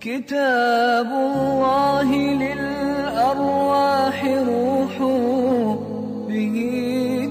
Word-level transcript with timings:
كتاب 0.00 1.06
الله 1.06 2.08
للأرواح 2.44 4.24
روح 4.24 4.94
به 6.28 6.56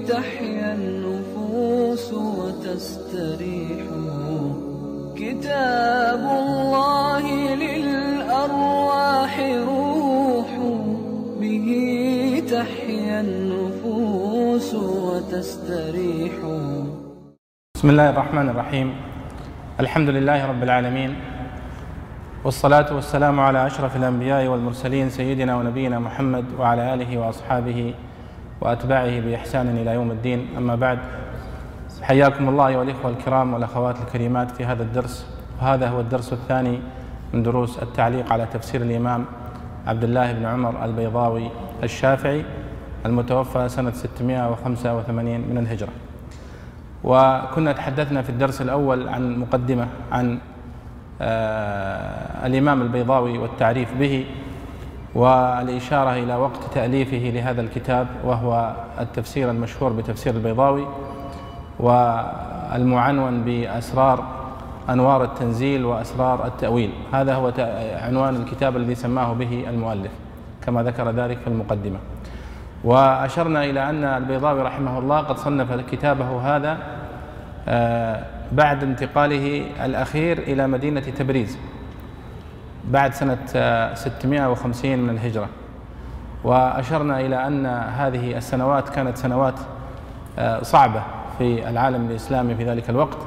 تحيا 0.08 0.74
النفوس 0.74 2.12
وتستريح. 2.14 3.86
كتاب 5.16 6.22
الله 6.42 7.24
للأرواح 7.54 9.34
روح 9.68 10.50
به 11.40 11.68
تحيا 12.50 13.20
النفوس 13.20 14.74
وتستريح. 14.74 16.34
بسم 17.74 17.90
الله 17.90 18.10
الرحمن 18.10 18.48
الرحيم. 18.48 18.94
الحمد 19.80 20.08
لله 20.08 20.46
رب 20.46 20.62
العالمين. 20.62 21.39
والصلاة 22.44 22.94
والسلام 22.94 23.40
على 23.40 23.66
أشرف 23.66 23.96
الأنبياء 23.96 24.46
والمرسلين 24.46 25.10
سيدنا 25.10 25.56
ونبينا 25.56 25.98
محمد 25.98 26.44
وعلى 26.58 26.94
آله 26.94 27.18
وأصحابه 27.18 27.94
وأتباعه 28.60 29.20
بإحسان 29.20 29.68
إلى 29.68 29.90
يوم 29.90 30.10
الدين. 30.10 30.46
أما 30.56 30.74
بعد 30.74 30.98
حياكم 32.02 32.48
الله 32.48 32.68
أيها 32.68 32.82
الإخوة 32.82 33.10
الكرام 33.10 33.54
والأخوات 33.54 33.96
الكريمات 34.00 34.50
في 34.50 34.64
هذا 34.64 34.82
الدرس. 34.82 35.26
وهذا 35.60 35.88
هو 35.88 36.00
الدرس 36.00 36.32
الثاني 36.32 36.80
من 37.34 37.42
دروس 37.42 37.82
التعليق 37.82 38.32
على 38.32 38.46
تفسير 38.52 38.82
الإمام 38.82 39.24
عبد 39.86 40.04
الله 40.04 40.32
بن 40.32 40.44
عمر 40.44 40.84
البيضاوي 40.84 41.48
الشافعي 41.82 42.44
المتوفى 43.06 43.68
سنة 43.68 43.90
685 43.90 45.40
من 45.40 45.58
الهجرة. 45.58 45.92
وكنا 47.04 47.72
تحدثنا 47.72 48.22
في 48.22 48.30
الدرس 48.30 48.62
الأول 48.62 49.08
عن 49.08 49.38
مقدمة 49.38 49.86
عن 50.12 50.38
الإمام 52.46 52.82
البيضاوي 52.82 53.38
والتعريف 53.38 53.94
به 53.94 54.26
والإشارة 55.14 56.10
إلى 56.10 56.36
وقت 56.36 56.60
تأليفه 56.74 57.30
لهذا 57.34 57.60
الكتاب 57.60 58.06
وهو 58.24 58.72
التفسير 59.00 59.50
المشهور 59.50 59.92
بتفسير 59.92 60.34
البيضاوي 60.34 60.86
والمعنون 61.80 63.42
بأسرار 63.42 64.24
أنوار 64.90 65.24
التنزيل 65.24 65.84
وأسرار 65.84 66.46
التأويل. 66.46 66.90
هذا 67.12 67.34
هو 67.34 67.52
عنوان 68.02 68.36
الكتاب 68.36 68.76
الذي 68.76 68.94
سماه 68.94 69.32
به 69.32 69.64
المؤلف 69.68 70.10
كما 70.66 70.82
ذكر 70.82 71.10
ذلك 71.10 71.38
في 71.38 71.46
المقدمة. 71.46 71.98
وأشرنا 72.84 73.64
إلى 73.64 73.90
أن 73.90 74.04
البيضاوي 74.04 74.62
رحمه 74.62 74.98
الله 74.98 75.18
قد 75.18 75.38
صنف 75.38 75.72
كتابه 75.90 76.56
هذا 76.56 76.78
بعد 78.52 78.82
انتقاله 78.82 79.64
الأخير 79.84 80.38
إلى 80.38 80.66
مدينة 80.66 81.00
تبريز 81.00 81.58
بعد 82.84 83.14
سنة 83.14 83.38
650 83.94 84.98
من 84.98 85.10
الهجرة. 85.10 85.48
وأشرنا 86.44 87.20
إلى 87.20 87.46
أن 87.46 87.66
هذه 87.66 88.36
السنوات 88.36 88.88
كانت 88.88 89.16
سنوات 89.16 89.54
صعبة 90.62 91.02
في 91.38 91.68
العالم 91.68 92.10
الإسلامي 92.10 92.54
في 92.54 92.64
ذلك 92.64 92.90
الوقت 92.90 93.18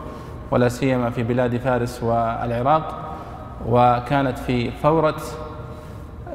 ولا 0.51 0.69
سيما 0.69 1.09
في 1.09 1.23
بلاد 1.23 1.57
فارس 1.57 2.03
والعراق. 2.03 3.15
وكانت 3.67 4.39
في 4.39 4.71
فورة 4.71 5.15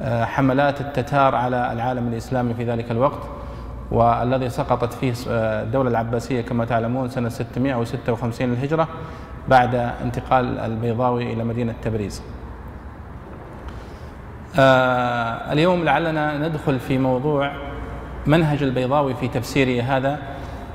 حملات 0.04 0.80
التتار 0.80 1.34
على 1.34 1.72
العالم 1.72 2.08
الإسلامي 2.08 2.54
في 2.54 2.64
ذلك 2.64 2.90
الوقت. 2.90 3.37
والذي 3.90 4.48
سقطت 4.48 4.92
فيه 4.92 5.12
الدولة 5.28 5.90
العباسية 5.90 6.40
كما 6.40 6.64
تعلمون 6.64 7.08
سنة 7.08 7.28
656 7.28 8.48
للهجرة 8.48 8.88
بعد 9.48 9.74
انتقال 9.74 10.58
البيضاوي 10.58 11.32
إلى 11.32 11.44
مدينة 11.44 11.74
تبريز. 11.82 12.22
اليوم 15.52 15.84
لعلنا 15.84 16.48
ندخل 16.48 16.78
في 16.80 16.98
موضوع 16.98 17.52
منهج 18.26 18.62
البيضاوي 18.62 19.14
في 19.14 19.28
تفسيره 19.28 19.82
هذا 19.82 20.18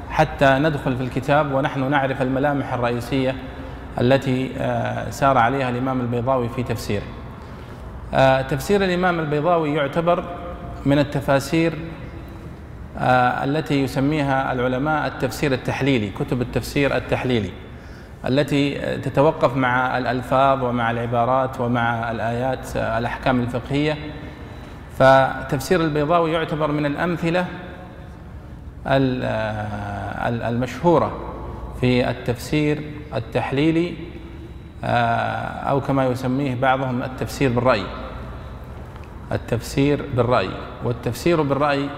حتى 0.09 0.59
ندخل 0.59 0.95
في 0.97 1.03
الكتاب 1.03 1.53
ونحن 1.53 1.89
نعرف 1.89 2.21
الملامح 2.21 2.73
الرئيسية 2.73 3.35
التي 4.01 4.51
سار 5.09 5.37
عليها 5.37 5.69
الإمام 5.69 6.01
البيضاوي 6.01 6.49
في 6.49 6.63
تفسيره. 6.63 7.05
تفسير 8.49 8.83
الإمام 8.83 9.19
البيضاوي 9.19 9.73
يعتبر 9.73 10.23
من 10.85 10.99
التفاسير 10.99 11.73
التي 13.43 13.83
يسميها 13.83 14.53
العلماء 14.53 15.07
التفسير 15.07 15.53
التحليلي 15.53 16.09
كتب 16.09 16.41
التفسير 16.41 16.97
التحليلي 16.97 17.49
التي 18.27 18.75
تتوقف 18.97 19.57
مع 19.57 19.97
الألفاظ 19.97 20.63
ومع 20.63 20.91
العبارات 20.91 21.61
ومع 21.61 22.11
الآيات 22.11 22.75
الأحكام 22.75 23.39
الفقهية. 23.39 23.97
فتفسير 24.97 25.81
البيضاوي 25.81 26.31
يعتبر 26.31 26.71
من 26.71 26.85
الأمثلة 26.85 27.45
المشهورة 30.47 31.19
في 31.81 32.09
التفسير 32.09 32.81
التحليلي 33.15 33.93
أو 35.69 35.81
كما 35.81 36.05
يسميه 36.07 36.55
بعضهم 36.55 37.03
التفسير 37.03 37.49
بالرأي 37.49 37.83
التفسير 39.31 40.05
بالرأي. 40.15 40.49
والتفسير 40.83 41.41
بالرأي 41.41 41.89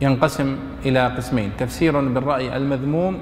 ينقسم 0.00 0.56
إلى 0.86 1.06
قسمين 1.06 1.50
تفسير 1.58 2.00
بالرأي 2.08 2.56
المذموم 2.56 3.18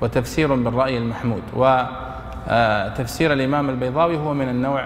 وتفسير 0.00 0.54
بالرأي 0.54 0.98
المحمود. 0.98 1.42
وتفسير 1.56 3.32
الإمام 3.32 3.70
البيضاوي 3.70 4.16
هو 4.16 4.34
من 4.34 4.48
النوع 4.48 4.84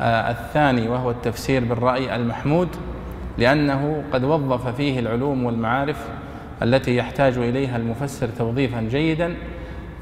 الثاني 0.00 0.88
وهو 0.88 1.10
التفسير 1.10 1.64
بالرأي 1.64 2.16
المحمود 2.16 2.68
لأنه 3.38 4.02
قد 4.12 4.24
وظف 4.24 4.76
فيه 4.76 5.00
العلوم 5.00 5.44
والمعارف 5.44 6.08
التي 6.62 6.96
يحتاج 6.96 7.38
إليها 7.38 7.76
المفسر 7.76 8.28
توظيفا 8.28 8.80
جيدا 8.80 9.34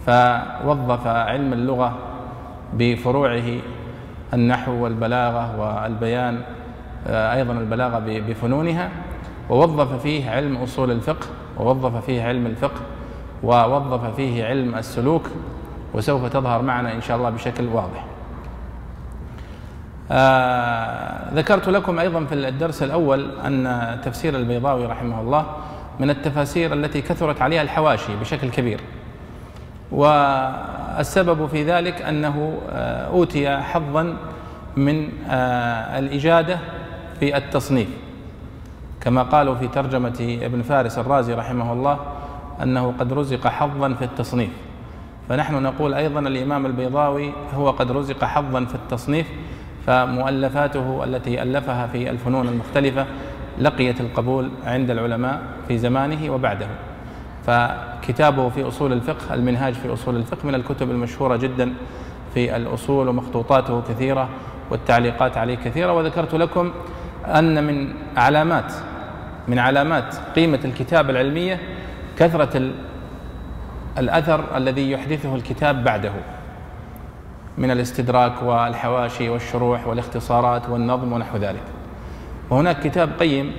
فوظف 0.07 1.07
علم 1.07 1.53
اللغة 1.53 1.99
بفروعه 2.75 3.59
النحو 4.35 4.73
والبلاغة 4.73 5.61
والبيان 5.61 6.41
أيضا 7.07 7.53
البلاغة 7.53 7.99
بفنونها. 8.29 8.91
ووظف 9.51 10.03
فيه 10.03 10.31
علم 10.31 10.57
أصول 10.57 10.91
الفقه 10.91 11.27
ووظف 11.59 12.05
فيه 12.05 12.23
علم 12.23 12.47
الفقه 12.47 12.81
ووظف 13.43 14.15
فيه 14.17 14.45
علم 14.45 14.75
السلوك 14.75 15.27
وسوف 15.95 16.25
تظهر 16.25 16.63
معنا 16.63 16.93
إن 16.93 17.01
شاء 17.01 17.17
الله 17.17 17.31
بشكل 17.31 17.67
واضح. 17.67 18.05
آه 20.11 21.35
ذكرت 21.35 21.69
لكم 21.69 21.99
أيضا 21.99 22.25
في 22.25 22.35
الدرس 22.35 22.83
الأول 22.83 23.31
أن 23.41 23.99
تفسير 24.05 24.37
البيضاوي 24.37 24.87
رحمه 24.87 25.21
الله 25.21 25.47
من 26.01 26.11
التفاسير 26.11 26.73
التي 26.73 27.01
كثرت 27.01 27.43
عليها 27.43 27.63
الحواشي 27.63 28.17
بشكل 28.21 28.51
كبير. 28.51 28.81
والسبب 29.93 31.47
في 31.47 31.65
ذلك 31.65 32.03
أنه 32.03 32.59
أوتي 33.13 33.57
حظا 33.57 34.17
من 34.77 35.09
الإجادة 35.99 36.59
في 37.21 37.37
التصنيف. 37.37 37.89
كما 39.01 39.23
قالوا 39.23 39.55
في 39.55 39.69
ترجمة 39.69 40.39
ابن 40.43 40.63
فارس 40.63 40.99
الرازي 40.99 41.35
رحمه 41.35 41.73
الله 41.73 41.99
أنه 42.63 42.95
قد 43.01 43.13
رزق 43.13 43.47
حظا 43.47 43.95
في 43.95 44.05
التصنيف. 44.05 44.51
فنحن 45.29 45.63
نقول 45.63 45.95
أيضا 45.95 46.21
الإمام 46.21 46.67
البيضاوي 46.67 47.33
هو 47.55 47.71
قد 47.71 47.93
رزق 47.93 48.25
حظا 48.25 48.65
في 48.65 48.75
التصنيف 48.75 49.27
فمؤلفاته 49.87 51.05
التي 51.05 51.43
ألفها 51.43 51.87
في 51.87 52.11
الفنون 52.11 52.49
المختلفة 52.49 53.07
لقيت 53.59 54.01
القبول 54.01 54.51
عند 54.65 54.91
العلماء 54.91 55.43
في 55.69 55.79
زمانه 55.79 56.33
وبعده. 56.33 56.67
فكتابه 57.47 58.49
في 58.49 58.69
أصول 58.69 58.93
الفقه 58.93 59.35
المنهاج 59.35 59.75
في 59.75 59.93
أصول 59.93 60.17
الفقه 60.17 60.47
من 60.47 60.55
الكتب 60.55 60.91
المشهورة 60.91 61.37
جدا 61.37 61.75
في 62.35 62.57
الأصول 62.57 63.09
ومخطوطاته 63.09 63.83
كثيرة 63.89 64.29
والتعليقات 64.71 65.37
عليه 65.37 65.55
كثيرة. 65.55 65.93
وذكرت 65.93 66.35
لكم 66.35 66.73
أن 67.29 67.65
من 67.65 67.95
علامات 68.17 68.73
من 69.49 69.59
علامات 69.59 70.15
قيمة 70.37 70.61
الكتاب 70.65 71.11
العلمية 71.11 71.61
كثرة 72.19 72.71
الأثر 73.99 74.57
الذي 74.57 74.91
يحدثه 74.91 75.35
الكتاب 75.35 75.85
بعده. 75.85 76.13
من 77.59 77.71
الاستدراك 77.71 78.43
والحواشي 78.43 79.29
والشروح 79.29 79.87
والاختصارات 79.87 80.69
والنظم 80.69 81.13
ونحو 81.13 81.37
ذلك. 81.37 81.63
وهناك 82.51 82.81
كتاب 82.81 83.11
قيم 83.21 83.53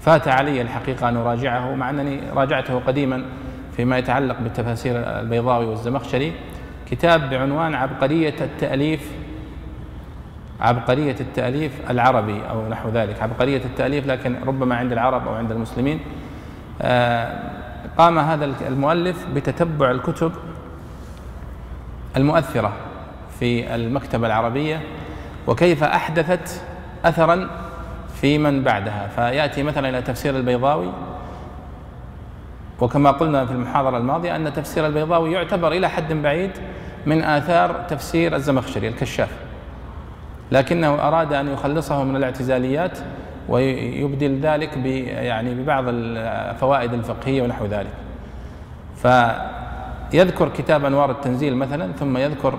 فات 0.00 0.28
علي 0.28 0.62
الحقيقة 0.62 1.08
أن 1.08 1.16
أراجعه 1.16 1.74
مع 1.74 1.90
أنني 1.90 2.20
راجعته 2.34 2.78
قديما 2.78 3.24
فيما 3.76 3.98
يتعلق 3.98 4.36
بالتفاسير 4.40 4.96
البيضاوي 4.96 5.66
والزمخشري. 5.66 6.32
كتاب 6.90 7.30
بعنوان 7.30 7.74
عبقرية 7.74 8.34
التأليف 8.40 9.12
عبقرية 10.60 11.16
التأليف 11.20 11.90
العربي 11.90 12.40
أو 12.50 12.68
نحو 12.68 12.88
ذلك. 12.88 13.22
عبقرية 13.22 13.64
التأليف 13.64 14.06
لكن 14.06 14.36
ربما 14.46 14.76
عند 14.76 14.92
العرب 14.92 15.28
أو 15.28 15.34
عند 15.34 15.52
المسلمين. 15.52 16.00
قام 17.98 18.18
هذا 18.18 18.44
المؤلف 18.68 19.26
بتتبع 19.34 19.90
الكتب 19.90 20.32
المؤثرة 22.16 22.72
في 23.40 23.74
المكتبة 23.74 24.26
العربية 24.26 24.80
وكيف 25.46 25.84
أحدثت 25.84 26.62
أثرا 27.04 27.50
في 28.20 28.38
من 28.38 28.62
بعدها. 28.62 29.08
فيأتي 29.16 29.62
مثلا 29.62 29.88
إلى 29.88 30.02
تفسير 30.02 30.36
البيضاوي 30.36 30.92
وكما 32.80 33.10
قلنا 33.10 33.46
في 33.46 33.52
المحاضرة 33.52 33.96
الماضية 33.96 34.36
أن 34.36 34.52
تفسير 34.52 34.86
البيضاوي 34.86 35.32
يعتبر 35.32 35.72
إلى 35.72 35.88
حد 35.88 36.12
بعيد 36.12 36.50
من 37.06 37.24
آثار 37.24 37.84
تفسير 37.88 38.36
الزمخشري 38.36 38.88
الكشاف. 38.88 39.43
لكنه 40.52 40.94
أراد 40.94 41.32
أن 41.32 41.48
يخلصه 41.48 42.04
من 42.04 42.16
الاعتزاليات 42.16 42.98
ويبدل 43.48 44.40
ذلك 44.40 44.76
يعني 45.06 45.54
ببعض 45.54 45.84
الفوائد 45.88 46.92
الفقهية 46.92 47.42
ونحو 47.42 47.66
ذلك. 47.66 47.92
فيذكر 48.96 50.48
كتاب 50.48 50.84
أنوار 50.84 51.10
التنزيل 51.10 51.56
مثلا 51.56 51.92
ثم 51.92 52.16
يذكر 52.16 52.58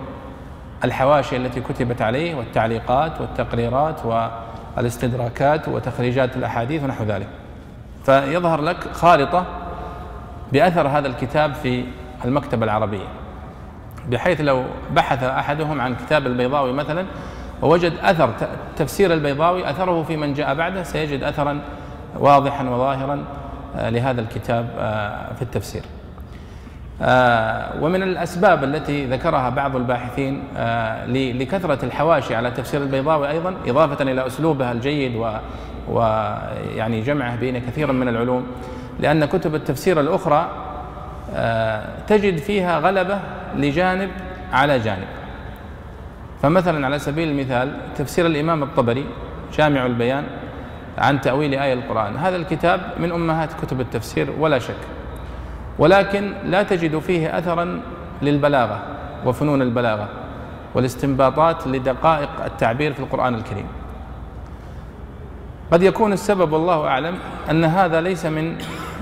الحواشي 0.84 1.38
التي 1.38 1.62
كتبت 1.62 2.02
عليه 2.02 2.36
والتعليقات 2.36 3.22
والتقريرات 3.22 3.96
والاستدراكات 4.78 5.68
وتخريجات 5.68 6.36
الأحاديث 6.36 6.84
ونحو 6.84 7.04
ذلك. 7.04 7.28
فيظهر 8.06 8.62
لك 8.62 8.92
خارطة 8.94 9.46
بأثر 10.54 10.88
هذا 10.88 11.08
الكتاب 11.08 11.54
في 11.54 11.84
المكتبة 12.26 12.66
العربية 12.66 13.08
بحيث 14.10 14.42
لو 14.42 14.64
بحث 14.92 15.24
أحدهم 15.24 15.82
عن 15.82 15.96
كتاب 15.96 16.28
البيضاوي 16.28 16.74
مثلا 16.74 17.06
ووجد 17.62 17.94
أثر 18.04 18.30
تفسير 18.78 19.14
البيضاوي 19.14 19.70
أثره 19.70 20.04
في 20.04 20.18
من 20.18 20.34
جاء 20.34 20.56
بعده 20.56 20.84
سيجد 20.84 21.24
أثرا 21.24 21.62
واضحا 22.20 22.70
وظاهرا 22.70 23.26
آه، 23.78 23.90
لهذا 23.90 24.22
الكتاب 24.22 24.70
آه، 24.80 25.34
في 25.34 25.42
التفسير. 25.42 25.82
آه، 27.02 27.84
ومن 27.84 28.04
الأسباب 28.04 28.64
التي 28.64 29.06
ذكرها 29.06 29.50
بعض 29.50 29.76
الباحثين 29.76 30.44
لكثرة 31.08 31.86
الحواشي 31.86 32.36
على 32.36 32.52
تفسير 32.52 32.82
البيضاوي 32.82 33.30
أيضا 33.30 33.56
إضافة 33.68 34.04
إلى 34.04 34.28
أسلوبها 34.28 34.72
الجيد 34.72 35.16
ويعني 35.90 37.02
جمعه 37.02 37.36
بين 37.36 37.60
كثير 37.60 37.92
من 37.92 38.08
العلوم 38.08 38.48
لأن 39.00 39.26
كتب 39.26 39.56
التفسير 39.56 40.00
الأخرى 40.00 40.50
تجد 42.08 42.38
فيها 42.38 42.80
غلبة 42.80 43.20
لجانب 43.56 44.10
على 44.54 44.80
جانب. 44.80 45.08
فمثلا 46.46 46.86
على 46.86 47.00
سبيل 47.00 47.30
المثال 47.30 47.78
تفسير 47.98 48.26
الإمام 48.26 48.64
الطبري 48.64 49.06
جامع 49.58 49.86
البيان 49.86 50.24
عن 50.98 51.22
تأويل 51.22 51.54
آية 51.54 51.74
القرآن. 51.74 52.18
هذا 52.18 52.36
الكتاب 52.36 52.82
من 53.00 53.12
أمهات 53.12 53.54
كتب 53.54 53.82
التفسير 53.82 54.30
ولا 54.40 54.60
شك. 54.60 54.78
ولكن 55.80 56.34
لا 56.44 56.64
تجد 56.64 57.00
فيه 57.00 57.38
أثرا 57.38 57.82
للبلاغة 58.22 58.80
وفنون 59.26 59.62
البلاغة 59.62 60.10
والاستنباطات 60.76 61.68
لدقائق 61.68 62.30
التعبير 62.46 62.94
في 62.94 63.00
القرآن 63.00 63.36
الكريم. 63.36 63.68
قد 65.72 65.84
يكون 65.84 66.14
السبب 66.14 66.52
والله 66.52 66.88
أعلم 66.88 67.16
أن 67.50 67.64
هذا 67.64 68.02
ليس 68.02 68.26
من 68.26 68.58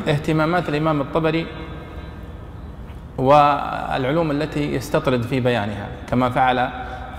اهتمامات 0.07 0.69
الإمام 0.69 1.01
الطبري 1.01 1.47
والعلوم 3.17 4.31
التي 4.31 4.75
يستطرد 4.75 5.21
في 5.21 5.39
بيانها 5.39 5.87
كما 6.09 6.29
فعل 6.29 6.69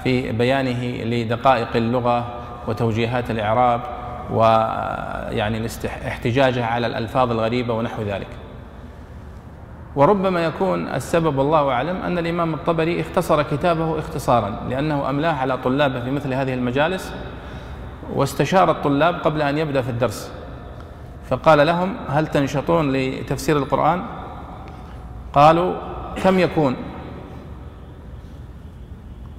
في 0.05 0.33
بيانه 0.33 0.85
لدقائق 1.05 1.77
اللغة 1.77 2.27
وتوجيهات 2.69 3.31
الإعراب 3.31 3.81
ويعني 4.31 5.67
احتجاجها 6.07 6.67
على 6.67 6.87
الألفاظ 6.87 7.31
الغريبة 7.31 7.75
ونحو 7.75 8.03
ذلك. 8.03 8.27
وربما 9.97 10.45
يكون 10.45 10.89
السبب 10.89 11.39
والله 11.39 11.71
أعلم 11.71 11.97
أن 11.97 12.19
الإمام 12.19 12.55
الطبري 12.55 13.01
اختصر 13.01 13.43
كتابه 13.43 13.99
اختصارا 13.99 14.61
لأنه 14.69 15.11
أملاه 15.11 15.33
على 15.33 15.57
طلابه 15.57 16.01
في 16.01 16.11
مثل 16.11 16.35
هذه 16.35 16.55
المجالس 16.55 17.13
واستشار 18.15 18.71
الطلاب 18.71 19.15
قبل 19.15 19.43
أن 19.43 19.59
يبدأ 19.59 19.83
في 19.83 19.91
الدرس. 19.91 20.33
فقال 21.31 21.67
لهم 21.67 21.95
هل 22.09 22.27
تنشطون 22.27 22.93
لتفسير 22.93 23.57
القرآن؟ 23.57 24.03
قالوا 25.33 25.75
كم 26.23 26.39
يكون؟ 26.39 26.77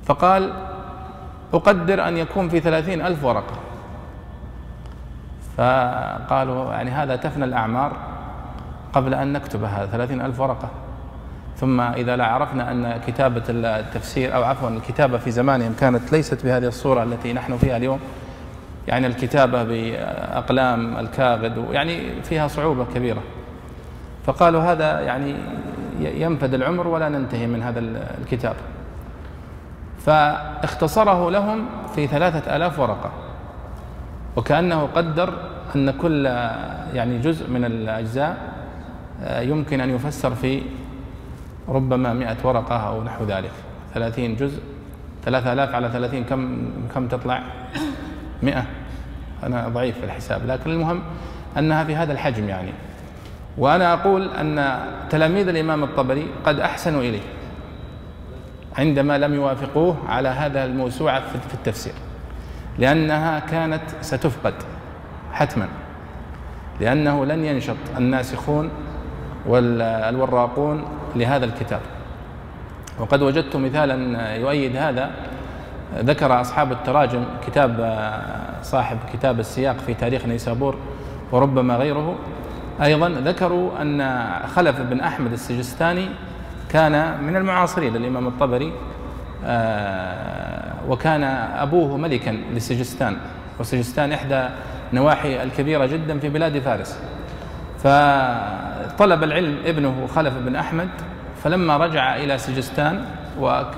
فقال 0.06 0.54
أقدر 1.54 2.08
أن 2.08 2.18
يكون 2.18 2.50
في 2.50 2.60
ثلاثين 2.60 3.02
ألف 3.02 3.24
ورقة. 3.24 3.56
فقالوا 5.58 6.74
يعني 6.74 6.92
هذا 6.92 7.16
تفنى 7.16 7.46
الأعمار 7.46 7.92
قبل 8.94 9.14
أن 9.14 9.34
نكتبها 9.34 9.86
ثلاثين 9.86 10.22
ألف 10.22 10.40
ورقة. 10.40 10.70
ثم 11.58 11.82
إذا 11.82 12.16
لا 12.16 12.26
عرفنا 12.26 12.72
أن 12.72 13.02
كتابة 13.08 13.44
التفسير 13.50 14.36
أو 14.36 14.44
عفوا 14.44 14.70
الكتابة 14.70 15.18
في 15.18 15.32
زمانهم 15.32 15.76
كانت 15.80 16.12
ليست 16.12 16.46
بهذه 16.46 16.68
الصورة 16.68 17.04
التي 17.04 17.34
نحن 17.34 17.58
فيها 17.58 17.78
اليوم. 17.78 18.00
يعني 18.88 19.08
الكتابة 19.08 19.64
بأقلام 19.64 20.98
الكاغد 20.98 21.66
يعني 21.72 22.22
فيها 22.22 22.48
صعوبة 22.48 22.86
كبيرة. 22.96 23.22
فقالوا 24.26 24.62
هذا 24.62 25.00
يعني 25.00 25.36
ينفد 26.00 26.54
العمر 26.54 26.88
ولا 26.88 27.10
ننتهي 27.10 27.48
من 27.48 27.64
هذا 27.64 27.80
الكتاب. 28.22 28.56
فاختصره 30.06 31.32
لهم 31.32 31.66
في 31.96 32.08
ثلاثة 32.08 32.56
آلاف 32.56 32.80
ورقة. 32.80 33.12
وكأنه 34.36 34.90
قدر 34.96 35.34
أن 35.76 35.92
كل 35.92 36.26
يعني 36.94 37.20
جزء 37.20 37.50
من 37.50 37.66
الأجزاء 37.66 38.38
آه، 39.24 39.42
يمكن 39.42 39.82
أن 39.82 39.90
يفسر 39.90 40.36
في 40.36 40.62
ربما 41.68 42.14
مئة 42.14 42.38
ورقة 42.44 42.76
أو 42.76 43.04
نحو 43.04 43.26
ذلك. 43.26 43.52
ثلاثين 43.94 44.36
جزء 44.36 44.62
ثلاثة 45.26 45.54
آلاف 45.54 45.76
على 45.76 45.90
ثلاثين 45.90 46.24
كم 46.24 46.70
كم 46.94 47.08
تطلع؟ 47.08 47.44
مئة. 48.44 48.66
أنا 49.44 49.68
ضعيف 49.68 50.00
في 50.00 50.06
الحساب 50.06 50.42
لكن 50.48 50.72
المهم 50.72 51.02
أنها 51.58 51.84
في 51.84 51.96
هذا 51.96 52.14
الحجم 52.14 52.50
يعني. 52.50 52.72
وأنا 53.58 53.94
أقول 53.94 54.30
أن 54.30 54.80
تلاميذ 55.10 55.48
الإمام 55.48 55.84
الطبري 55.84 56.28
قد 56.46 56.60
أحسنوا 56.60 57.02
إليه. 57.02 57.22
عندما 58.78 59.18
لم 59.18 59.34
يوافقوه 59.34 59.98
على 60.08 60.30
هذا 60.30 60.66
الموسوعة 60.66 61.20
في 61.20 61.54
التفسير. 61.54 61.94
لأنها 62.80 63.40
كانت 63.40 63.82
ستفقد 64.02 64.54
حتما. 65.34 65.68
لأنه 66.82 67.26
لن 67.26 67.46
ينشط 67.46 67.76
الناسخون 67.98 68.70
والوراقون 69.46 70.84
لهذا 71.16 71.46
الكتاب. 71.46 71.80
وقد 73.00 73.22
وجدت 73.22 73.56
مثالا 73.56 74.36
يؤيد 74.36 74.76
هذا. 74.76 75.12
ذكر 75.96 76.42
أصحاب 76.42 76.72
التراجم 76.72 77.24
كتاب 77.48 78.02
صاحب 78.62 78.98
كتاب 79.14 79.40
السياق 79.40 79.78
في 79.78 79.94
تاريخ 79.94 80.26
نيسابور 80.26 80.78
وربما 81.32 81.76
غيره. 81.76 82.16
أيضا 82.82 83.10
ذكروا 83.10 83.82
أن 83.82 84.26
خلف 84.56 84.82
بن 84.82 85.00
أحمد 85.00 85.34
السجستاني 85.34 86.06
كان 86.70 87.24
من 87.24 87.36
المعاصرين 87.36 87.94
للإمام 87.94 88.28
الطبري 88.28 88.74
آه، 89.46 90.74
وكان 90.90 91.24
أبوه 91.24 91.98
ملكا 91.98 92.38
لسجستان 92.54 93.18
وسجستان 93.60 94.12
إحدى 94.12 94.48
نواحي 94.94 95.44
الكبيرة 95.44 95.86
جدا 95.86 96.20
في 96.20 96.30
بلاد 96.30 96.60
فارس. 96.60 97.00
فطلب 97.78 99.24
العلم 99.24 99.58
ابنه 99.66 100.08
خلف 100.16 100.34
بن 100.38 100.56
أحمد 100.56 100.90
فلما 101.44 101.78
رجع 101.78 102.16
إلى 102.16 102.38
سجستان 102.38 103.06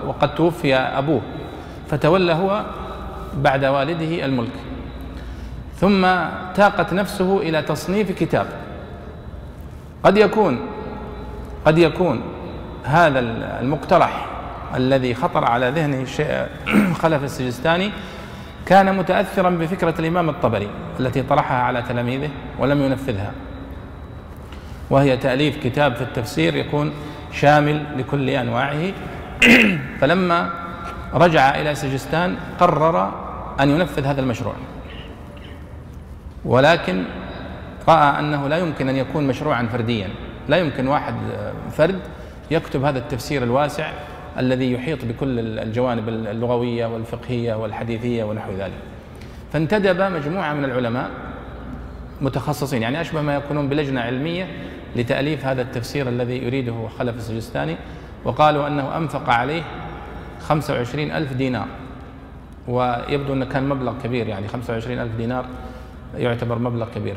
وقد 0.05 0.35
توفي 0.35 0.75
أبوه 0.75 1.21
فتولى 1.89 2.33
هو 2.33 2.65
بعد 3.37 3.65
والده 3.65 4.25
الملك. 4.25 4.55
ثم 5.75 6.07
تاقت 6.55 6.93
نفسه 6.93 7.37
إلى 7.41 7.61
تصنيف 7.61 8.11
كتاب. 8.11 8.45
قد 10.03 10.17
يكون 10.17 10.59
قد 11.65 11.77
يكون 11.77 12.21
هذا 12.87 13.19
المقترح 13.61 14.25
الذي 14.75 15.15
خطر 15.15 15.45
على 15.45 15.69
ذهنه 15.69 16.05
خلف 17.01 17.23
السجستاني 17.23 17.91
كان 18.65 18.97
متاثرا 18.97 19.49
بفكرة 19.49 19.93
الإمام 19.99 20.29
الطبري 20.29 20.69
التي 20.99 21.21
طرحها 21.21 21.57
على 21.57 21.81
تلاميذه 21.81 22.29
ولم 22.59 22.81
ينفذها. 22.81 23.31
وهي 24.89 25.17
تأليف 25.17 25.63
كتاب 25.63 25.95
في 25.95 26.01
التفسير 26.01 26.55
يكون 26.55 26.91
شامل 27.31 27.83
لكل 27.97 28.29
أنواعه. 28.29 28.91
فلما 29.99 30.49
رجع 31.13 31.61
إلى 31.61 31.75
سجستان 31.75 32.35
قرر 32.59 33.11
أن 33.59 33.69
ينفذ 33.69 34.05
هذا 34.05 34.21
المشروع. 34.21 34.53
ولكن 36.45 37.03
رأى 37.87 38.19
أنه 38.19 38.47
لا 38.47 38.57
يمكن 38.57 38.89
أن 38.89 38.95
يكون 38.95 39.27
مشروعا 39.27 39.67
فرديا. 39.71 40.09
لا 40.47 40.57
يمكن 40.57 40.87
واحد 40.87 41.15
فرد 41.71 41.99
يكتب 42.51 42.83
هذا 42.83 42.99
التفسير 42.99 43.43
الواسع 43.43 43.91
الذي 44.37 44.73
يحيط 44.73 45.05
بكل 45.05 45.39
الجوانب 45.39 46.09
اللغوية 46.09 46.85
والفقهية 46.85 47.53
والحديثية 47.53 48.23
ونحو 48.23 48.51
ذلك. 48.51 48.79
فانتدب 49.53 50.01
مجموعة 50.01 50.53
من 50.53 50.65
العلماء 50.65 51.09
متخصصين 52.21 52.81
يعني 52.81 53.01
أشبه 53.01 53.21
ما 53.21 53.35
يكونون 53.35 53.69
بلجنة 53.69 54.01
علمية 54.01 54.47
لتأليف 54.95 55.45
هذا 55.45 55.61
التفسير 55.61 56.09
الذي 56.09 56.37
يريده 56.45 56.87
خلف 56.99 57.17
السجستاني 57.17 57.75
وقالوا 58.23 58.67
أنه 58.67 58.97
أنفق 58.97 59.29
عليه 59.29 59.63
25 60.41 61.11
ألف 61.11 61.33
دينار. 61.33 61.67
ويبدو 62.67 63.33
أنه 63.33 63.45
كان 63.45 63.69
مبلغ 63.69 63.93
كبير 64.03 64.27
يعني 64.27 64.47
25 64.47 64.99
ألف 64.99 65.15
دينار 65.15 65.45
يعتبر 66.17 66.59
مبلغ 66.59 66.87
كبير. 66.95 67.15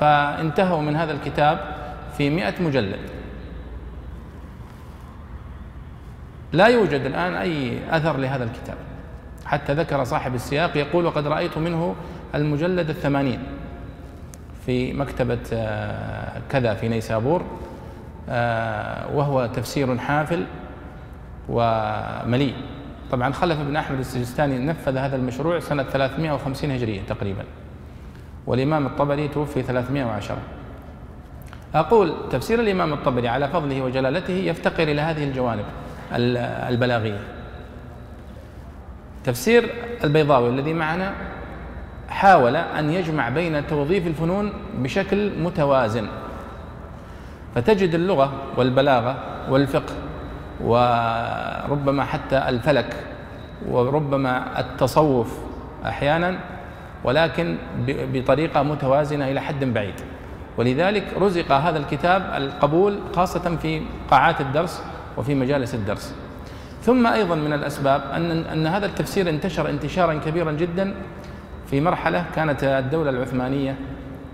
فانتهوا 0.00 0.82
من 0.82 0.96
هذا 0.96 1.12
الكتاب 1.12 1.58
في 2.18 2.30
مئة 2.30 2.62
مجلد. 2.62 2.98
لا 6.52 6.66
يوجد 6.66 7.00
الآن 7.00 7.34
أي 7.34 7.78
أثر 7.90 8.16
لهذا 8.16 8.44
الكتاب. 8.44 8.76
حتى 9.46 9.74
ذكر 9.74 10.04
صاحب 10.04 10.34
السياق 10.34 10.76
يقول 10.76 11.06
وقد 11.06 11.26
رأيت 11.26 11.58
منه 11.58 11.94
المجلد 12.34 12.90
الثمانين 12.90 13.42
في 14.66 14.92
مكتبة 14.92 15.38
آه، 15.52 16.40
كذا 16.50 16.74
في 16.74 16.88
نيسابور 16.88 17.42
آه، 18.28 19.16
وهو 19.16 19.46
تفسير 19.46 19.98
حافل 19.98 20.44
ومليء. 21.48 22.54
طبعا 23.10 23.32
خلف 23.32 23.60
بن 23.60 23.76
أحمد 23.76 23.98
السجستاني 23.98 24.58
نفذ 24.58 24.96
هذا 24.96 25.16
المشروع 25.16 25.60
سنة 25.60 25.82
350 25.82 26.70
هجرية 26.70 27.00
تقريبا 27.08 27.44
والإمام 28.46 28.86
الطبري 28.86 29.28
توفي 29.28 29.62
310 29.62 30.36
أقول 31.74 32.14
تفسير 32.30 32.60
الإمام 32.60 32.92
الطبري 32.92 33.28
على 33.28 33.48
فضله 33.48 33.82
وجلالته 33.82 34.32
يفتقر 34.32 34.82
إلى 34.82 35.00
هذه 35.00 35.24
الجوانب. 35.24 35.64
البلاغية. 36.12 37.20
تفسير 39.24 39.70
البيضاوي 40.04 40.48
الذي 40.48 40.74
معنا 40.74 41.12
حاول 42.08 42.56
أن 42.56 42.90
يجمع 42.90 43.28
بين 43.28 43.66
توظيف 43.66 44.06
الفنون 44.06 44.52
بشكل 44.78 45.30
متوازن. 45.38 46.06
فتجد 47.54 47.94
اللغة 47.94 48.32
والبلاغة 48.56 49.16
والفقه 49.50 49.94
وربما 50.60 52.04
حتى 52.04 52.48
الفلك 52.48 52.96
وربما 53.68 54.60
التصوف 54.60 55.38
أحيانا 55.86 56.38
ولكن 57.04 57.56
بطريقة 57.88 58.62
متوازنة 58.62 59.30
إلى 59.30 59.40
حد 59.40 59.64
بعيد. 59.64 59.94
ولذلك 60.58 61.04
رزق 61.20 61.52
هذا 61.52 61.78
الكتاب 61.78 62.22
القبول 62.36 62.98
خاصة 63.16 63.56
في 63.56 63.82
قاعات 64.10 64.40
الدرس 64.40 64.82
وفي 65.16 65.34
مجالس 65.34 65.74
الدرس. 65.74 66.14
ثم 66.82 67.06
أيضا 67.06 67.34
من 67.34 67.52
الأسباب 67.52 68.02
أن, 68.14 68.30
أن 68.30 68.66
هذا 68.66 68.86
التفسير 68.86 69.28
انتشر 69.28 69.70
انتشارا 69.70 70.14
كبيرا 70.14 70.52
جدا 70.52 70.94
في 71.70 71.80
مرحلة 71.80 72.24
كانت 72.34 72.64
الدولة 72.64 73.10
العثمانية 73.10 73.76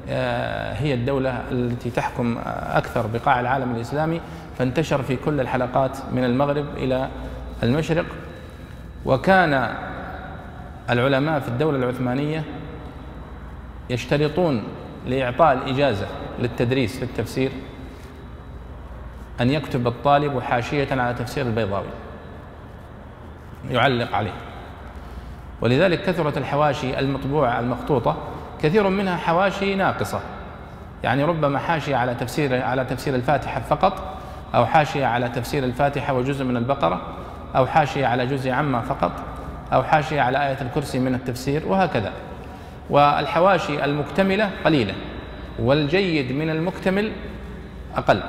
آه، 0.08 0.74
هي 0.74 0.94
الدولة 0.94 1.42
التي 1.50 1.90
تحكم 1.90 2.38
أكثر 2.66 3.06
بقاع 3.06 3.40
العالم 3.40 3.74
الإسلامي 3.74 4.20
فانتشر 4.58 5.02
في 5.02 5.16
كل 5.16 5.40
الحلقات 5.40 5.98
من 6.12 6.24
المغرب 6.24 6.66
إلى 6.76 7.08
المشرق. 7.62 8.04
وكان 9.04 9.74
العلماء 10.90 11.40
في 11.40 11.48
الدولة 11.48 11.78
العثمانية 11.78 12.44
يشترطون 13.90 14.62
لإعطاء 15.06 15.52
الإجازة 15.52 16.06
للتدريس 16.38 16.96
في 16.96 17.02
التفسير. 17.02 17.50
أن 19.40 19.50
يكتب 19.50 19.86
الطالب 19.86 20.40
حاشية 20.40 20.88
على 20.90 21.14
تفسير 21.14 21.46
البيضاوي. 21.46 21.86
يعلق 23.70 24.14
عليه. 24.14 24.32
ولذلك 25.60 26.02
كثرت 26.02 26.38
الحواشي 26.38 26.98
المطبوعة 26.98 27.60
المخطوطة 27.60 28.16
كثير 28.62 28.88
منها 28.88 29.16
حواشي 29.16 29.74
ناقصة. 29.74 30.20
يعني 31.04 31.24
ربما 31.24 31.58
حاشية 31.58 31.96
على 31.96 32.14
تفسير 32.14 32.62
على 32.62 32.84
تفسير 32.84 33.14
الفاتحة 33.14 33.60
فقط 33.60 34.18
أو 34.54 34.66
حاشية 34.66 35.06
على 35.06 35.28
تفسير 35.28 35.64
الفاتحة 35.64 36.12
وجزء 36.12 36.44
من 36.44 36.56
البقرة 36.56 37.02
أو 37.56 37.66
حاشية 37.66 38.06
على 38.06 38.26
جزء 38.26 38.50
عما 38.50 38.80
فقط 38.80 39.12
أو 39.72 39.82
حاشية 39.82 40.20
على 40.20 40.48
آية 40.48 40.60
الكرسي 40.60 40.98
من 40.98 41.14
التفسير 41.14 41.66
وهكذا. 41.66 42.12
والحواشي 42.90 43.84
المكتملة 43.84 44.50
قليلة 44.64 44.94
والجيد 45.58 46.32
من 46.32 46.50
المكتمل 46.50 47.12
أقل. 47.96 48.20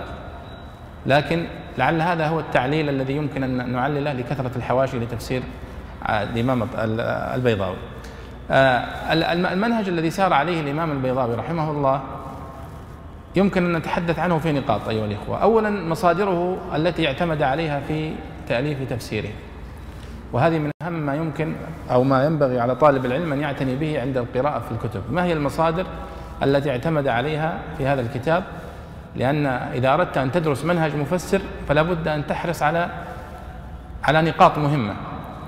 لكن 1.10 1.46
لعل 1.78 2.02
هذا 2.02 2.28
هو 2.28 2.40
التعليل 2.40 2.90
الذي 2.90 3.16
يمكن 3.16 3.44
أن 3.44 3.72
نعلله 3.72 4.14
لكثرة 4.14 4.52
الحواشي 4.56 5.00
لتفسير 5.00 5.42
الإمام 6.10 6.68
البيضاوي. 7.36 7.76
آه، 8.52 9.14
المنهج 9.54 9.90
الذي 9.90 10.10
سار 10.10 10.34
عليه 10.34 10.62
الإمام 10.62 10.92
البيضاوي 10.92 11.36
رحمه 11.36 11.72
الله 11.72 12.02
يمكن 13.36 13.66
أن 13.66 13.78
نتحدث 13.78 14.20
عنه 14.20 14.38
في 14.38 14.52
نقاط 14.52 14.88
أيها 14.90 15.06
الإخوة. 15.06 15.42
أولا 15.42 15.70
مصادره 15.70 16.58
التي 16.76 17.08
اعتمد 17.08 17.42
عليها 17.42 17.80
في 17.80 18.12
تأليف 18.48 18.90
تفسيره. 18.90 19.30
وهذه 20.34 20.60
من 20.60 20.72
أهم 20.82 20.94
ما 20.94 21.16
يمكن 21.16 21.56
أو 21.92 22.04
ما 22.04 22.26
ينبغي 22.26 22.60
على 22.60 22.76
طالب 22.76 23.06
العلم 23.06 23.34
أن 23.34 23.42
يعتني 23.42 23.76
به 23.76 24.02
عند 24.02 24.18
القراءة 24.18 24.60
في 24.60 24.72
الكتب. 24.72 25.02
ما 25.12 25.24
هي 25.24 25.34
المصادر 25.34 25.86
التي 26.44 26.72
اعتمد 26.72 27.08
عليها 27.08 27.60
في 27.78 27.88
هذا 27.88 28.02
الكتاب؟ 28.02 28.44
لأن 29.16 29.46
إذا 29.46 29.94
أردت 29.94 30.18
أن 30.18 30.32
تدرس 30.32 30.66
منهج 30.66 30.96
مفسر 30.96 31.42
فلا 31.68 31.82
بد 31.82 32.08
أن 32.08 32.28
تحرص 32.28 32.64
على 32.64 32.90
على 34.04 34.22
نقاط 34.22 34.58
مهمة. 34.58 34.94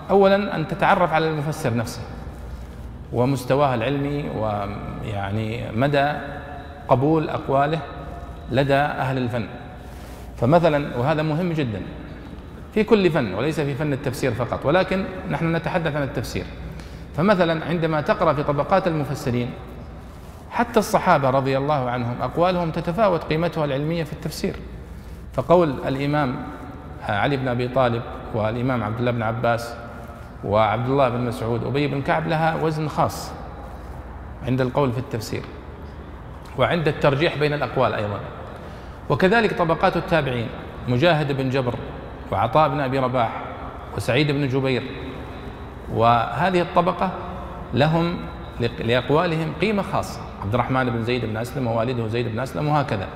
أولا 0.09 0.55
أن 0.55 0.67
تتعرف 0.67 1.13
على 1.13 1.29
المفسر 1.29 1.75
نفسه 1.75 2.01
ومستواه 3.13 3.75
العلمي 3.75 4.29
ويعني 4.29 5.71
مدى 5.71 6.11
قبول 6.87 7.29
أقواله 7.29 7.79
لدى 8.51 8.73
أهل 8.73 9.17
الفن. 9.17 9.45
فمثلا 10.37 10.97
وهذا 10.97 11.21
مهم 11.21 11.53
جدا 11.53 11.81
في 12.73 12.83
كل 12.83 13.11
فن 13.11 13.33
وليس 13.33 13.59
في 13.59 13.75
فن 13.75 13.93
التفسير 13.93 14.31
فقط 14.31 14.65
ولكن 14.65 15.05
نحن 15.29 15.55
نتحدث 15.55 15.95
عن 15.95 16.03
التفسير. 16.03 16.45
فمثلا 17.17 17.65
عندما 17.65 18.01
تقرأ 18.01 18.33
في 18.33 18.43
طبقات 18.43 18.87
المفسرين 18.87 19.49
حتى 20.51 20.79
الصحابة 20.79 21.29
رضي 21.29 21.57
الله 21.57 21.89
عنهم 21.89 22.21
أقوالهم 22.21 22.71
تتفاوت 22.71 23.23
قيمتها 23.23 23.65
العلمية 23.65 24.03
في 24.03 24.13
التفسير. 24.13 24.55
فقول 25.33 25.75
الإمام 25.87 26.35
علي 27.09 27.37
بن 27.37 27.47
أبي 27.47 27.67
طالب 27.67 28.01
والإمام 28.33 28.83
عبد 28.83 28.99
الله 28.99 29.11
بن 29.11 29.21
عباس 29.21 29.75
وعبد 30.43 30.89
الله 30.89 31.09
بن 31.09 31.21
مسعود 31.25 31.63
أبي 31.63 31.87
بن 31.87 32.01
كعب 32.01 32.27
لها 32.27 32.63
وزن 32.63 32.87
خاص 32.87 33.31
عند 34.47 34.61
القول 34.61 34.91
في 34.91 34.97
التفسير 34.97 35.43
وعند 36.57 36.87
الترجيح 36.87 37.37
بين 37.37 37.53
الأقوال 37.53 37.93
أيضا. 37.93 38.19
وكذلك 39.09 39.53
طبقات 39.53 39.97
التابعين 39.97 40.47
مجاهد 40.87 41.37
بن 41.37 41.49
جبر 41.49 41.75
وعطاء 42.31 42.69
بن 42.69 42.79
أبي 42.79 42.99
رباح 42.99 43.41
وسعيد 43.97 44.31
بن 44.31 44.47
جبير 44.47 44.83
وهذه 45.93 46.61
الطبقة 46.61 47.11
لهم 47.73 48.17
لأقوالهم 48.59 49.53
قيمة 49.61 49.81
خاصة. 49.81 50.30
عبد 50.41 50.53
الرحمن 50.53 50.89
بن 50.89 51.03
زيد 51.03 51.25
بن 51.25 51.37
أسلم 51.37 51.67
ووالده 51.67 52.07
زيد 52.07 52.27
بن 52.27 52.39
أسلم 52.39 52.67
وهكذا. 52.67 53.07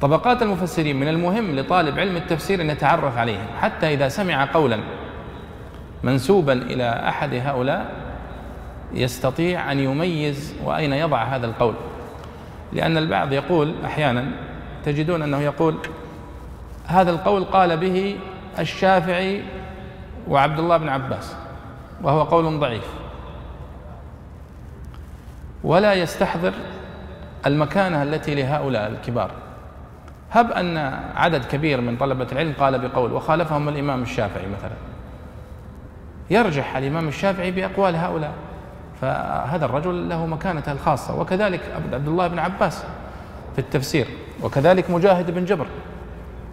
طبقات 0.00 0.42
المفسرين 0.42 1.00
من 1.00 1.08
المهم 1.08 1.56
لطالب 1.56 1.98
علم 1.98 2.16
التفسير 2.16 2.60
أن 2.60 2.70
يتعرف 2.70 3.18
عليهم 3.18 3.46
حتى 3.60 3.94
إذا 3.94 4.08
سمع 4.08 4.44
قولا 4.52 4.80
منسوبا 6.02 6.52
إلى 6.52 7.04
أحد 7.08 7.34
هؤلاء 7.34 7.92
يستطيع 8.94 9.72
أن 9.72 9.78
يميز 9.78 10.54
وأين 10.64 10.92
يضع 10.92 11.22
هذا 11.22 11.46
القول. 11.46 11.74
لأن 12.72 12.96
البعض 12.96 13.32
يقول 13.32 13.74
أحيانا 13.84 14.24
تجدون 14.84 15.22
أنه 15.22 15.40
يقول 15.40 15.74
هذا 16.86 17.10
القول 17.10 17.44
قال 17.44 17.76
به 17.76 18.16
الشافعي 18.58 19.42
وعبد 20.28 20.58
الله 20.58 20.76
بن 20.76 20.88
عباس 20.88 21.36
وهو 22.02 22.22
قول 22.22 22.58
ضعيف. 22.60 22.86
ولا 25.68 25.94
يستحضر 25.94 26.52
المكانة 27.46 28.02
التي 28.02 28.34
لهؤلاء 28.34 28.88
الكبار. 28.88 29.30
هب 30.30 30.52
أن 30.52 30.76
عدد 31.14 31.44
كبير 31.44 31.80
من 31.80 31.96
طلبة 31.96 32.26
العلم 32.32 32.52
قال 32.60 32.88
بقول 32.88 33.12
وخالفهم 33.12 33.68
الإمام 33.68 34.02
الشافعي 34.02 34.46
مثلا. 34.46 34.76
يرجح 36.30 36.76
الإمام 36.76 37.08
الشافعي 37.08 37.50
بأقوال 37.50 37.96
هؤلاء. 37.96 38.32
فهذا 39.00 39.64
الرجل 39.64 40.08
له 40.08 40.26
مكانته 40.26 40.72
الخاصة. 40.72 41.20
وكذلك 41.20 41.60
عبد 41.92 42.08
الله 42.08 42.26
بن 42.26 42.38
عباس 42.38 42.84
في 43.52 43.58
التفسير 43.58 44.06
وكذلك 44.42 44.90
مجاهد 44.90 45.30
بن 45.30 45.44
جبر 45.44 45.66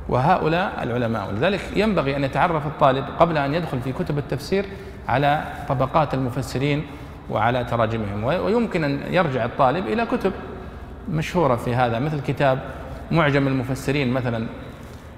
وهؤلاء 0.09 0.83
العلماء. 0.83 1.27
ولذلك 1.29 1.61
ينبغي 1.75 2.15
أن 2.15 2.23
يتعرف 2.23 2.67
الطالب 2.67 3.05
قبل 3.19 3.37
أن 3.37 3.53
يدخل 3.53 3.81
في 3.81 3.91
كتب 3.91 4.17
التفسير 4.17 4.65
على 5.07 5.43
طبقات 5.69 6.13
المفسرين 6.13 6.85
وعلى 7.29 7.63
تراجمهم. 7.63 8.23
ويمكن 8.23 8.83
أن 8.83 8.99
يرجع 9.09 9.45
الطالب 9.45 9.87
إلى 9.87 10.05
كتب 10.05 10.31
مشهورة 11.09 11.55
في 11.55 11.75
هذا 11.75 11.99
مثل 11.99 12.19
كتاب 12.19 12.59
معجم 13.11 13.47
المفسرين 13.47 14.13
مثلا 14.13 14.47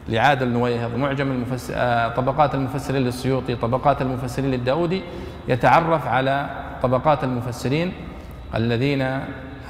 لعادل 0.09 0.47
نويهض 0.47 0.95
معجم 0.95 1.31
المفسر 1.31 1.73
آه، 1.77 2.07
طبقات 2.07 2.55
المفسرين 2.55 3.01
للسيوطي 3.01 3.55
طبقات 3.55 4.01
المفسرين 4.01 4.51
للداودي 4.51 5.01
يتعرف 5.47 6.07
على 6.07 6.49
طبقات 6.83 7.23
المفسرين 7.23 7.91
الذين 8.55 9.01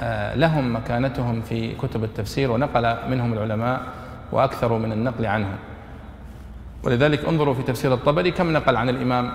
آه، 0.02 0.34
لهم 0.34 0.76
مكانتهم 0.76 1.40
في 1.40 1.74
كتب 1.74 2.04
التفسير 2.04 2.50
ونقل 2.50 2.96
منهم 3.10 3.32
العلماء 3.32 3.80
وأكثروا 4.32 4.78
من 4.78 4.92
النقل 4.92 5.26
عنهم. 5.26 5.56
ولذلك 6.82 7.24
انظروا 7.24 7.54
في 7.54 7.62
تفسير 7.62 7.94
الطبري 7.94 8.30
كم 8.30 8.52
نقل 8.52 8.76
عن 8.76 8.88
الإمام 8.88 9.30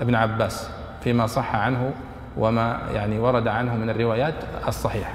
ابن 0.00 0.14
عباس 0.14 0.70
فيما 1.04 1.26
صح 1.26 1.54
عنه 1.56 1.92
وما 2.36 2.80
يعني 2.92 3.18
ورد 3.18 3.48
عنه 3.48 3.74
من 3.74 3.90
الروايات 3.90 4.34
الصحيحة. 4.68 5.12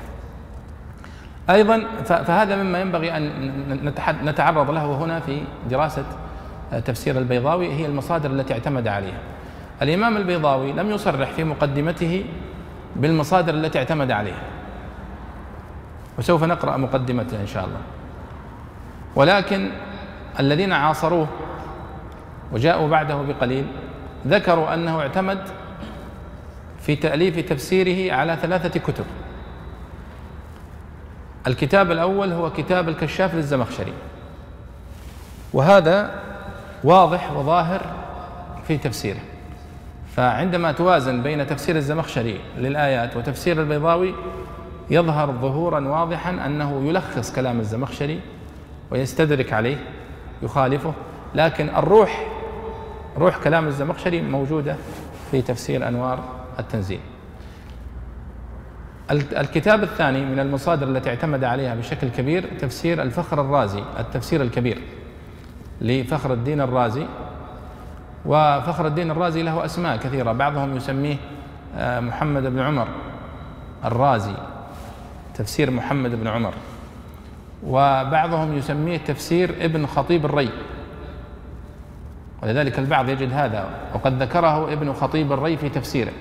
أيضا 1.50 1.84
فهذا 2.06 2.64
مما 2.64 2.82
ينبغي 2.82 3.18
أن 3.18 3.94
نتعرض 4.24 4.72
له 4.72 4.86
هنا 4.86 5.20
في 5.20 5.42
دراسة 5.70 6.06
تفسير 6.86 7.18
البيضاوي 7.18 7.74
هي 7.74 7.86
المصادر 7.86 8.32
التي 8.32 8.54
اعتمد 8.54 8.88
عليها. 8.88 9.20
الإمام 9.82 10.18
البيضاوي 10.18 10.72
لم 10.72 10.92
يصرح 10.92 11.32
في 11.32 11.44
مقدمته 11.44 12.26
بالمصادر 12.96 13.54
التي 13.54 13.80
اعتمد 13.80 14.12
عليها. 14.12 14.44
وسوف 16.20 16.44
نقرأ 16.44 16.78
مقدمته 16.78 17.42
إن 17.42 17.48
شاء 17.48 17.66
الله. 17.66 17.82
ولكن 19.16 19.70
الذين 20.40 20.74
عاصروه 20.74 21.28
وجاءوا 22.52 22.88
بعده 22.90 23.16
بقليل 23.16 23.66
ذكروا 24.28 24.74
أنه 24.74 25.02
اعتمد 25.02 25.40
في 26.90 26.96
تأليف 26.96 27.40
تفسيره 27.40 28.14
على 28.14 28.38
ثلاثة 28.42 28.80
كتب. 28.80 29.06
الكتاب 31.48 31.92
الأول 31.92 32.32
هو 32.32 32.52
كتاب 32.52 32.90
الكشاف 32.90 33.36
للزمخشري. 33.36 33.94
وهذا 35.54 36.22
واضح 36.84 37.32
وظاهر 37.32 37.82
في 38.68 38.78
تفسيره. 38.78 39.20
فعندما 40.16 40.72
توازن 40.72 41.24
بين 41.24 41.48
تفسير 41.48 41.76
الزمخشري 41.76 42.40
للآيات 42.58 43.18
وتفسير 43.18 43.62
البيضاوي 43.62 44.14
يظهر 44.90 45.32
ظهورا 45.32 45.88
واضحا 45.88 46.32
أنه 46.46 46.82
يلخص 46.86 47.34
كلام 47.36 47.60
الزمخشري 47.60 48.20
ويستدرك 48.92 49.54
عليه 49.54 49.78
يخالفه. 50.42 50.94
لكن 51.36 51.70
الروح 51.70 52.28
روح 53.18 53.38
كلام 53.38 53.68
الزمخشري 53.68 54.22
موجودة 54.22 54.76
في 55.32 55.42
تفسير 55.42 55.88
أنوار 55.88 56.39
التنزيل. 56.60 57.00
الكتاب 59.12 59.84
الثاني 59.84 60.26
من 60.26 60.40
المصادر 60.40 60.88
التي 60.88 61.10
اعتمد 61.10 61.44
عليها 61.44 61.76
بشكل 61.76 62.10
كبير 62.10 62.46
تفسير 62.60 63.02
الفخر 63.02 63.42
الرازي 63.42 63.84
التفسير 64.00 64.42
الكبير 64.42 64.82
لفخر 65.82 66.34
الدين 66.34 66.62
الرازي. 66.62 67.06
وفخر 68.26 68.88
الدين 68.88 69.12
الرازي 69.12 69.44
له 69.44 69.66
أسماء 69.66 69.98
كثيرة 69.98 70.32
بعضهم 70.32 70.78
يسميه 70.78 71.16
آه، 71.78 72.00
محمد 72.00 72.44
بن 72.44 72.60
عمر 72.60 72.88
الرازي 73.86 74.36
تفسير 75.34 75.72
محمد 75.72 76.16
بن 76.16 76.28
عمر. 76.28 76.54
وبعضهم 77.64 78.58
يسميه 78.58 78.98
تفسير 78.98 79.56
ابن 79.62 79.86
خطيب 79.86 80.26
الري. 80.26 80.50
ولذلك 82.44 82.80
البعض 82.80 83.10
يجد 83.10 83.34
هذا 83.34 83.66
وقد 83.94 84.24
ذكره 84.24 84.74
ابن 84.74 84.94
خطيب 84.94 85.32
الري 85.32 85.58
في 85.58 85.70
تفسيره. 85.70 86.12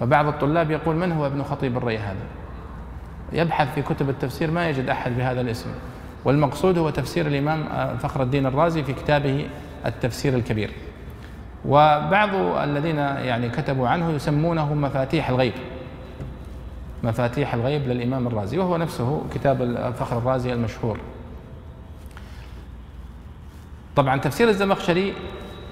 فبعض 0.00 0.26
الطلاب 0.26 0.70
يقول 0.70 0.96
من 0.96 1.12
هو 1.12 1.26
ابن 1.26 1.42
خطيب 1.42 1.76
الري 1.76 1.98
هذا؟ 1.98 2.24
يبحث 3.32 3.74
في 3.74 3.82
كتب 3.82 4.08
التفسير 4.08 4.50
ما 4.50 4.68
يجد 4.68 4.88
أحد 4.88 5.16
بهذا 5.16 5.40
الاسم. 5.40 5.70
والمقصود 6.24 6.78
هو 6.78 6.90
تفسير 6.90 7.26
الإمام 7.26 7.62
آه، 7.62 7.96
فخر 7.96 8.22
الدين 8.22 8.46
الرازي 8.46 8.82
في 8.82 8.92
كتابه 8.92 9.46
التفسير 9.86 10.34
الكبير. 10.34 10.70
وبعض 11.64 12.34
الذين 12.62 12.96
يعني 12.98 13.48
كتبوا 13.50 13.88
عنه 13.88 14.10
يسمونه 14.10 14.74
مفاتيح 14.74 15.28
الغيب. 15.28 15.52
مفاتيح 17.02 17.54
الغيب 17.54 17.88
للإمام 17.88 18.26
الرازي 18.26 18.58
وهو 18.58 18.76
نفسه 18.76 19.22
كتاب 19.34 19.62
الفخر 19.62 20.18
الرازي 20.18 20.52
المشهور. 20.52 20.98
طبعا 23.96 24.16
تفسير 24.16 24.48
الزمخشري 24.48 25.14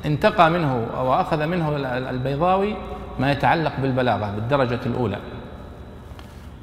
انتقى 0.06 0.50
منه 0.50 0.86
أو 0.96 1.14
أخذ 1.14 1.46
منه 1.46 1.76
البيضاوي 2.10 2.76
ما 3.18 3.32
يتعلق 3.32 3.72
بالبلاغة 3.82 4.30
بالدرجة 4.30 4.80
الأولى. 4.86 5.18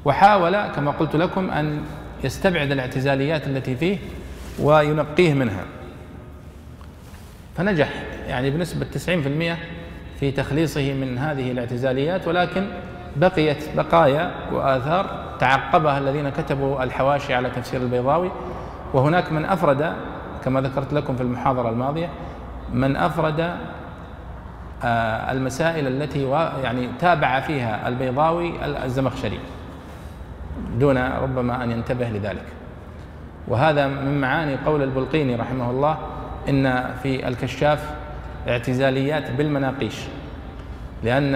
وحاول 0.04 0.66
كما 0.66 0.90
قلت 0.90 1.16
لكم 1.16 1.50
أن 1.50 1.80
يستبعد 2.24 2.72
الاعتزاليات 2.72 3.46
التي 3.46 3.76
فيه 3.76 3.98
وينقيه 4.58 5.34
منها. 5.34 5.64
فنجح 7.56 7.88
يعني 8.28 8.50
بنسبة 8.50 8.86
90% 8.86 9.58
في 10.20 10.30
تخليصه 10.30 10.92
من 10.92 11.18
هذه 11.18 11.50
الاعتزاليات 11.50 12.28
ولكن 12.28 12.66
بقيت 13.16 13.76
بقايا 13.76 14.30
وآثار 14.52 15.36
تعقبها 15.40 15.98
الذين 15.98 16.28
كتبوا 16.28 16.82
الحواشي 16.82 17.34
على 17.34 17.50
تفسير 17.50 17.80
البيضاوي. 17.80 18.30
وهناك 18.94 19.32
من 19.32 19.44
أفرد 19.44 19.92
كما 20.44 20.60
ذكرت 20.60 20.92
لكم 20.92 21.16
في 21.16 21.22
المحاضرة 21.22 21.68
الماضية 21.70 22.08
من 22.72 22.96
أفرد 22.96 23.56
المسائل 24.84 25.86
التي 25.86 26.30
يعني 26.62 26.88
تابع 27.00 27.40
فيها 27.40 27.88
البيضاوي 27.88 28.52
الزمخشري 28.84 29.38
دون 30.78 30.98
ربما 30.98 31.64
أن 31.64 31.70
ينتبه 31.70 32.08
لذلك. 32.08 32.44
وهذا 33.48 33.86
من 33.86 34.20
معاني 34.20 34.56
قول 34.66 34.82
البلقيني 34.82 35.36
رحمه 35.36 35.70
الله 35.70 35.98
إن 36.48 36.94
في 37.02 37.28
الكشاف 37.28 37.94
اعتزاليات 38.48 39.30
بالمناقيش 39.30 39.96
لأن 41.04 41.34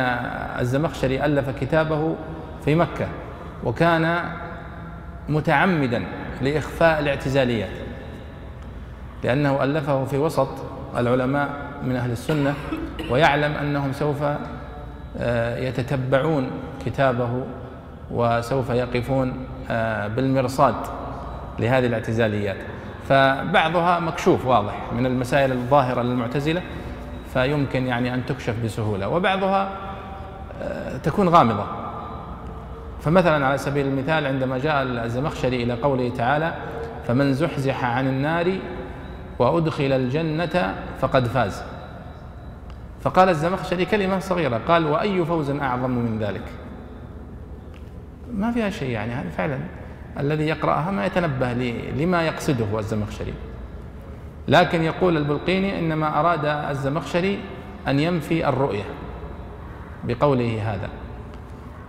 الزمخشري 0.61 1.25
ألف 1.25 1.51
كتابه 1.61 2.15
في 2.65 2.75
مكة 2.75 3.07
وكان 3.65 4.19
متعمدا 5.29 6.05
لإخفاء 6.43 7.01
الاعتزاليات 7.01 7.71
لأنه 9.25 9.65
ألفه 9.65 10.05
في 10.05 10.19
وسط 10.19 10.49
العلماء 10.97 11.49
من 11.83 11.97
أهل 11.97 12.11
السنة 12.11 12.55
ويعلم 13.11 13.53
أنهم 13.53 13.93
سوف 13.93 14.23
آه، 15.19 15.59
يتتبعون 15.59 16.51
كتابه 16.87 17.45
وسوف 18.11 18.71
يقفون 18.71 19.47
آه، 19.71 20.07
بالمرصاد 20.07 20.75
لهذه 21.59 21.87
الاعتزاليات. 21.87 22.57
فبعضها 23.09 24.01
مكشوف 24.01 24.47
واضح 24.47 24.93
من 24.97 25.07
المسائل 25.07 25.53
الظاهرة 25.53 26.03
للمعتزلة 26.03 26.63
فيمكن 27.33 27.87
يعني 27.87 28.15
أن 28.15 28.27
تكشف 28.27 28.55
بسهولة. 28.65 29.09
وبعضها 29.09 29.69
آه، 30.63 30.97
تكون 30.97 31.29
غامضة. 31.29 31.65
فمثلا 33.01 33.47
على 33.47 33.59
سبيل 33.59 33.87
المثال 33.87 34.27
عندما 34.27 34.59
جاء 34.59 34.83
الزمخشري 34.83 35.63
إلى 35.63 35.73
قوله 35.73 36.09
تعالى 36.17 36.55
فمن 37.09 37.35
زحزح 37.35 37.85
عن 37.85 38.09
النار 38.09 38.59
وأدخل 39.39 39.93
الجنة 39.93 40.75
فقد 41.01 41.27
فاز. 41.27 41.63
فقال 43.01 43.29
الزمخشري 43.29 43.85
كلمة 43.85 44.19
صغيرة 44.19 44.61
قال 44.69 44.87
وأي 44.87 45.25
فوز 45.25 45.51
أعظم 45.51 45.91
من 45.91 46.19
ذلك؟ 46.19 46.43
ما 48.33 48.53
فيها 48.53 48.71
شيء 48.71 48.91
يعني 48.91 49.13
هذا 49.13 49.31
فعلا 49.31 49.59
الذي 50.19 50.45
يقرأها 50.45 50.91
ما 50.91 51.07
يتنبه 51.07 51.53
لما 51.97 52.27
يقصده 52.27 52.79
الزمخشري. 52.79 53.35
لكن 54.49 54.83
يقول 54.83 55.17
البلقيني 55.17 55.79
إنما 55.79 56.21
أراد 56.21 56.45
الزمخشري 56.45 57.39
أن 57.89 58.01
ينفي 58.01 58.49
الرؤية. 58.49 58.85
بقوله 60.05 60.75
هذا. 60.75 60.89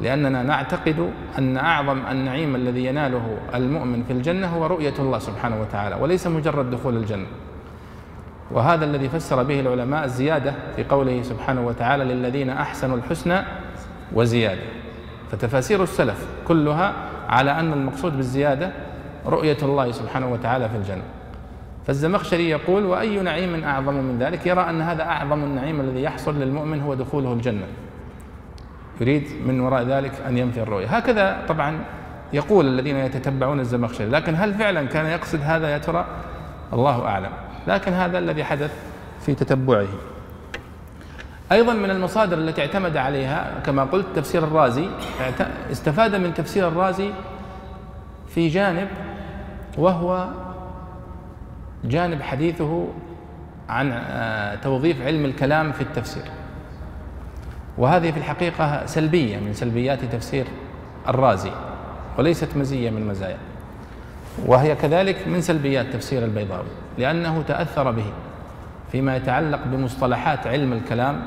لأننا 0.01 0.43
نعتقد 0.43 1.09
أن 1.37 1.57
أعظم 1.57 1.99
النعيم 2.11 2.55
الذي 2.55 2.85
يناله 2.85 3.37
المؤمن 3.55 4.03
في 4.03 4.13
الجنة 4.13 4.47
هو 4.47 4.65
رؤية 4.65 4.93
الله 4.99 5.19
سبحانه 5.19 5.61
وتعالى 5.61 5.95
وليس 5.95 6.27
مجرد 6.27 6.71
دخول 6.71 6.97
الجنة. 6.97 7.25
وهذا 8.51 8.85
الذي 8.85 9.09
فسر 9.09 9.43
به 9.43 9.59
العلماء 9.59 10.05
الزيادة 10.05 10.53
في 10.75 10.83
قوله 10.83 11.21
سبحانه 11.21 11.67
وتعالى 11.67 12.03
للذين 12.03 12.49
أحسنوا 12.49 12.97
الحسنى 12.97 13.41
وزيادة. 14.13 14.61
فتفاسير 15.31 15.83
السلف 15.83 16.27
كلها 16.47 16.93
على 17.29 17.51
أن 17.51 17.73
المقصود 17.73 18.17
بالزيادة 18.17 18.71
رؤية 19.25 19.57
الله 19.63 19.91
سبحانه 19.91 20.33
وتعالى 20.33 20.69
في 20.69 20.75
الجنة. 20.75 21.03
فالزمخشري 21.87 22.49
يقول 22.49 22.85
وأي 22.85 23.19
نعيم 23.19 23.63
أعظم 23.63 23.93
من 23.93 24.19
ذلك؟ 24.19 24.47
يرى 24.47 24.61
أن 24.69 24.81
هذا 24.81 25.03
أعظم 25.03 25.43
النعيم 25.43 25.81
الذي 25.81 26.03
يحصل 26.03 26.39
للمؤمن 26.39 26.81
هو 26.81 26.93
دخوله 26.93 27.33
الجنة. 27.33 27.65
يريد 29.01 29.27
من 29.45 29.59
وراء 29.59 29.83
ذلك 29.83 30.11
أن 30.27 30.37
ينفي 30.37 30.61
الرؤية. 30.61 30.87
هكذا 30.87 31.45
طبعا 31.47 31.79
يقول 32.33 32.67
الذين 32.67 32.95
يتتبعون 32.95 33.59
الزمخشري. 33.59 34.09
لكن 34.09 34.35
هل 34.35 34.53
فعلا 34.53 34.87
كان 34.87 35.05
يقصد 35.05 35.39
هذا 35.43 35.69
يا 35.69 35.77
ترى؟ 35.77 36.05
الله 36.73 37.05
أعلم. 37.05 37.31
لكن 37.67 37.93
هذا 37.93 38.17
الذي 38.17 38.43
حدث 38.43 38.71
في 39.21 39.35
تتبعه. 39.35 39.87
أيضا 41.51 41.73
من 41.73 41.89
المصادر 41.89 42.37
التي 42.37 42.61
اعتمد 42.61 42.97
عليها 42.97 43.59
كما 43.65 43.83
قلت 43.83 44.05
تفسير 44.15 44.43
الرازي. 44.43 44.89
استفاد 45.71 46.15
من 46.15 46.33
تفسير 46.33 46.67
الرازي 46.67 47.09
في 48.29 48.47
جانب 48.47 48.87
وهو 49.77 50.27
جانب 51.83 52.21
حديثه 52.21 52.87
عن 53.69 53.91
آه، 53.91 54.55
توظيف 54.55 55.01
علم 55.01 55.25
الكلام 55.25 55.71
في 55.71 55.81
التفسير. 55.81 56.23
وهذه 57.77 58.11
في 58.11 58.17
الحقيقة 58.17 58.85
سلبية 58.85 59.37
من 59.37 59.53
سلبيات 59.53 60.05
تفسير 60.05 60.45
الرازي 61.07 61.51
وليست 62.17 62.57
مزية 62.57 62.89
من 62.89 63.07
مزايا. 63.07 63.37
وهي 64.45 64.75
كذلك 64.75 65.27
من 65.27 65.41
سلبيات 65.41 65.93
تفسير 65.93 66.25
البيضاوي 66.25 66.67
لأنه 66.97 67.41
تأثر 67.41 67.91
به 67.91 68.05
فيما 68.91 69.15
يتعلق 69.15 69.59
بمصطلحات 69.65 70.47
علم 70.47 70.73
الكلام 70.73 71.21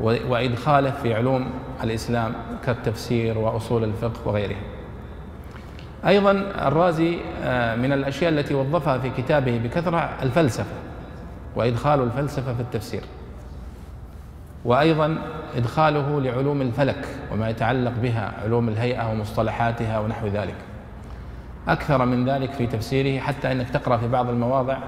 وإدخاله 0.00 0.90
في 0.90 1.14
علوم 1.14 1.50
الإسلام 1.82 2.32
كالتفسير 2.66 3.38
وأصول 3.38 3.84
الفقه 3.84 4.28
وغيرها. 4.28 4.60
أيضا 6.06 6.30
الرازي 6.66 7.18
آه، 7.44 7.76
من 7.76 7.92
الأشياء 7.92 8.32
التي 8.32 8.54
وظفها 8.54 8.98
في 8.98 9.10
كتابه 9.10 9.58
بكثرة 9.58 10.10
الفلسفة 10.22 10.74
وإدخال 11.56 12.00
الفلسفة 12.02 12.54
في 12.54 12.60
التفسير. 12.60 13.02
وأيضا 14.64 15.18
إدخاله 15.56 16.20
لعلوم 16.20 16.62
الفلك 16.62 17.08
وما 17.32 17.50
يتعلق 17.50 17.92
بها 18.02 18.32
علوم 18.44 18.68
الهيئة 18.68 19.10
ومصطلحاتها 19.10 19.98
ونحو 19.98 20.26
ذلك. 20.26 20.54
أكثر 21.68 22.04
من 22.04 22.28
ذلك 22.28 22.52
في 22.52 22.66
تفسيره 22.66 23.20
حتى 23.20 23.52
أنك 23.52 23.70
تقرأ 23.70 23.96
في 23.96 24.08
بعض 24.08 24.28
المواضع 24.28 24.78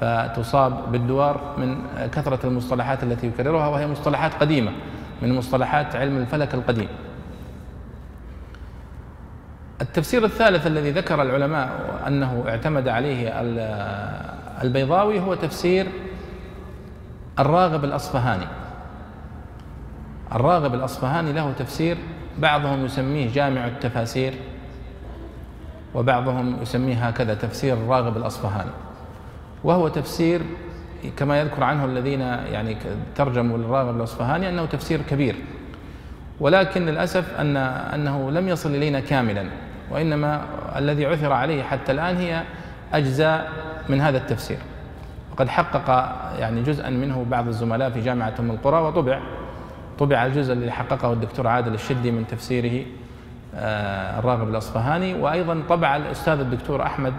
فتصاب 0.00 0.92
بالدوار 0.92 1.54
من 1.58 1.78
كثرة 2.12 2.46
المصطلحات 2.46 3.02
التي 3.02 3.26
يكررها 3.26 3.66
وهي 3.68 3.86
مصطلحات 3.86 4.34
قديمة 4.34 4.72
من 5.22 5.34
مصطلحات 5.34 5.96
علم 5.96 6.16
الفلك 6.16 6.54
القديم. 6.54 6.88
التفسير 9.80 10.24
الثالث 10.24 10.66
الذي 10.66 10.90
ذكر 10.90 11.22
العلماء 11.22 11.70
أنه 12.06 12.44
اعتمد 12.48 12.88
عليه 12.88 13.28
البيضاوي 14.62 15.20
هو 15.20 15.34
تفسير 15.34 15.86
الراغب 17.38 17.84
الأصفهاني. 17.84 18.46
الراغب 20.32 20.74
الأصفهاني 20.74 21.32
له 21.32 21.52
تفسير 21.52 21.96
بعضهم 22.38 22.84
يسميه 22.84 23.32
جامع 23.32 23.66
التفاسير 23.66 24.34
وبعضهم 25.94 26.62
يسميه 26.62 27.08
هكذا 27.08 27.34
تفسير 27.34 27.74
الراغب 27.74 28.16
الأصفهاني. 28.16 28.70
وهو 29.64 29.88
تفسير 29.88 30.42
كما 31.16 31.40
يذكر 31.40 31.64
عنه 31.64 31.84
الذين 31.84 32.20
يعني 32.20 32.76
ترجموا 33.14 33.58
للراغب 33.58 33.96
الأصفهاني 33.96 34.48
أنه 34.48 34.66
تفسير 34.66 35.00
كبير. 35.10 35.36
ولكن 36.40 36.86
للأسف 36.86 37.40
أن 37.40 37.56
أنه 37.56 38.30
لم 38.30 38.48
يصل 38.48 38.74
إلينا 38.74 39.00
كاملا 39.00 39.46
وإنما 39.90 40.42
الذي 40.76 41.06
عثر 41.06 41.32
عليه 41.32 41.62
حتى 41.62 41.92
الآن 41.92 42.16
هي 42.16 42.42
أجزاء 42.92 43.52
من 43.88 44.00
هذا 44.00 44.18
التفسير. 44.18 44.58
وقد 45.32 45.48
حقق 45.48 45.88
يعني 46.38 46.62
جزءا 46.62 46.90
منه 46.90 47.26
بعض 47.30 47.48
الزملاء 47.48 47.90
في 47.90 48.00
جامعة 48.00 48.34
أم 48.40 48.50
القرى 48.50 48.80
وطبع. 48.80 49.20
طبع 50.00 50.26
الجزء 50.26 50.52
الذي 50.52 50.70
حققه 50.70 51.12
الدكتور 51.12 51.46
عادل 51.46 51.74
الشدي 51.74 52.10
من 52.10 52.26
تفسيره 52.26 52.86
آه، 53.54 54.18
الراغب 54.18 54.48
الأصفهاني. 54.48 55.14
وأيضا 55.14 55.62
طبع 55.68 55.96
الأستاذ 55.96 56.40
الدكتور 56.40 56.82
أحمد 56.82 57.12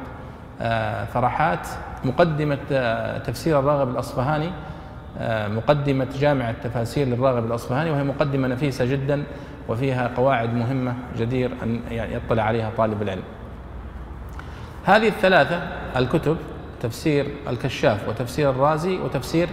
آه، 0.62 1.06
فرحات 1.06 1.68
مقدمة 2.04 2.58
آه، 2.72 3.18
تفسير 3.18 3.60
الراغب 3.60 3.90
الأصفهاني 3.90 4.52
مقدمة 5.56 6.08
جامع 6.20 6.50
التفاسير 6.50 7.08
للراغب 7.08 7.46
الأصفهاني 7.46 7.92
وهي 7.92 8.04
مقدمة 8.04 8.48
نفيسة 8.48 8.86
جدا 8.86 9.24
وفيها 9.70 10.12
قواعد 10.18 10.54
مهمة 10.54 10.94
جدير 11.18 11.52
يعني 11.92 12.16
يطلع 12.16 12.44
عليها 12.44 12.72
طالب 12.78 13.02
العلم. 13.02 13.24
هذه 14.86 15.08
الثلاثة 15.08 15.62
الكتب 15.96 16.38
تفسير 16.82 17.28
الكشاف 17.50 18.10
وتفسير 18.10 18.50
الرازي 18.50 18.98
وتفسير 18.98 19.50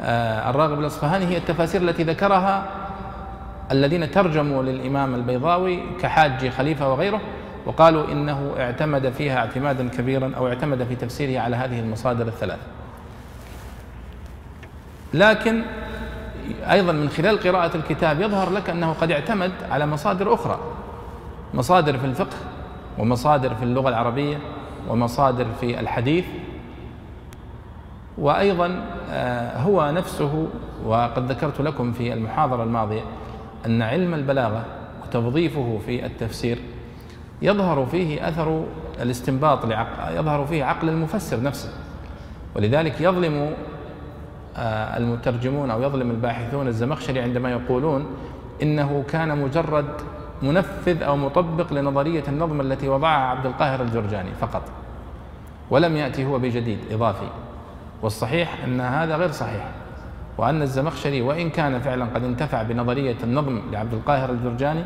الراغب 0.00 0.80
الأصفهاني 0.80 1.26
هي 1.26 1.36
التفاسير 1.36 1.82
التي 1.82 2.02
ذكرها 2.02 2.66
الذين 3.70 4.10
ترجموا 4.10 4.62
للإمام 4.62 5.14
البيضاوي 5.14 5.80
كحاج 6.00 6.48
خليفة 6.48 6.92
وغيره 6.92 7.20
وقالوا 7.66 8.12
إنه 8.12 8.54
اعتمد 8.58 9.10
فيها 9.12 9.38
اعتمادا 9.38 9.88
كبيرا 9.88 10.32
أو 10.36 10.48
اعتمد 10.48 10.84
في 10.84 10.96
تفسيره 10.96 11.40
على 11.40 11.56
هذه 11.56 11.80
المصادر 11.80 12.26
الثلاث. 12.26 12.58
لكن 15.14 15.62
أيضا 16.70 16.92
من 16.92 17.08
خلال 17.08 17.40
قراءة 17.40 17.76
الكتاب 17.76 18.20
يظهر 18.20 18.50
لك 18.50 18.70
أنه 18.70 18.92
قد 18.92 19.10
اعتمد 19.10 19.52
على 19.70 19.86
مصادر 19.86 20.34
أخرى 20.34 20.58
مصادر 21.54 21.98
في 21.98 22.04
الفقه 22.04 22.36
ومصادر 22.98 23.54
في 23.54 23.62
اللغة 23.62 23.88
العربية 23.88 24.38
ومصادر 24.88 25.46
في 25.60 25.80
الحديث 25.80 26.24
وأيضا 28.18 28.84
آه، 29.10 29.58
هو 29.58 29.90
نفسه 29.90 30.48
وقد 30.86 31.30
ذكرت 31.32 31.60
لكم 31.60 31.92
في 31.92 32.12
المحاضرة 32.12 32.62
الماضية 32.62 33.02
أن 33.66 33.82
علم 33.82 34.14
البلاغة 34.14 34.64
وتوظيفه 35.02 35.78
في 35.86 36.06
التفسير 36.06 36.58
يظهر 37.42 37.86
فيه 37.86 38.28
أثر 38.28 38.64
الاستنباط 39.02 39.64
يظهر 40.10 40.46
فيه 40.46 40.64
عقل 40.64 40.88
المفسر 40.88 41.42
نفسه. 41.42 41.68
ولذلك 42.56 43.00
يظلم 43.00 43.50
آه، 44.56 44.96
المترجمون 44.96 45.70
أو 45.70 45.82
يظلم 45.82 46.10
الباحثون 46.10 46.68
الزمخشري 46.68 47.20
عندما 47.20 47.50
يقولون 47.50 48.06
إنه 48.62 49.04
كان 49.08 49.38
مجرد 49.38 49.86
منفذ 50.42 51.02
أو 51.02 51.16
مطبق 51.16 51.72
لنظرية 51.72 52.24
النظم 52.28 52.60
التي 52.60 52.88
وضعها 52.88 53.26
عبد 53.26 53.46
القاهر 53.46 53.82
الجرجاني 53.82 54.30
فقط 54.40 54.62
ولم 55.70 55.96
يأتي 55.96 56.24
هو 56.24 56.38
بجديد 56.38 56.78
إضافي. 56.90 57.26
والصحيح 58.02 58.64
أن 58.64 58.80
هذا 58.80 59.16
غير 59.16 59.30
صحيح 59.30 59.68
وأن 60.38 60.62
الزمخشري 60.62 61.22
وإن 61.22 61.50
كان 61.50 61.80
فعلا 61.80 62.04
قد 62.04 62.24
انتفع 62.24 62.62
بنظرية 62.62 63.16
النظم 63.24 63.60
لعبد 63.72 63.92
القاهر 63.92 64.30
الجرجاني 64.30 64.84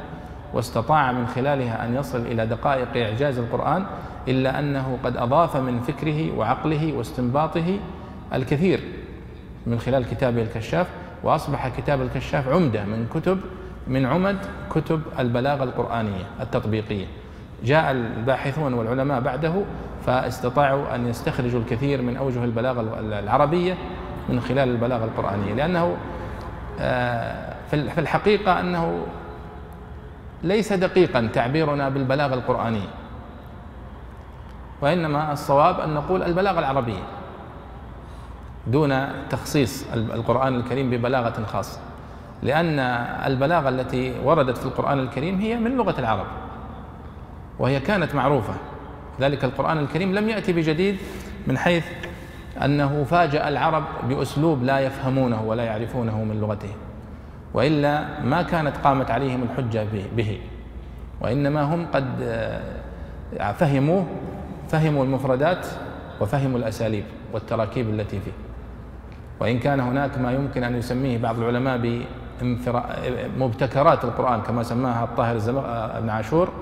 واستطاع 0.54 1.12
من 1.12 1.26
خلالها 1.26 1.84
أن 1.84 1.94
يصل 1.94 2.18
إلى 2.18 2.46
دقائق 2.46 3.06
إعجاز 3.06 3.38
القرآن 3.38 3.84
إلا 4.28 4.58
أنه 4.58 4.98
قد 5.04 5.16
أضاف 5.16 5.56
من 5.56 5.80
فكره 5.80 6.38
وعقله 6.38 6.92
واستنباطه 6.92 7.78
الكثير 8.34 8.80
من 9.66 9.78
خلال 9.78 10.04
كتابه 10.04 10.42
الكشاف 10.42 10.86
وأصبح 11.22 11.68
كتاب 11.68 12.02
الكشاف 12.02 12.48
عمدة 12.48 12.84
من 12.84 13.06
كتب 13.14 13.40
من 13.86 14.06
عمد 14.06 14.38
كتب 14.70 15.02
البلاغة 15.18 15.64
القرآنية 15.64 16.24
التطبيقية. 16.40 17.06
جاء 17.64 17.90
الباحثون 17.90 18.74
والعلماء 18.74 19.20
بعده 19.20 19.52
فاستطاعوا 20.10 20.94
أن 20.94 21.06
يستخرجوا 21.06 21.60
الكثير 21.60 22.02
من 22.02 22.16
أوجه 22.16 22.44
البلاغة 22.44 22.80
العربية 23.00 23.76
من 24.28 24.40
خلال 24.40 24.68
البلاغة 24.68 25.04
القرآنية 25.04 25.54
لأنه 25.54 25.96
آه، 26.80 27.54
في 27.70 27.98
الحقيقة 28.00 28.60
أنه 28.60 29.06
ليس 30.42 30.72
دقيقا 30.72 31.30
تعبيرنا 31.32 31.88
بالبلاغة 31.88 32.34
القرآنية 32.34 32.88
وإنما 34.80 35.32
الصواب 35.32 35.80
أن 35.80 35.94
نقول 35.94 36.22
البلاغة 36.22 36.58
العربية 36.58 37.02
دون 38.66 39.08
تخصيص 39.30 39.86
القرآن 39.94 40.54
الكريم 40.56 40.90
ببلاغة 40.90 41.44
خاصة 41.44 41.78
لأن 42.42 42.78
البلاغة 43.26 43.68
التي 43.68 44.14
وردت 44.24 44.58
في 44.58 44.66
القرآن 44.66 44.98
الكريم 44.98 45.40
هي 45.40 45.56
من 45.56 45.76
لغة 45.76 46.00
العرب 46.00 46.26
وهي 47.58 47.80
كانت 47.80 48.14
معروفة. 48.14 48.54
ذلك 49.20 49.44
القرآن 49.44 49.78
الكريم 49.78 50.14
لم 50.14 50.28
يأتي 50.28 50.52
بجديد 50.52 50.96
من 51.46 51.58
حيث 51.58 51.84
أنه 52.64 53.04
فاجأ 53.04 53.48
العرب 53.48 53.84
بأسلوب 54.08 54.62
لا 54.62 54.78
يفهمونه 54.78 55.42
ولا 55.42 55.64
يعرفونه 55.64 56.24
من 56.24 56.40
لغتهم 56.40 56.76
وإلا 57.54 58.20
ما 58.24 58.42
كانت 58.42 58.76
قامت 58.76 59.10
عليهم 59.10 59.42
الحجة 59.42 59.86
به 60.16 60.38
وإنما 61.20 61.62
هم 61.62 61.86
قد 61.92 62.06
آه، 62.22 63.52
فهموه 63.52 64.06
فهموا 64.68 65.04
المفردات 65.04 65.66
وفهموا 66.20 66.58
الأساليب 66.58 67.04
والتراكيب 67.32 67.88
التي 67.90 68.20
فيه. 68.20 68.32
وإن 69.40 69.58
كان 69.58 69.80
هناك 69.80 70.18
ما 70.18 70.32
يمكن 70.32 70.64
أن 70.64 70.76
يسميه 70.76 71.18
بعض 71.18 71.38
العلماء 71.38 72.04
بمبتكرات 73.36 74.04
القرآن 74.04 74.40
كما 74.40 74.62
سماها 74.62 75.04
الطاهر 75.04 75.36
آه، 75.36 76.00
بن 76.00 76.10
عاشور 76.10 76.52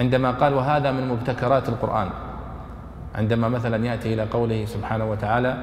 عندما 0.00 0.30
قال 0.30 0.54
وهذا 0.54 0.92
من 0.92 1.08
مبتكرات 1.08 1.68
القرآن. 1.68 2.08
عندما 3.14 3.48
مثلا 3.48 3.86
يأتي 3.86 4.14
إلى 4.14 4.22
قوله 4.22 4.64
سبحانه 4.64 5.10
وتعالى 5.10 5.56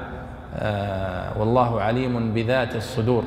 آه 0.54 1.38
والله 1.38 1.80
عليم 1.80 2.34
بذات 2.34 2.76
الصدور. 2.76 3.24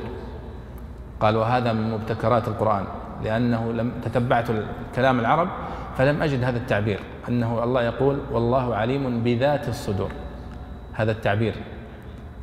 قال 1.19 1.38
وهذا 1.38 1.74
من 1.74 1.91
مبتكرات 1.91 2.47
القرآن 2.47 2.86
لأنه 3.24 3.71
لم 3.71 3.91
تتبعت 4.04 4.47
كلام 4.95 5.19
العرب 5.19 5.47
فلم 5.97 6.21
أجد 6.21 6.43
هذا 6.43 6.58
التعبير 6.58 7.00
أنه 7.30 7.63
الله 7.63 7.84
يقول 7.84 8.19
والله 8.32 8.76
عليم 8.76 9.24
بذات 9.24 9.67
الصدور. 9.69 10.12
هذا 10.93 11.12
التعبير. 11.12 11.56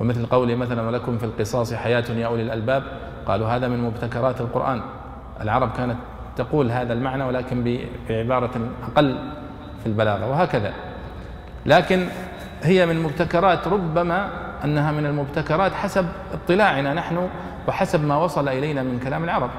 ومثل 0.00 0.26
قوله 0.26 0.54
مثلا 0.54 0.82
ولكم 0.82 1.18
في 1.18 1.24
القصاص 1.24 1.74
حياة 1.74 2.04
يا 2.10 2.26
أولي 2.26 2.42
الألباب 2.42 2.82
قالوا 3.26 3.48
هذا 3.48 3.68
من 3.68 3.82
مبتكرات 3.82 4.40
القرآن. 4.40 4.80
العرب 5.40 5.72
كانت 5.72 5.96
تقول 6.38 6.70
هذا 6.70 6.92
المعنى 6.92 7.24
ولكن 7.24 7.82
بعبارة 8.08 8.50
أقل 8.92 9.18
في 9.80 9.86
البلاغة 9.86 10.30
وهكذا. 10.30 10.72
لكن 11.66 12.06
هي 12.62 12.86
من 12.86 13.02
مبتكرات 13.02 13.68
ربما 13.68 14.28
أنها 14.64 14.92
من 14.92 15.06
المبتكرات 15.06 15.72
حسب 15.72 16.06
اطلاعنا 16.34 16.94
نحن 16.94 17.28
وحسب 17.68 18.04
ما 18.04 18.16
وصل 18.16 18.48
إلينا 18.48 18.82
من 18.82 19.00
كلام 19.04 19.24
العرب. 19.24 19.50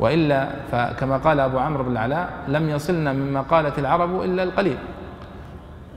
وإلا 0.00 0.48
فكما 0.72 1.16
قال 1.16 1.40
أبو 1.40 1.58
عمرو 1.58 1.84
بن 1.84 1.92
العلاء 1.92 2.30
لم 2.48 2.68
يصلنا 2.68 3.12
مما 3.12 3.40
قالت 3.40 3.78
العرب 3.78 4.22
إلا 4.22 4.42
القليل. 4.42 4.76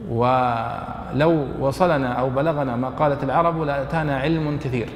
ولو 0.09 1.45
وصلنا 1.59 2.13
أو 2.13 2.29
بلغنا 2.29 2.75
ما 2.75 2.89
قالت 2.89 3.23
العرب 3.23 3.61
لأتانا 3.61 4.19
علم 4.19 4.57
كثير. 4.63 4.89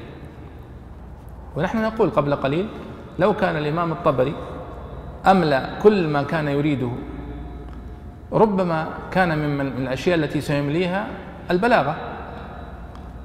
ونحن 1.55 1.81
نقول 1.81 2.09
قبل 2.09 2.35
قليل 2.35 2.67
لو 3.19 3.33
كان 3.33 3.55
الإمام 3.55 3.91
الطبري 3.91 4.33
أملأ 5.27 5.79
كل 5.79 6.07
ما 6.07 6.23
كان 6.23 6.47
يريده. 6.47 6.89
ربما 8.33 8.87
كان 9.11 9.57
من 9.57 9.67
الأشياء 9.67 10.15
التي 10.17 10.41
سيمليها 10.41 11.07
البلاغة. 11.51 11.95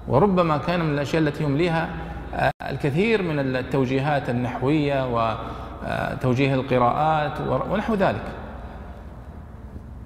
وربما 0.08 0.58
كان 0.58 0.80
من 0.84 0.94
الأشياء 0.94 1.22
التي 1.22 1.44
يمليها 1.44 1.88
آه، 2.34 2.52
الكثير 2.70 3.22
من 3.22 3.38
التوجيهات 3.38 4.30
النحوية 4.30 5.06
وتوجيه 5.14 6.54
القراءات 6.54 7.40
ونحو 7.70 7.94
ذلك. 7.94 8.24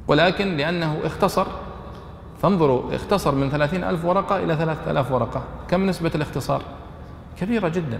ولكن 0.08 0.56
لأنه 0.56 0.98
اختصر 1.04 1.46
فانظروا 2.42 2.94
اختصر 2.94 3.34
من 3.34 3.50
ثلاثين 3.50 3.84
ألف 3.84 4.04
ورقة 4.04 4.36
إلى 4.36 4.56
ثلاثة 4.56 4.90
ألاف 4.90 5.12
ورقة. 5.12 5.42
كم 5.68 5.86
نسبة 5.86 6.10
الاختصار؟ 6.14 6.62
كبيرة 7.40 7.68
جدا. 7.68 7.98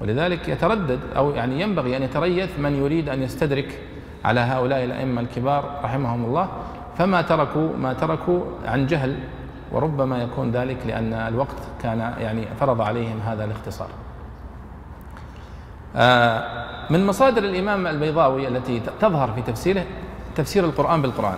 ولذلك 0.00 0.48
يتردد 0.48 1.00
أو 1.16 1.30
يعني 1.30 1.60
ينبغي 1.60 1.96
أن 1.96 2.02
يتريث 2.02 2.58
من 2.58 2.76
يريد 2.76 3.08
أن 3.08 3.22
يستدرك 3.22 3.78
على 4.24 4.40
هؤلاء 4.40 4.84
الأئمة 4.84 5.20
الكبار 5.20 5.80
رحمهم 5.84 6.24
الله 6.24 6.48
فما 6.98 7.22
تركوا 7.22 7.76
ما 7.76 7.92
تركوا 7.92 8.40
عن 8.64 8.86
جهل 8.86 9.16
وربما 9.72 10.22
يكون 10.22 10.50
ذلك 10.50 10.76
لأن 10.86 11.12
الوقت 11.12 11.56
كان 11.82 11.98
يعني 11.98 12.44
فرض 12.60 12.80
عليهم 12.80 13.20
هذا 13.26 13.44
الاختصار. 13.44 13.88
آه، 15.96 16.64
من 16.90 17.06
مصادر 17.06 17.44
الإمام 17.44 17.86
البيضاوي 17.86 18.48
التي 18.48 18.82
تظهر 19.00 19.32
في 19.32 19.42
تفسيره 19.42 19.84
تفسير 20.36 20.64
القرآن 20.64 21.02
بالقرآن 21.02 21.36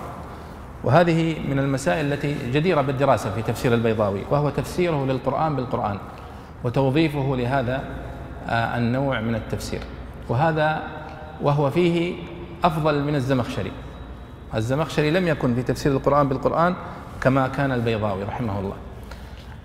وهذه 0.85 1.49
من 1.49 1.59
المسائل 1.59 2.13
التي 2.13 2.37
جديرة 2.53 2.81
بالدراسة 2.81 3.31
في 3.31 3.43
تفسير 3.43 3.75
البيضاوي 3.75 4.21
وهو 4.31 4.51
تفسيره 4.51 5.05
للقرآن 5.05 5.57
بالقرآن 5.57 5.99
وتوظيفه 6.65 7.37
لهذا 7.37 7.85
النوع 8.49 9.21
من 9.21 9.35
التفسير. 9.35 9.81
وهذا 10.29 10.83
وهو 11.43 11.71
فيه 11.71 12.15
أفضل 12.65 13.05
من 13.05 13.15
الزمخشري. 13.15 13.73
الزمخشري 14.55 15.11
لم 15.11 15.29
يكن 15.29 15.55
في 15.55 15.63
تفسير 15.63 15.93
القرآن 15.93 16.29
بالقرآن 16.29 16.75
كما 17.21 17.49
كان 17.49 17.73
البيضاوي 17.73 18.23
رحمه 18.23 18.59
الله. 18.59 18.75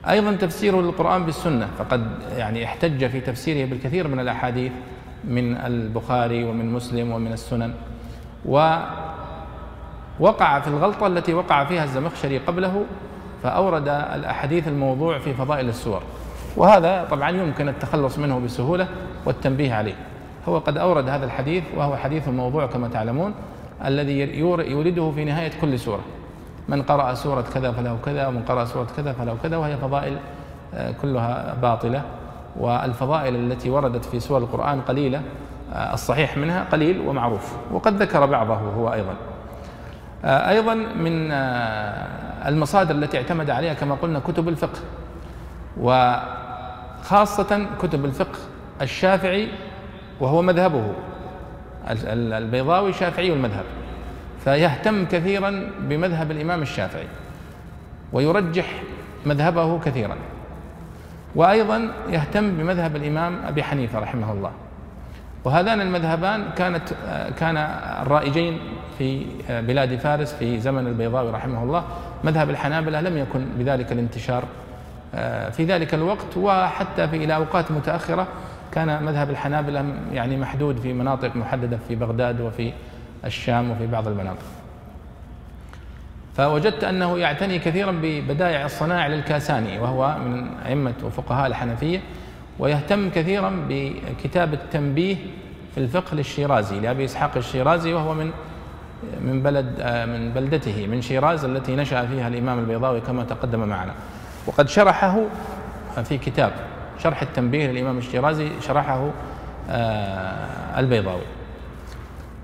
أيضا 0.10 0.36
تفسيره 0.36 0.82
للقرآن 0.82 1.26
بالسنة 1.26 1.68
فقد 1.78 2.08
يعني 2.38 2.66
احتج 2.66 3.08
في 3.08 3.22
تفسيره 3.22 3.70
بالكثير 3.70 4.08
من 4.08 4.20
الأحاديث 4.20 4.72
من 5.24 5.58
البخاري 5.58 6.44
ومن 6.44 6.74
مسلم 6.74 7.12
ومن 7.12 7.34
السنن. 7.34 7.74
ووقع 8.46 8.90
في 10.60 10.68
الغلطة 10.68 11.08
التي 11.08 11.34
وقع 11.34 11.66
فيها 11.66 11.84
الزمخشري 11.84 12.38
قبله 12.38 12.86
فأورد 13.44 13.88
الأحاديث 13.88 14.68
الموضوع 14.68 15.20
في 15.20 15.34
فضائل 15.34 15.70
السور. 15.70 16.02
وهذا 16.58 17.08
طبعا 17.12 17.30
يمكن 17.30 17.70
التخلص 17.70 18.18
منه 18.18 18.40
بسهولة 18.40 18.88
والتنبيه 19.26 19.74
عليه. 19.74 19.96
هو 20.48 20.58
قد 20.58 20.78
أورد 20.78 21.10
هذا 21.10 21.26
الحديث 21.26 21.64
وهو 21.76 21.96
حديث 21.96 22.28
موضوع 22.28 22.66
كما 22.66 22.88
تعلمون 22.88 23.34
الذي 23.86 24.20
يورده 24.40 25.12
في 25.12 25.26
نهاية 25.26 25.52
كل 25.62 25.80
سورة. 25.80 26.00
من 26.68 26.82
قرأ 26.82 27.14
سورة 27.14 27.46
كذا 27.54 27.72
فله 27.72 27.98
كذا 28.06 28.28
ومن 28.28 28.42
قرأ 28.42 28.66
سورة 28.66 28.88
كذا 28.98 29.14
فله 29.14 29.38
كذا 29.44 29.58
وهي 29.58 29.78
فضائل 29.78 30.18
آه، 30.74 30.92
كلها 30.92 31.56
باطلة. 31.62 32.02
والفضائل 32.60 33.36
التي 33.36 33.70
وردت 33.70 34.06
في 34.06 34.20
سور 34.20 34.38
القرآن 34.38 34.82
قليلة 34.82 35.22
آه، 35.74 35.94
الصحيح 35.94 36.38
منها 36.38 36.64
قليل 36.64 37.00
ومعروف. 37.08 37.56
وقد 37.72 38.02
ذكر 38.02 38.26
بعضه 38.26 38.56
هو 38.56 38.94
أيضا. 38.94 39.14
آه، 40.26 40.50
أيضا 40.50 40.74
من 40.74 41.32
المصادر 42.48 42.96
التي 42.96 43.18
اعتمد 43.18 43.50
عليها 43.50 43.74
كما 43.74 43.96
قلنا 43.96 44.20
كتب 44.20 44.50
الفقه. 44.50 44.80
وخاصة 47.08 47.68
كتب 47.82 48.06
الفقه 48.06 48.40
الشافعي 48.82 49.48
وهو 50.20 50.42
مذهبه. 50.42 50.94
البيضاوي 52.14 52.94
شافعي 52.94 53.34
المذهب. 53.34 53.64
فيهتم 54.44 55.06
كثيرا 55.06 55.70
بمذهب 55.80 56.32
الإمام 56.32 56.62
الشافعي 56.62 57.08
ويرجح 58.14 58.82
مذهبه 59.26 59.80
كثيرا. 59.80 60.16
وأيضا 61.36 61.92
يهتم 62.10 62.58
بمذهب 62.58 62.96
الإمام 62.96 63.46
أبي 63.46 63.64
حنيفة 63.64 64.00
رحمه 64.00 64.32
الله. 64.32 64.52
وهذان 65.46 65.82
المذهبان 65.82 66.46
كانت 66.58 66.90
كان 67.40 67.58
الرائجين 68.02 68.60
في 68.98 69.26
بلاد 69.50 69.96
فارس 69.96 70.34
في 70.34 70.60
زمن 70.60 70.88
البيضاوي 70.88 71.32
رحمه 71.32 71.64
الله. 71.64 71.84
مذهب 72.24 72.50
الحنابلة 72.50 73.02
لم 73.02 73.18
يكن 73.18 73.46
بذلك 73.60 73.92
الانتشار 73.92 74.44
في 75.52 75.66
ذلك 75.68 75.94
الوقت 75.94 76.38
وحتى 76.38 77.08
في 77.08 77.16
إلى 77.18 77.36
أوقات 77.36 77.72
متأخرة 77.72 78.28
كان 78.72 79.04
مذهب 79.04 79.30
الحنابلة 79.30 79.86
يعني 80.12 80.38
محدود 80.38 80.80
في 80.80 80.94
مناطق 80.94 81.36
محددة 81.36 81.80
في 81.88 81.96
بغداد 81.96 82.42
وفي 82.42 82.74
الشام 83.26 83.72
وفي 83.72 83.88
بعض 83.88 84.08
المناطق. 84.08 84.46
فوجدت 86.38 86.84
أنه 86.84 87.18
يعتني 87.18 87.60
كثيرا 87.60 87.92
ببدائع 88.02 88.66
الصنائع 88.66 89.08
للكاساني 89.08 89.80
وهو 89.80 90.18
من 90.26 90.48
أئمة 90.66 90.94
وفقهاء 91.04 91.48
الحنفية 91.48 92.00
ويهتم 92.60 93.10
كثيرا 93.10 93.66
بكتاب 93.70 94.54
التنبيه 94.54 95.16
في 95.76 95.78
الفقه 95.78 96.16
للشيرازي 96.16 96.80
لأبي 96.80 97.06
إسحاق 97.06 97.38
الشيرازي 97.38 97.94
وهو 97.94 98.14
من 98.14 98.32
من 99.22 99.44
بلد 99.44 99.66
من 100.10 100.32
بلدته 100.36 100.88
من 100.88 101.02
شيراز 101.02 101.46
التي 101.46 101.76
نشأ 101.76 102.06
فيها 102.06 102.28
الإمام 102.28 102.60
البيضاوي 102.60 103.02
كما 103.02 103.24
تقدم 103.24 103.60
معنا. 103.60 103.94
وقد 104.48 104.70
شرحه 104.70 105.22
في 106.04 106.18
كتاب 106.18 106.52
شرح 107.04 107.22
التنبيه 107.22 107.68
للإمام 107.68 107.98
الشيرازي 107.98 108.50
شرحه 108.62 109.10
آه، 109.70 110.80
البيضاوي. 110.80 111.22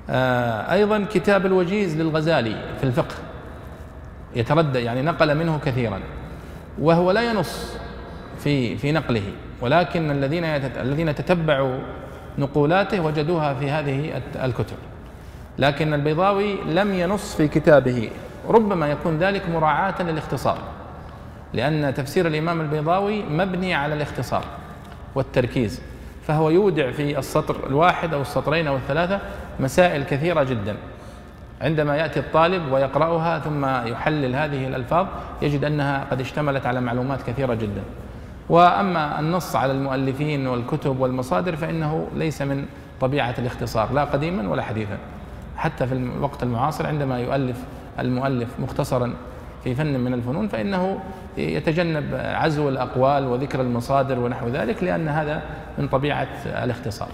آه، 0.10 0.74
أيضا 0.74 1.06
كتاب 1.14 1.46
الوجيز 1.46 2.02
للغزالي 2.02 2.56
في 2.78 2.84
الفقه. 2.84 3.16
يتردد 4.36 4.76
يعني 4.76 5.02
نقل 5.02 5.36
منه 5.38 5.60
كثيرا. 5.66 6.00
وهو 6.80 7.12
لا 7.12 7.22
ينص 7.22 7.78
في 8.40 8.78
في 8.78 8.92
نقله. 8.92 9.24
ولكن 9.62 10.12
الذين 10.12 10.44
الذين 10.44 11.16
تتبعوا 11.16 11.80
نقولاته 12.38 13.00
وجدوها 13.00 13.54
في 13.54 13.72
هذه 13.72 14.22
الكتب. 14.44 14.78
لكن 15.60 15.94
البيضاوي 15.94 16.56
لم 16.64 16.94
ينص 16.94 17.36
في 17.36 17.48
كتابه. 17.48 18.10
ربما 18.50 18.88
يكون 18.88 19.18
ذلك 19.18 19.50
مراعاة 19.50 20.02
للاختصار. 20.02 20.58
لأن 21.54 21.94
تفسير 21.94 22.28
الإمام 22.28 22.62
البيضاوي 22.62 23.24
مبني 23.24 23.74
على 23.74 23.94
الاختصار 23.94 24.44
والتركيز 25.16 25.82
فهو 26.28 26.50
يودع 26.50 26.92
في 26.92 27.20
السطر 27.20 27.68
الواحد 27.68 28.14
أو 28.14 28.22
السطرين 28.22 28.68
أو 28.68 28.76
الثلاثة 28.76 29.20
مسائل 29.60 30.04
كثيرة 30.04 30.44
جدا. 30.44 30.76
عندما 31.62 31.98
يأتي 31.98 32.20
الطالب 32.20 32.72
ويقرأها 32.72 33.40
ثم 33.40 33.66
يحلل 33.66 34.36
هذه 34.36 34.68
الألفاظ 34.68 35.08
يجد 35.42 35.64
أنها 35.64 36.06
قد 36.12 36.22
اشتملت 36.22 36.66
على 36.66 36.82
معلومات 36.82 37.22
كثيرة 37.22 37.54
جدا. 37.54 37.82
وأما 38.50 39.20
النص 39.20 39.56
على 39.56 39.72
المؤلفين 39.72 40.48
والكتب 40.48 41.00
والمصادر 41.00 41.56
فإنه 41.56 42.08
ليس 42.16 42.42
من 42.42 42.66
طبيعة 43.02 43.36
الاختصار 43.40 43.94
لا 43.94 44.04
قديما 44.04 44.50
ولا 44.50 44.62
حديثا. 44.62 44.98
حتى 45.58 45.88
في 45.88 45.94
الوقت 45.94 46.44
المعاصر 46.44 46.88
عندما 46.88 47.20
يؤلف 47.20 47.58
المؤلف 48.00 48.60
مختصرا 48.60 49.14
في 49.64 49.76
فن 49.76 50.00
من 50.00 50.14
الفنون 50.14 50.48
فإنه 50.48 51.00
يتجنب 51.38 52.04
عزو 52.14 52.70
الأقوال 52.70 53.28
وذكر 53.28 53.62
المصادر 53.62 54.20
ونحو 54.20 54.48
ذلك 54.48 54.84
لأن 54.84 55.08
هذا 55.08 55.42
من 55.78 55.88
طبيعة 55.88 56.28
الاختصار. 56.46 57.10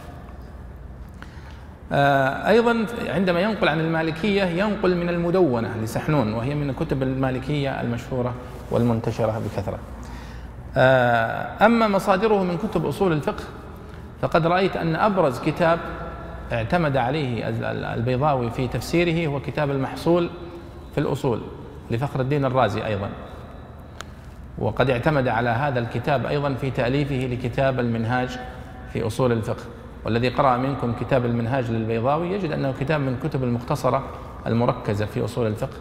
آه، 1.91 2.49
أيضا 2.49 2.85
عندما 3.07 3.39
ينقل 3.39 3.67
عن 3.67 3.79
المالكية 3.79 4.43
ينقل 4.43 4.95
من 4.97 5.09
المدونة 5.09 5.77
لسحنون 5.83 6.33
وهي 6.33 6.55
من 6.55 6.73
كتب 6.73 7.03
المالكية 7.03 7.81
المشهورة 7.81 8.33
والمنتشرة 8.71 9.41
بكثرة. 9.45 9.79
آه، 10.77 11.65
أما 11.65 11.87
مصادره 11.87 12.43
من 12.43 12.57
كتب 12.57 12.85
أصول 12.85 13.11
الفقه 13.11 13.43
فقد 14.21 14.47
رأيت 14.47 14.77
أن 14.77 14.95
أبرز 14.95 15.39
كتاب 15.39 15.79
اعتمد 16.51 16.97
عليه 16.97 17.49
البيضاوي 17.93 18.51
في 18.51 18.67
تفسيره 18.67 19.27
هو 19.27 19.39
كتاب 19.39 19.71
المحصول 19.71 20.29
في 20.93 20.97
الأصول 20.97 21.41
لفخر 21.91 22.21
الدين 22.21 22.45
الرازي 22.45 22.85
أيضا. 22.85 23.09
وقد 24.59 24.89
اعتمد 24.89 25.27
على 25.27 25.49
هذا 25.49 25.79
الكتاب 25.79 26.25
أيضا 26.25 26.53
في 26.53 26.71
تأليفه 26.71 27.15
لكتاب 27.15 27.79
المنهاج 27.79 28.39
في 28.93 29.07
أصول 29.07 29.31
الفقه. 29.31 29.63
والذي 30.05 30.29
قرأ 30.29 30.57
منكم 30.57 30.93
كتاب 30.93 31.25
المنهاج 31.25 31.71
للبيضاوي 31.71 32.31
يجد 32.31 32.51
أنه 32.51 32.73
كتاب 32.79 33.01
من 33.01 33.17
كتب 33.23 33.43
المختصرة 33.43 34.03
المركزة 34.47 35.05
في 35.05 35.25
أصول 35.25 35.47
الفقه. 35.47 35.77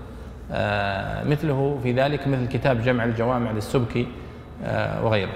آه، 0.53 1.25
مثله 1.25 1.81
في 1.83 1.93
ذلك 1.93 2.29
مثل 2.29 2.49
كتاب 2.49 2.83
جمع 2.83 3.05
الجوامع 3.05 3.51
للسبكي 3.51 4.07
آه، 4.65 5.05
وغيره. 5.05 5.33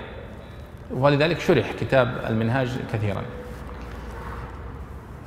ولذلك 0.90 1.40
شرح 1.40 1.72
كتاب 1.81 2.14
المنهاج 2.28 2.68
كثيرا. 2.92 3.22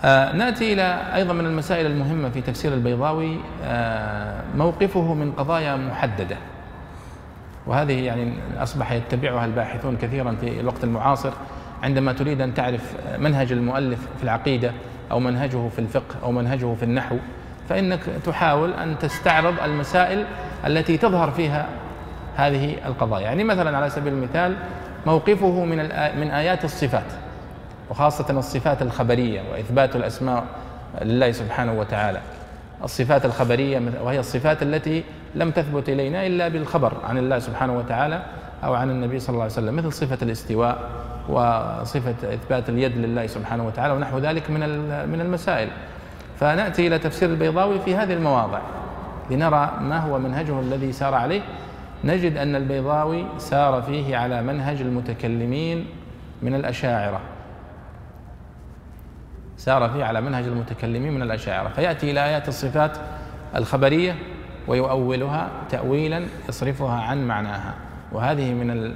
آه 0.04 0.36
نأتي 0.36 0.73
إلى 0.73 1.01
أيضا 1.15 1.34
من 1.34 1.45
المسائل 1.45 1.86
المهمة 1.86 2.30
في 2.30 2.41
تفسير 2.41 2.73
البيضاوي. 2.73 3.38
موقفه 4.56 5.13
من 5.13 5.32
قضايا 5.32 5.75
محددة. 5.75 6.38
وهذه 7.67 8.06
يعني 8.06 8.34
أصبح 8.58 8.91
يتبعها 8.91 9.45
الباحثون 9.45 9.97
كثيرا 9.97 10.38
في 10.41 10.60
الوقت 10.60 10.84
المعاصر 10.84 11.32
عندما 11.84 12.13
تريد 12.13 12.41
أن 12.41 12.54
تعرف 12.54 12.93
منهج 13.19 13.51
المؤلف 13.51 13.99
في 14.17 14.23
العقيدة 14.23 14.71
أو 15.12 15.19
منهجه 15.19 15.69
في 15.69 15.80
الفقه 15.80 16.15
أو 16.23 16.32
منهجه 16.32 16.73
في 16.73 16.84
النحو 16.84 17.17
فإنك 17.69 17.99
تحاول 18.25 18.73
أن 18.73 18.99
تستعرض 18.99 19.60
المسائل 19.63 20.25
التي 20.67 20.97
تظهر 20.97 21.32
فيها 21.32 21.65
هذه 22.36 22.75
القضايا. 22.86 23.23
يعني 23.23 23.43
مثلا 23.43 23.78
على 23.78 23.89
سبيل 23.89 24.13
المثال 24.13 24.56
موقفه 25.06 25.65
من 25.65 25.78
من 26.19 26.32
آيات 26.32 26.65
الصفات 26.65 27.06
وخاصة 27.89 28.39
الصفات 28.39 28.82
الخبرية 28.82 29.41
وإثبات 29.51 29.95
الأسماء 29.95 30.43
لله 31.01 31.32
سبحانه 31.32 31.80
وتعالى. 31.80 32.21
الصفات 32.86 33.26
الخبرية 33.26 33.82
وهي 34.02 34.19
الصفات 34.19 34.63
التي 34.63 35.04
لم 35.36 35.52
تثبت 35.52 35.89
إلينا 35.89 36.28
إلا 36.28 36.48
بالخبر 36.48 36.93
عن 37.04 37.17
الله 37.17 37.39
سبحانه 37.39 37.78
وتعالى 37.78 38.21
أو 38.63 38.74
عن 38.74 38.89
النبي 38.89 39.19
صلى 39.19 39.30
الله 39.34 39.43
عليه 39.43 39.54
وسلم 39.54 39.76
مثل 39.76 39.93
صفة 39.93 40.17
الاستواء 40.21 40.89
وصفة 41.30 42.34
إثبات 42.34 42.69
اليد 42.69 42.98
لله 42.98 43.28
سبحانه 43.28 43.67
وتعالى 43.67 43.93
ونحو 43.93 44.17
ذلك 44.17 44.50
من 44.50 44.60
من 45.10 45.21
المسائل. 45.21 45.69
فنأتي 46.39 46.88
إلى 46.88 47.00
تفسير 47.00 47.30
البيضاوي 47.30 47.80
في 47.80 47.95
هذه 47.95 48.13
المواضع. 48.13 48.60
لنرى 49.32 49.71
ما 49.82 50.00
هو 50.00 50.19
منهجه 50.19 50.60
الذي 50.60 50.91
سار 50.91 51.13
عليه. 51.13 51.41
نجد 52.04 52.38
أن 52.38 52.56
البيضاوي 52.56 53.26
سار 53.38 53.82
فيه 53.82 54.17
على 54.17 54.41
منهج 54.41 54.82
المتكلمين 54.82 55.86
من 56.41 56.56
الأشاعرة. 56.56 57.19
سار 59.58 59.89
فيه 59.89 60.04
على 60.04 60.22
منهج 60.22 60.44
المتكلمين 60.44 61.13
من 61.13 61.22
الأشاعرة. 61.22 61.68
فيأتي 61.68 62.12
إلى 62.12 62.26
آيات 62.26 62.48
الصفات 62.48 62.98
الخبرية 63.56 64.15
ويؤولها 64.68 65.50
تاويلا 65.70 66.26
يصرفها 66.50 67.02
عن 67.02 67.28
معناها. 67.28 67.74
وهذه 68.12 68.54
من 68.54 68.94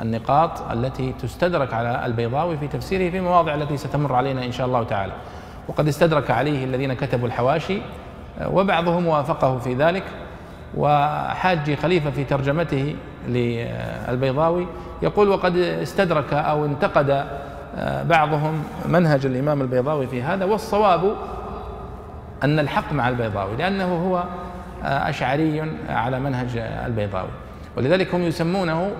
النقاط 0.00 0.70
التي 0.70 1.14
تستدرك 1.22 1.74
على 1.74 2.06
البيضاوي 2.06 2.58
في 2.58 2.68
تفسيره 2.68 3.10
في 3.10 3.20
مواضع 3.20 3.54
التي 3.54 3.76
ستمر 3.76 4.14
علينا 4.14 4.44
إن 4.44 4.52
شاء 4.52 4.66
الله 4.66 4.84
تعالى. 4.84 5.12
وقد 5.68 5.88
استدرك 5.88 6.30
عليه 6.30 6.64
الذين 6.64 6.92
كتبوا 6.92 7.26
الحواشي 7.26 7.78
وبعضهم 8.46 9.06
وافقه 9.06 9.58
في 9.58 9.74
ذلك. 9.74 10.04
وحاج 10.76 11.74
خليفة 11.74 12.10
في 12.10 12.24
ترجمته 12.24 12.96
للبيضاوي 13.28 14.66
يقول 15.02 15.28
وقد 15.28 15.56
استدرك 15.56 16.32
أو 16.34 16.64
انتقد 16.64 17.24
بعضهم 18.04 18.62
منهج 18.86 19.26
الإمام 19.26 19.60
البيضاوي 19.60 20.06
في 20.06 20.22
هذا 20.22 20.44
والصواب 20.44 21.16
أن 22.44 22.58
الحق 22.58 22.92
مع 22.92 23.08
البيضاوي 23.08 23.56
لأنه 23.56 24.08
هو 24.08 24.24
أشعري 24.82 25.72
على 25.88 26.20
منهج 26.20 26.56
البيضاوي. 26.56 27.30
ولذلك 27.76 28.14
هم 28.14 28.22
يسمونه 28.22 28.90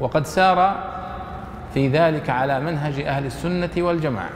وقد 0.00 0.26
سار 0.26 0.84
في 1.74 1.88
ذلك 1.88 2.30
على 2.30 2.60
منهج 2.60 3.00
أهل 3.00 3.26
السنة 3.26 3.70
والجماعة. 3.76 4.30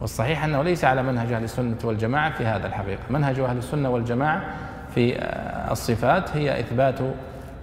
والصحيح 0.00 0.44
أنه 0.44 0.62
ليس 0.62 0.84
على 0.84 1.02
منهج 1.02 1.32
أهل 1.32 1.44
السنة 1.44 1.76
والجماعة 1.84 2.30
في 2.30 2.46
هذا 2.46 2.66
الحقيقة. 2.66 3.02
منهج 3.10 3.40
أهل 3.40 3.56
السنة 3.56 3.90
والجماعة 3.90 4.42
في 4.94 5.18
الصفات 5.70 6.36
هي 6.36 6.60
إثبات 6.60 6.98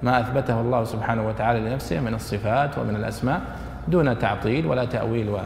ما 0.03 0.19
أثبته 0.19 0.61
الله 0.61 0.83
سبحانه 0.83 1.27
وتعالى 1.27 1.59
لنفسه 1.59 1.99
من 1.99 2.13
الصفات 2.13 2.77
ومن 2.77 2.95
الأسماء. 2.95 3.41
دون 3.87 4.19
تعطيل 4.19 4.65
ولا 4.65 4.85
تأويل 4.85 5.37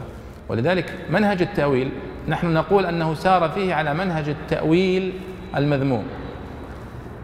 ولذلك 0.48 0.94
منهج 1.10 1.42
التأويل 1.42 1.90
نحن 2.28 2.54
نقول 2.54 2.86
أنه 2.86 3.14
سار 3.14 3.48
فيه 3.48 3.74
على 3.74 3.94
منهج 3.94 4.28
التأويل 4.28 5.12
المذموم. 5.56 6.04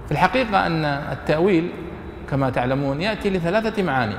في 0.06 0.12
الحقيقة 0.12 0.66
أن 0.66 0.84
التأويل 0.84 1.70
كما 2.30 2.50
تعلمون 2.50 3.00
يأتي 3.00 3.30
لثلاثة 3.30 3.82
معاني. 3.82 4.16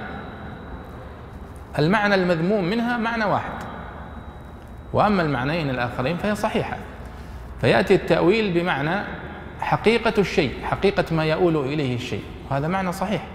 المعنى 1.79 2.15
المذموم 2.15 2.63
منها 2.65 2.97
معنى 2.97 3.25
واحد. 3.25 3.51
وأما 4.93 5.21
المعنيين 5.21 5.69
الآخرين 5.69 6.17
فهي 6.17 6.35
صحيحة. 6.35 6.77
فيأتي 7.61 7.95
التأويل 7.95 8.53
بمعنى 8.53 9.03
حقيقة 9.61 10.13
الشيء 10.17 10.53
حقيقة 10.63 11.15
ما 11.15 11.25
يؤول 11.25 11.57
إليه 11.57 11.95
الشيء. 11.95 12.23
وهذا 12.51 12.67
معنى 12.67 12.91
صحيح. 12.91 13.25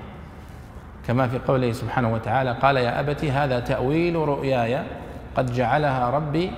كما 1.07 1.29
في 1.29 1.39
قوله 1.39 1.73
سبحانه 1.73 2.15
وتعالى 2.15 2.57
قال 2.63 2.77
يا 2.77 3.01
ابت 3.01 3.25
هذا 3.25 3.61
تأويل 3.61 4.17
رؤياي 4.17 4.83
قد 5.37 5.53
جعلها 5.53 6.11
ربي 6.11 6.51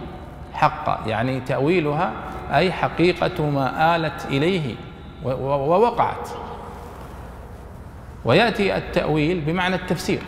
حقا. 0.53 1.01
يعني 1.07 1.41
تأويلها 1.41 2.13
أي 2.53 2.73
حقيقة 2.73 3.51
ما 3.51 3.97
آلت 3.97 4.27
إليه 4.27 4.75
ووقعت. 5.25 6.29
ويأتي 8.25 8.77
التأويل 8.77 9.41
بمعنى 9.41 9.75
التفسير. 9.77 10.23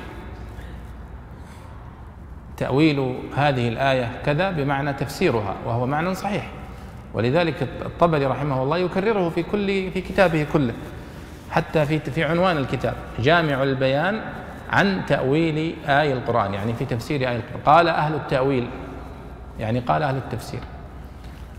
تأويل 2.56 3.14
هذه 3.36 3.68
الآية 3.68 4.12
كذا 4.26 4.50
بمعنى 4.50 4.92
تفسيرها 4.92 5.54
وهو 5.66 5.86
معنى 5.86 6.14
صحيح. 6.14 6.50
ولذلك 7.14 7.62
الطبري 7.62 8.26
رحمه 8.26 8.62
الله 8.62 8.78
يكرره 8.78 9.28
في 9.28 9.42
كل 9.42 9.90
في 9.90 10.00
كتابه 10.00 10.46
كله. 10.52 10.74
حتى 11.50 11.86
في 11.86 11.98
في 11.98 12.24
عنوان 12.24 12.56
الكتاب 12.56 12.94
جامع 13.18 13.62
البيان 13.62 14.20
عن 14.70 15.02
تأويل 15.06 15.76
آية 15.88 16.12
القرآن 16.12 16.54
يعني 16.54 16.74
في 16.74 16.84
تفسير 16.84 17.20
آية 17.20 17.36
القرآن. 17.36 17.62
قال 17.66 17.88
أهل 17.88 18.14
التأويل 18.14 18.68
يعني 19.58 19.80
قال 19.80 20.02
أهل 20.02 20.16
التفسير. 20.16 20.60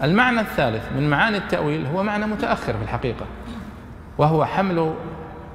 المعنى 0.04 0.40
الثالث 0.40 0.92
من 0.96 1.10
معاني 1.10 1.38
التأويل 1.38 1.86
هو 1.86 2.04
معنى 2.04 2.26
متأخر 2.26 2.74
في 2.74 2.84
الحقيقة 2.84 3.26
وهو 4.18 4.46
حمل 4.46 4.94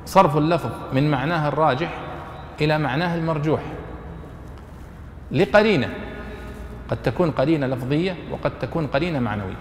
صرف 0.07 0.37
اللفظ 0.37 0.71
من 0.93 1.11
معناه 1.11 1.49
الراجح 1.49 1.91
إلى 2.61 2.79
معناه 2.79 3.17
المرجوح. 3.17 3.61
لقرينة 5.31 5.89
قد 6.91 6.97
تكون 7.03 7.31
قرينة 7.31 7.67
لفظية 7.67 8.17
وقد 8.31 8.53
تكون 8.61 8.87
قرينة 8.87 9.19
معنوية. 9.19 9.57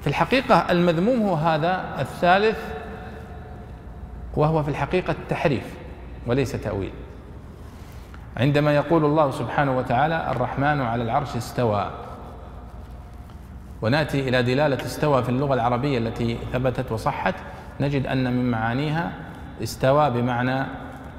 في 0.00 0.06
الحقيقة 0.06 0.66
المذموم 0.70 1.22
هو 1.22 1.34
هذا 1.34 1.84
الثالث 1.98 2.58
وهو 4.36 4.62
في 4.62 4.68
الحقيقة 4.68 5.10
التحريف 5.10 5.74
وليس 6.26 6.52
تأويل. 6.52 6.92
عندما 8.36 8.74
يقول 8.74 9.04
الله 9.04 9.30
سبحانه 9.30 9.76
وتعالى 9.76 10.30
الرحمن 10.30 10.80
على 10.80 11.02
العرش 11.02 11.36
استوى. 11.36 11.90
ونأتي 13.82 14.28
إلى 14.28 14.42
دلالة 14.42 14.84
استوى 14.84 15.22
في 15.22 15.28
اللغة 15.28 15.54
العربية 15.54 15.98
التي 15.98 16.38
ثبتت 16.52 16.92
وصحت. 16.92 17.34
نجد 17.80 18.06
أن 18.06 18.32
من 18.32 18.50
معانيها 18.50 19.12
استوى 19.62 20.10
بمعنى 20.10 20.66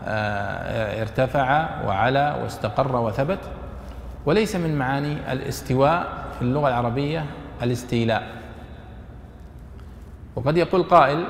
آه، 0.08 1.02
ارتفع 1.02 1.68
وعلى 1.86 2.40
واستقر 2.44 2.96
وثبت. 2.96 3.40
وليس 4.26 4.56
من 4.56 4.78
معاني 4.78 5.32
الاستواء 5.32 6.26
في 6.36 6.42
اللغة 6.42 6.68
العربية 6.68 7.26
الاستيلاء. 7.64 8.28
وقد 10.36 10.58
يقول 10.58 10.84
قائل 10.84 11.26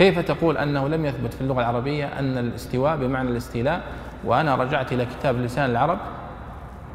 كيف 0.00 0.18
تقول 0.18 0.56
أنه 0.56 0.88
لم 0.88 1.06
يثبت 1.06 1.34
في 1.34 1.40
اللغة 1.40 1.60
العربية 1.60 2.18
أن 2.18 2.38
الاستواء 2.38 2.96
بمعنى 2.96 3.30
الاستيلاء 3.30 3.82
وأنا 4.24 4.54
رجعت 4.54 4.92
إلى 4.92 5.06
كتاب 5.06 5.36
لسان 5.36 5.70
العرب 5.70 5.98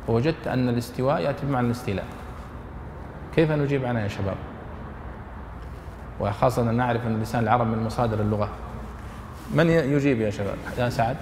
ووجدت 0.07 0.47
أن 0.47 0.69
الاستواء 0.69 1.21
يأتي 1.21 1.45
بمعنى 1.45 1.67
الاستيلاء. 1.67 2.05
كيف 3.35 3.51
نجيب 3.51 3.85
عنها 3.85 4.01
يا 4.01 4.07
شباب؟ 4.07 4.35
وخاصة 6.19 6.69
أن 6.69 6.75
نعرف 6.75 7.07
أن 7.07 7.21
لسان 7.21 7.43
العرب 7.43 7.67
من 7.67 7.83
مصادر 7.83 8.19
اللغة. 8.19 8.49
من 9.53 9.69
يجيب 9.69 10.21
يا 10.21 10.29
شباب؟ 10.29 10.57
يا 10.77 10.89
سعد؟ 10.89 11.17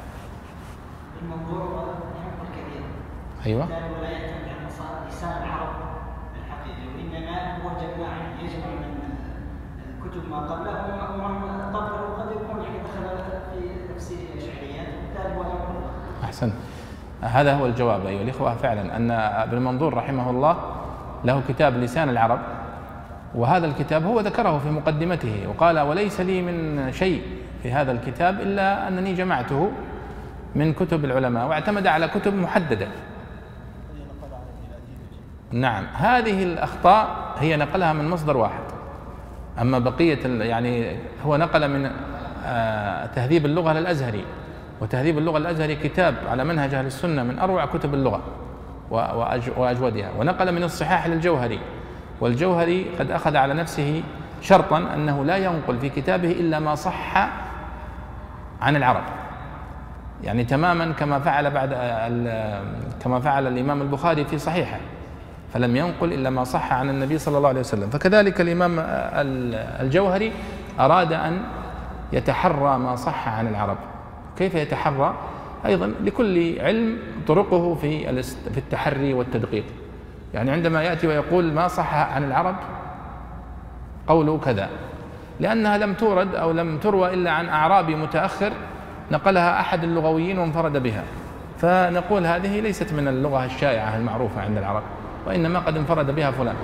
أيوه. 3.45 3.63
يتبع 3.63 3.77
لسان 5.09 5.43
العرب 5.43 5.75
الحقيقي 6.35 6.87
وإنما 6.95 7.57
هو 7.57 7.69
جماع 7.69 8.13
يجمع 8.41 8.65
من 8.65 8.99
الكتب 10.05 10.29
ما 10.29 10.37
قبله. 10.37 10.93
ومن 11.13 11.61
قبله 11.75 12.03
قد 12.17 12.31
يكون 12.31 12.63
يعني 12.63 12.77
دخل 12.83 13.03
في 13.51 13.93
تفسير 13.93 14.17
الاشعريات 14.33 14.87
وبالتالي 14.87 15.35
هو 15.35 15.43
احسنت 16.43 16.53
هذا 17.21 17.53
هو 17.53 17.65
الجواب 17.65 18.05
أيها 18.05 18.21
الإخوة 18.21 18.55
فعلا 18.55 18.95
أن 18.97 19.11
ابن 19.11 19.57
منظور 19.57 19.93
رحمه 19.93 20.29
الله 20.29 20.57
له 21.25 21.41
كتاب 21.47 21.77
لسان 21.77 22.09
العرب 22.09 22.39
وهذا 23.35 23.65
الكتاب 23.65 24.05
هو 24.05 24.19
ذكره 24.19 24.57
في 24.57 24.69
مقدمته 24.69 25.47
وقال 25.49 25.79
وليس 25.79 26.21
لي 26.21 26.41
من 26.41 26.91
شيء 26.91 27.21
في 27.63 27.71
هذا 27.71 27.91
الكتاب 27.91 28.39
إلا 28.41 28.87
أنني 28.87 29.13
جمعته 29.13 29.71
من 30.55 30.73
كتب 30.73 31.05
العلماء 31.05 31.47
واعتمد 31.47 31.87
على 31.87 32.07
كتب 32.07 32.33
محددة. 32.33 32.87
نعم 35.51 35.83
هذه 35.93 36.43
الأخطاء 36.43 37.07
هي 37.39 37.57
نقلها 37.57 37.93
من 37.93 38.09
مصدر 38.09 38.37
واحد. 38.37 38.63
أما 39.61 39.79
بقية 39.79 40.27
يعني 40.43 40.97
هو 41.25 41.37
نقل 41.37 41.67
من 41.67 41.91
آه، 42.45 43.05
تهذيب 43.05 43.45
اللغة 43.45 43.73
للأزهري. 43.73 44.25
وتهذيب 44.81 45.17
اللغة 45.17 45.37
الأزهري 45.37 45.75
كتاب 45.75 46.15
على 46.29 46.43
منهج 46.43 46.73
أهل 46.73 46.85
السنة 46.85 47.23
من 47.23 47.39
أروع 47.39 47.65
كتب 47.65 47.93
اللغة 47.93 48.21
وأجودها 49.57 50.09
ونقل 50.19 50.51
من 50.51 50.63
الصحاح 50.63 51.07
للجوهري 51.07 51.59
والجوهري 52.21 52.85
قد 52.99 53.11
أخذ 53.11 53.35
على 53.35 53.53
نفسه 53.53 54.03
شرطا 54.41 54.77
أنه 54.77 55.25
لا 55.25 55.37
ينقل 55.37 55.79
في 55.79 55.89
كتابه 55.89 56.31
إلا 56.31 56.59
ما 56.59 56.75
صح 56.75 57.17
عن 58.61 58.75
العرب. 58.75 59.03
يعني 60.23 60.43
تماما 60.43 60.91
كما 60.91 61.19
فعل 61.19 61.51
بعد 61.51 61.69
كما 63.03 63.19
فعل 63.19 63.47
الإمام 63.47 63.81
البخاري 63.81 64.25
في 64.25 64.37
صحيحه 64.37 64.77
فلم 65.53 65.75
ينقل 65.75 66.13
إلا 66.13 66.29
ما 66.29 66.43
صح 66.43 66.73
عن 66.73 66.89
النبي 66.89 67.17
صلى 67.17 67.37
الله 67.37 67.49
عليه 67.49 67.59
وسلم. 67.59 67.89
فكذلك 67.89 68.41
الإمام 68.41 68.75
الجوهري 69.81 70.31
أراد 70.79 71.13
أن 71.13 71.41
يتحرى 72.13 72.77
ما 72.77 72.95
صح 72.95 73.27
عن 73.27 73.47
العرب. 73.47 73.77
كيف 74.37 74.55
يتحرى؟ 74.55 75.15
أيضا 75.65 75.93
لكل 76.03 76.59
علم 76.59 76.97
طرقه 77.27 77.75
في 77.75 78.23
في 78.23 78.57
التحري 78.57 79.13
والتدقيق. 79.13 79.63
يعني 80.33 80.51
عندما 80.51 80.83
يأتي 80.83 81.07
ويقول 81.07 81.53
ما 81.53 81.67
صح 81.67 81.93
عن 81.93 82.23
العرب؟ 82.23 82.55
قوله 84.07 84.37
كذا. 84.37 84.69
لأنها 85.39 85.77
لم 85.77 85.93
تورد 85.93 86.35
أو 86.35 86.51
لم 86.51 86.77
تروى 86.77 87.13
إلا 87.13 87.31
عن 87.31 87.49
أعرابي 87.49 87.95
متأخر 87.95 88.51
نقلها 89.11 89.59
أحد 89.59 89.83
اللغويين 89.83 90.37
وانفرد 90.39 90.83
بها. 90.83 91.03
فنقول 91.57 92.25
هذه 92.25 92.59
ليست 92.59 92.93
من 92.93 93.07
اللغة 93.07 93.45
الشائعة 93.45 93.97
المعروفة 93.97 94.41
عند 94.41 94.57
العرب 94.57 94.83
وإنما 95.27 95.59
قد 95.59 95.77
انفرد 95.77 96.15
بها 96.15 96.31
فلان. 96.31 96.55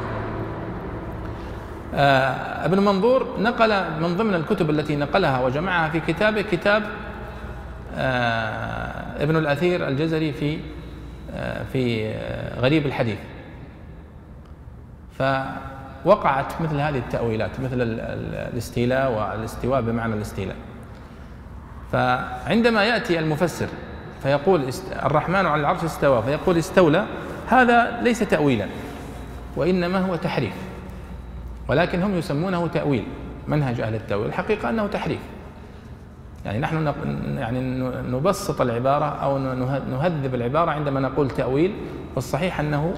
آه 1.96 2.66
ابن 2.66 2.80
منظور 2.80 3.28
نقل 3.40 3.84
من 4.02 4.18
ضمن 4.18 4.34
الكتب 4.34 4.70
التي 4.70 4.96
نقلها 4.96 5.46
وجمعها 5.46 5.90
في 5.90 6.00
كتابه 6.00 6.42
كتاب 6.42 6.84
ابن 9.20 9.36
الأثير 9.36 9.88
الجزري 9.88 10.34
في 10.34 10.60
آه 11.34 11.64
في 11.74 12.14
غريب 12.60 12.86
الحديث. 12.86 13.18
فوقعت 15.20 16.62
مثل 16.62 16.76
هذه 16.76 16.98
التأويلات 16.98 17.60
مثل 17.60 17.82
الاستيلاء 17.82 19.12
والاستواء 19.12 19.82
بمعنى 19.82 20.14
الاستيلاء. 20.14 20.56
فعندما 21.92 22.84
يأتي 22.84 23.20
المفسر 23.20 23.68
فيقول 24.24 24.70
الرحمن 25.04 25.46
على 25.46 25.62
العرش 25.62 25.84
استوى 25.84 26.24
فيقول 26.24 26.58
استولى 26.58 27.06
هذا 27.48 28.02
ليس 28.02 28.20
تأويلا 28.20 28.68
وإنما 29.56 30.00
هو 30.00 30.16
تحريف 30.16 30.54
ولكن 31.68 32.04
هم 32.04 32.16
يسمونه 32.18 32.68
تأويل 32.68 33.04
منهج 33.48 33.82
أهل 33.82 33.96
التأويل 33.96 34.28
الحقيقة 34.28 34.70
أنه 34.70 34.88
تحريف. 34.88 35.20
يعني 36.46 36.60
نحن 36.60 36.94
يعني 37.38 37.60
نبسط 38.12 38.62
العبارة 38.62 39.06
أو 39.06 39.38
نهذب 39.92 40.36
العبارة 40.36 40.72
عندما 40.72 41.00
نقول 41.00 41.30
تأويل 41.30 41.74
والصحيح 42.16 42.60
أنه 42.60 42.94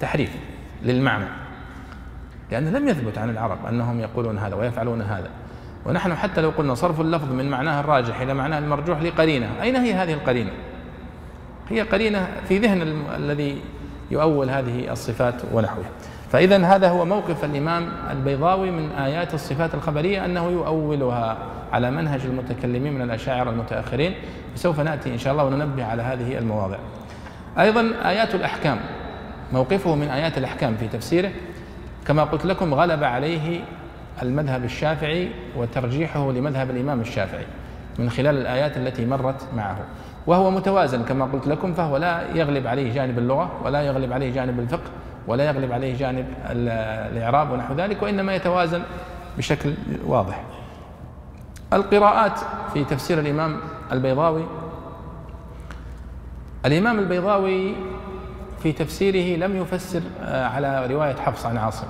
تحريف 0.00 0.36
للمعنى. 0.82 1.24
لأنه 2.50 2.70
لم 2.70 2.88
يثبت 2.88 3.18
عن 3.18 3.30
العرب 3.30 3.66
أنهم 3.66 4.00
يقولون 4.00 4.38
هذا 4.38 4.54
ويفعلون 4.54 5.02
هذا. 5.02 5.30
ونحن 5.86 6.14
حتى 6.14 6.40
لو 6.40 6.50
قلنا 6.50 6.74
صرف 6.74 7.00
اللفظ 7.00 7.32
من 7.32 7.50
معناه 7.50 7.80
الراجح 7.80 8.20
إلى 8.20 8.34
معناه 8.34 8.58
المرجوح 8.58 9.02
لقرينة 9.02 9.50
أين 9.62 9.76
هي 9.76 9.94
هذه 9.94 10.12
القرينة؟ 10.12 10.50
هي 11.68 11.80
قرينة 11.80 12.28
في 12.48 12.58
ذهن 12.58 13.04
الذي 13.16 13.60
يؤول 14.10 14.50
هذه 14.50 14.92
الصفات 14.92 15.34
ونحوها. 15.52 15.90
فإذا 16.34 16.66
هذا 16.66 16.88
هو 16.88 17.04
موقف 17.04 17.44
الإمام 17.44 17.88
البيضاوي 18.10 18.70
من 18.70 18.90
آيات 18.92 19.34
الصفات 19.34 19.74
الخبرية 19.74 20.24
أنه 20.24 20.50
يؤولها 20.50 21.36
على 21.72 21.90
منهج 21.90 22.20
المتكلمين 22.24 22.92
من 22.92 23.02
الأشاعرة 23.02 23.50
المتأخرين. 23.50 24.14
وسوف 24.54 24.80
نأتي 24.80 25.12
إن 25.12 25.18
شاء 25.18 25.32
الله 25.32 25.44
وننبه 25.44 25.84
على 25.84 26.02
هذه 26.02 26.38
المواضع. 26.38 26.76
أيضا 27.58 27.92
آيات 28.04 28.34
الأحكام. 28.34 28.78
موقفه 29.52 29.94
من 29.94 30.08
آيات 30.08 30.38
الأحكام 30.38 30.76
في 30.76 30.88
تفسيره. 30.88 31.30
كما 32.06 32.24
قلت 32.24 32.46
لكم 32.46 32.74
غلب 32.74 33.04
عليه 33.04 33.60
المذهب 34.22 34.64
الشافعي 34.64 35.30
وترجيحه 35.56 36.32
لمذهب 36.32 36.70
الإمام 36.70 37.00
الشافعي 37.00 37.46
من 37.98 38.10
خلال 38.10 38.38
الآيات 38.38 38.76
التي 38.76 39.06
مرت 39.06 39.42
معه. 39.56 39.78
وهو 40.26 40.50
متوازن 40.50 41.02
كما 41.02 41.24
قلت 41.24 41.46
لكم 41.46 41.74
فهو 41.74 41.96
لا 41.96 42.20
يغلب 42.34 42.66
عليه 42.66 42.94
جانب 42.94 43.18
اللغة 43.18 43.50
ولا 43.64 43.82
يغلب 43.82 44.12
عليه 44.12 44.32
جانب 44.32 44.60
الفقه. 44.60 44.90
ولا 45.26 45.44
يغلب 45.44 45.72
عليه 45.72 45.96
جانب 45.98 46.26
الإعراب 46.50 47.50
ونحو 47.50 47.74
ذلك 47.74 48.02
وإنما 48.02 48.34
يتوازن 48.34 48.82
بشكل 49.38 49.74
واضح. 50.06 50.42
القراءات 51.72 52.40
في 52.74 52.84
تفسير 52.84 53.18
الإمام 53.18 53.60
البيضاوي 53.92 54.44
الإمام 56.66 56.98
البيضاوي 56.98 57.74
في 58.62 58.72
تفسيره 58.72 59.46
لم 59.46 59.56
يفسر 59.56 60.00
آه، 60.22 60.46
على 60.46 60.86
رواية 60.86 61.14
حفص 61.14 61.46
عن 61.46 61.56
عاصم. 61.56 61.86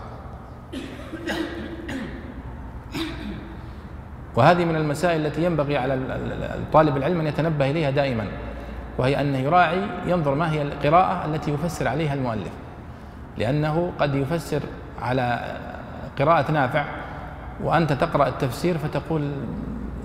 وهذه 4.36 4.64
من 4.64 4.76
المسائل 4.76 5.26
التي 5.26 5.44
ينبغي 5.44 5.76
على 5.76 5.98
طالب 6.72 6.96
العلم 6.96 7.20
أن 7.20 7.26
يتنبه 7.26 7.70
إليها 7.70 7.90
دائما 7.90 8.26
وهي 8.98 9.20
انه 9.20 9.38
يراعي 9.38 9.82
ينظر 10.06 10.34
ما 10.34 10.52
هي 10.52 10.62
القراءة 10.62 11.26
التي 11.26 11.50
يفسر 11.50 11.88
عليها 11.88 12.14
المؤلف. 12.14 12.63
لأنه 13.38 13.92
قد 13.98 14.14
يفسر 14.14 14.62
على 15.02 15.56
قراءة 16.18 16.52
نافع 16.52 16.84
وأنت 17.62 17.92
تقرأ 17.92 18.28
التفسير 18.28 18.78
فتقول 18.78 19.32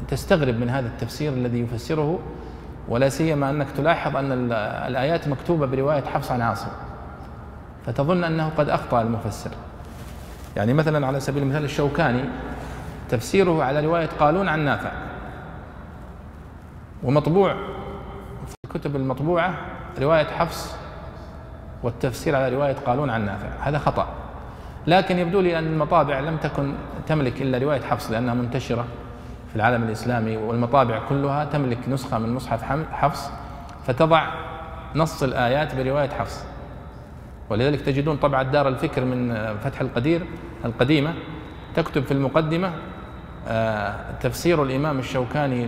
تستغرب 0.07 0.55
من 0.55 0.69
هذا 0.69 0.87
التفسير 0.87 1.33
الذي 1.33 1.59
يفسره 1.59 2.19
ولا 2.87 3.09
سيما 3.09 3.49
أنك 3.49 3.67
تلاحظ 3.77 4.15
أن 4.17 4.51
الآيات 4.87 5.27
مكتوبة 5.27 5.65
برواية 5.65 6.03
حفص 6.03 6.31
عن 6.31 6.41
عاصم. 6.41 6.69
فتظن 7.85 8.23
أنه 8.23 8.49
قد 8.57 8.69
أخطأ 8.69 9.01
المفسر. 9.01 9.51
يعني 10.55 10.73
مثلا 10.73 11.07
على 11.07 11.19
سبيل 11.19 11.43
المثال 11.43 11.63
الشوكاني 11.63 12.23
تفسيره 13.09 13.63
على 13.63 13.85
رواية 13.85 14.09
قالون 14.19 14.47
عن 14.47 14.59
نافع. 14.59 14.91
ومطبوع 17.03 17.53
في 18.47 18.55
الكتب 18.65 18.95
المطبوعة 18.95 19.53
رواية 19.99 20.25
حفص 20.25 20.75
والتفسير 21.83 22.35
على 22.35 22.55
رواية 22.55 22.75
قالون 22.85 23.09
عن 23.09 23.25
نافع. 23.25 23.47
هذا 23.61 23.77
خطأ. 23.77 24.07
لكن 24.87 25.17
يبدو 25.17 25.41
لي 25.41 25.59
أن 25.59 25.67
المطابع 25.67 26.19
لم 26.19 26.37
تكن 26.37 26.73
تملك 27.07 27.41
إلا 27.41 27.57
رواية 27.57 27.81
حفص 27.81 28.11
لأنها 28.11 28.33
منتشرة 28.33 28.85
في 29.49 29.55
العالم 29.55 29.83
الإسلامي 29.83 30.37
والمطابع 30.37 30.99
كلها 31.09 31.45
تملك 31.45 31.77
نسخة 31.89 32.19
من 32.19 32.33
مصحف 32.33 32.63
حفص 32.91 33.31
فتضع 33.87 34.27
نص 34.95 35.23
الآيات 35.23 35.75
برواية 35.75 36.09
حفص. 36.09 36.45
ولذلك 37.49 37.81
تجدون 37.81 38.17
طبعة 38.17 38.43
دار 38.43 38.67
الفكر 38.67 39.05
من 39.05 39.35
فتح 39.57 39.81
القدير 39.81 40.21
القديمة 40.65 41.13
تكتب 41.75 42.03
في 42.03 42.11
المقدمة 42.11 42.71
آه، 43.47 43.95
تفسير 44.21 44.63
الإمام 44.63 44.99
الشوكاني 44.99 45.65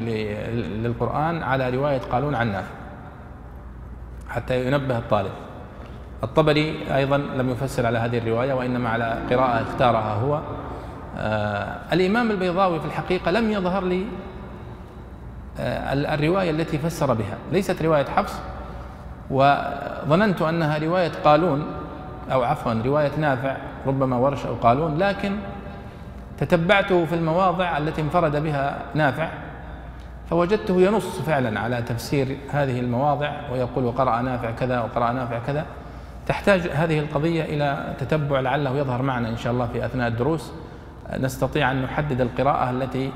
للقرآن 0.84 1.43
على 1.43 1.70
رواية 1.70 1.99
قالون 1.99 2.36
عن 2.36 2.51
نافع 2.51 2.74
حتى 4.30 4.68
ينبه 4.68 4.97
الطالب. 4.97 5.32
الطبري 6.24 6.96
أيضا 6.96 7.18
لم 7.18 7.50
يفسر 7.50 7.86
على 7.86 7.98
هذه 8.00 8.18
الرواية 8.18 8.54
وإنما 8.54 8.90
على 8.90 9.18
قراءة 9.30 9.62
اختارها 9.62 10.14
هو. 10.14 10.42
آه، 11.18 11.78
الإمام 11.94 12.32
البيضاوي 12.32 12.80
في 12.80 12.86
الحقيقة 12.86 13.32
لم 13.32 13.52
يظهر 13.52 13.84
لي 13.84 14.06
آه، 15.60 15.94
الرواية 15.94 16.52
التي 16.52 16.78
فسر 16.78 17.14
بها. 17.14 17.38
ليست 17.52 17.82
رواية 17.82 18.06
حفص 18.06 18.34
وظننت 19.32 20.42
أنها 20.42 20.78
رواية 20.78 21.12
قالون 21.24 21.66
أو 22.32 22.44
عفوا 22.44 22.74
رواية 22.86 23.12
نافع 23.18 23.58
ربما 23.88 24.18
ورش 24.18 24.46
أو 24.46 24.56
قالون 24.56 24.98
لكن 24.98 25.36
تتبعته 26.38 27.06
في 27.06 27.16
المواضع 27.16 27.78
التي 27.78 28.02
انفرد 28.02 28.44
بها 28.44 28.78
نافع 28.96 29.30
فوجدته 30.30 30.82
ينص 30.82 31.20
فعلا 31.20 31.60
على 31.60 31.82
تفسير 31.82 32.38
هذه 32.50 32.80
المواضع 32.80 33.32
ويقول 33.52 33.86
وقرأ 33.86 34.22
نافع 34.22 34.52
كذا 34.52 34.82
وقرأ 34.82 35.12
نافع 35.12 35.40
كذا. 35.48 35.66
تحتاج 36.28 36.62
هذه 36.62 37.00
القضية 37.00 37.44
إلى 37.44 37.96
تتبع 38.00 38.40
لعله 38.40 38.78
يظهر 38.78 39.02
معنا 39.02 39.30
إن 39.30 39.38
شاء 39.38 39.54
الله 39.54 39.68
في 39.68 39.86
أثناء 39.86 40.08
الدروس. 40.08 40.52
نستطيع 41.20 41.72
أن 41.72 41.82
نحدد 41.82 42.22
القراءة 42.22 42.70
التي 42.70 43.12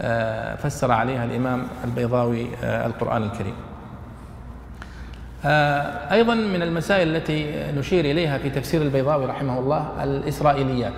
آه، 0.00 0.54
فسر 0.54 0.92
عليها 0.92 1.24
الإمام 1.24 1.66
البيضاوي 1.84 2.46
آه، 2.64 2.86
القرآن 2.86 3.22
الكريم. 3.22 3.54
آه، 5.44 6.12
أيضا 6.12 6.34
من 6.34 6.62
المسائل 6.62 7.16
التي 7.16 7.52
نشير 7.76 8.04
إليها 8.04 8.38
في 8.38 8.50
تفسير 8.50 8.82
البيضاوي 8.82 9.26
رحمه 9.26 9.58
الله 9.58 10.04
الإسرائيليات. 10.04 10.92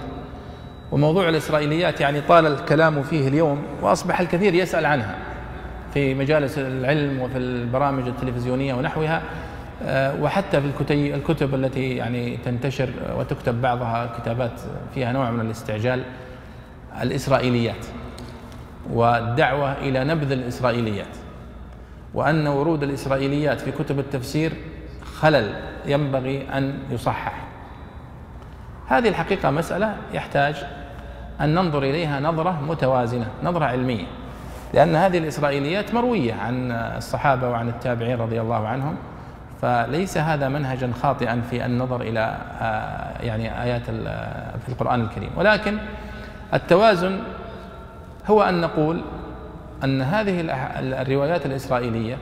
وموضوع 0.93 1.29
الإسرائيليات 1.29 2.01
يعني 2.01 2.21
طال 2.21 2.47
الكلام 2.47 3.03
فيه 3.03 3.29
اليوم 3.29 3.63
وأصبح 3.83 4.21
الكثير 4.21 4.55
يسأل 4.55 4.87
عنها 4.87 5.15
في 5.95 6.15
مجالس 6.15 6.59
العلم 6.59 7.21
وفي 7.21 7.39
البرامج 7.39 8.09
التلفزيونية 8.09 8.75
ونحوها. 8.75 9.23
وحتى 10.20 10.61
في 10.61 10.95
الكتب 11.14 11.55
التي 11.55 11.97
يعني 11.97 12.37
تنتشر 12.37 12.91
وتكتب 13.16 13.62
بعضها 13.62 14.18
كتابات 14.18 14.61
فيها 14.95 15.12
نوع 15.12 15.30
من 15.30 15.41
الاستعجال 15.41 16.03
الإسرائيليات. 17.03 17.87
والدعوة 18.93 19.72
إلى 19.72 20.05
نبذ 20.05 20.33
الإسرائيليات. 20.33 21.16
وأن 22.14 22.47
ورود 22.47 22.83
الإسرائيليات 22.83 23.61
في 23.61 23.72
كتب 23.72 23.99
التفسير 23.99 24.53
خلل 25.14 25.55
ينبغي 25.87 26.49
أن 26.49 26.78
يصحح. 26.91 27.45
هذه 28.87 29.09
الحقيقة 29.09 29.51
مسألة 29.51 29.97
يحتاج 30.14 30.64
أن 31.41 31.55
ننظر 31.55 31.83
إليها 31.83 32.20
نظرة 32.20 32.61
متوازنة 32.68 33.26
نظرة 33.43 33.64
علمية. 33.64 34.05
لأن 34.74 34.97
هذه 34.97 35.18
الإسرائيليات 35.18 35.95
مروية 35.95 36.35
عن 36.35 36.70
الصحابة 36.72 37.51
وعن 37.51 37.68
التابعين 37.68 38.18
رضي 38.18 38.41
الله 38.41 38.68
عنهم. 38.68 38.97
فليس 39.63 40.19
هذا 40.19 40.49
منهجا 40.49 40.93
خاطئا 41.03 41.43
في 41.51 41.67
النظر 41.67 42.01
إلى 42.01 42.37
آه، 42.61 43.23
يعني 43.23 43.63
آيات 43.63 43.83
في 44.61 44.69
القرآن 44.69 45.01
الكريم. 45.01 45.31
ولكن 45.37 45.79
التوازن 46.55 47.19
هو 48.31 48.43
أن 48.43 48.61
نقول 48.61 49.03
أن 49.85 50.03
هذه 50.03 50.45
الروايات 51.03 51.47
الإسرائيلية 51.47 52.19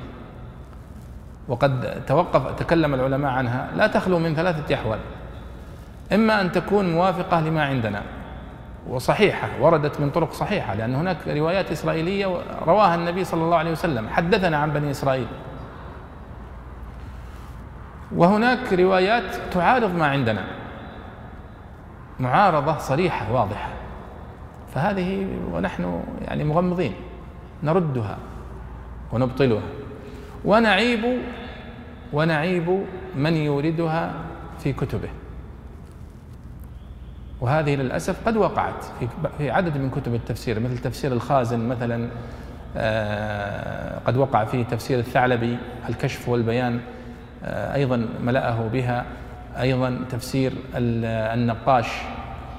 وقد 1.48 2.02
توقف 2.06 2.58
تكلم 2.58 2.94
العلماء 2.94 3.30
عنها 3.30 3.68
لا 3.76 3.86
تخلو 3.86 4.18
من 4.18 4.34
ثلاثة 4.34 4.74
أحوال. 4.74 4.98
إما 6.12 6.40
أن 6.40 6.52
تكون 6.52 6.92
موافقة 6.92 7.40
لما 7.40 7.64
عندنا 7.64 8.02
وصحيحة 8.88 9.48
وردت 9.60 10.00
من 10.00 10.10
طرق 10.10 10.32
صحيحة 10.32 10.74
لأن 10.74 10.94
هناك 10.94 11.16
روايات 11.28 11.72
إسرائيلية 11.72 12.26
رواها 12.66 12.94
النبي 12.94 13.24
صلى 13.24 13.42
الله 13.42 13.56
عليه 13.56 13.72
وسلم 13.72 14.08
حدثنا 14.08 14.56
عن 14.56 14.70
بني 14.70 14.90
إسرائيل. 14.90 15.26
وهناك 18.16 18.72
روايات 18.72 19.36
تعارض 19.52 19.94
ما 19.94 20.06
عندنا. 20.06 20.44
معارضة 22.20 22.78
صريحة 22.78 23.32
واضحة. 23.32 23.68
فهذه 24.74 25.26
ونحن 25.52 26.02
يعني 26.20 26.44
مغمضين. 26.44 26.94
نردها 27.62 28.18
ونبطلها. 29.12 29.62
ونعيب 30.44 31.18
ونعيب 32.12 32.84
من 33.16 33.32
يوردها 33.32 34.12
في 34.58 34.72
كتبه. 34.72 35.08
وهذه 37.40 37.76
للأسف 37.76 38.28
قد 38.28 38.36
وقعت 38.36 38.84
في 39.00 39.08
في 39.38 39.50
عدد 39.50 39.78
من 39.78 39.90
كتب 39.90 40.14
التفسير 40.14 40.60
مثل 40.60 40.78
تفسير 40.78 41.12
الخازن 41.12 41.68
مثلا 41.68 42.08
آه، 42.76 43.98
قد 44.06 44.16
وقع 44.16 44.44
فيه 44.44 44.64
تفسير 44.64 44.98
الثعلبي 44.98 45.58
الكشف 45.88 46.28
والبيان. 46.28 46.80
أيضا 47.44 48.06
ملأه 48.22 48.68
بها 48.72 49.04
أيضا 49.60 50.00
تفسير 50.10 50.52
النقاش 50.74 51.86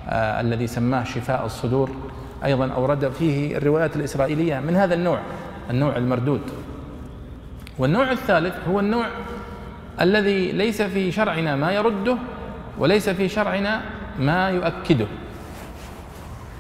آه، 0.10 0.42
الذي 0.42 0.68
سماه 0.68 1.04
شفاء 1.04 1.46
الصدور. 1.46 1.92
أيضا 2.46 2.72
أورد 2.72 3.10
فيه 3.10 3.58
الروايات 3.58 3.96
الإسرائيلية 3.96 4.60
من 4.60 4.76
هذا 4.76 4.94
النوع 4.94 5.20
النوع 5.70 5.96
المردود. 5.96 6.42
والنوع 7.78 8.12
الثالث 8.12 8.54
هو 8.68 8.80
النوع 8.80 9.06
الذي 10.02 10.52
ليس 10.52 10.82
في 10.82 11.12
شرعنا 11.12 11.56
ما 11.56 11.72
يرده 11.72 12.18
وليس 12.78 13.10
في 13.10 13.30
شرعنا 13.30 13.82
ما 14.20 14.50
يؤكده. 14.50 15.06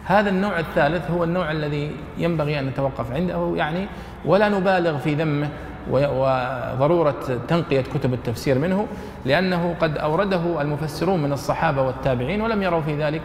هذا 0.05 0.29
النوع 0.29 0.59
الثالث 0.59 1.11
هو 1.11 1.23
النوع 1.23 1.51
الذي 1.51 1.91
ينبغي 2.17 2.59
أن 2.59 2.65
نتوقف 2.65 3.11
عنده 3.11 3.53
يعني 3.55 3.87
ولا 4.25 4.49
نبالغ 4.49 4.97
في 4.97 5.13
ذمه 5.15 5.49
وضرورة 5.89 7.39
تنقية 7.47 7.81
كتب 7.81 8.13
التفسير 8.13 8.59
منه 8.59 8.87
لأنه 9.25 9.75
قد 9.79 9.97
أورده 9.97 10.61
المفسرون 10.61 11.23
من 11.23 11.33
الصحابة 11.33 11.81
والتابعين 11.81 12.41
ولم 12.41 12.63
يروا 12.63 12.81
في 12.81 13.03
ذلك 13.03 13.21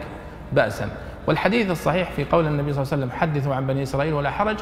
باسا. 0.53 0.89
والحديث 1.27 1.71
الصحيح 1.71 2.11
في 2.11 2.25
قول 2.25 2.47
النبي 2.47 2.73
صلى 2.73 2.83
الله 2.83 2.93
عليه 2.93 3.03
وسلم 3.03 3.19
حدثوا 3.19 3.55
عن 3.55 3.67
بني 3.67 3.83
إسرائيل 3.83 4.13
ولا 4.13 4.31
حرج 4.31 4.57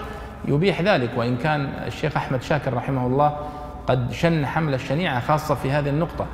يبيح 0.47 0.81
ذلك. 0.81 1.09
وإن 1.17 1.37
كان 1.37 1.69
الشيخ 1.87 2.17
أحمد 2.17 2.41
شاكر 2.41 2.73
رحمه 2.73 3.07
الله 3.07 3.37
قد 3.87 4.11
شن 4.11 4.45
حمل 4.45 4.73
الشنيعة 4.73 5.19
خاصة 5.19 5.55
في 5.55 5.71
هذه 5.71 5.89
النقطة 5.89 6.25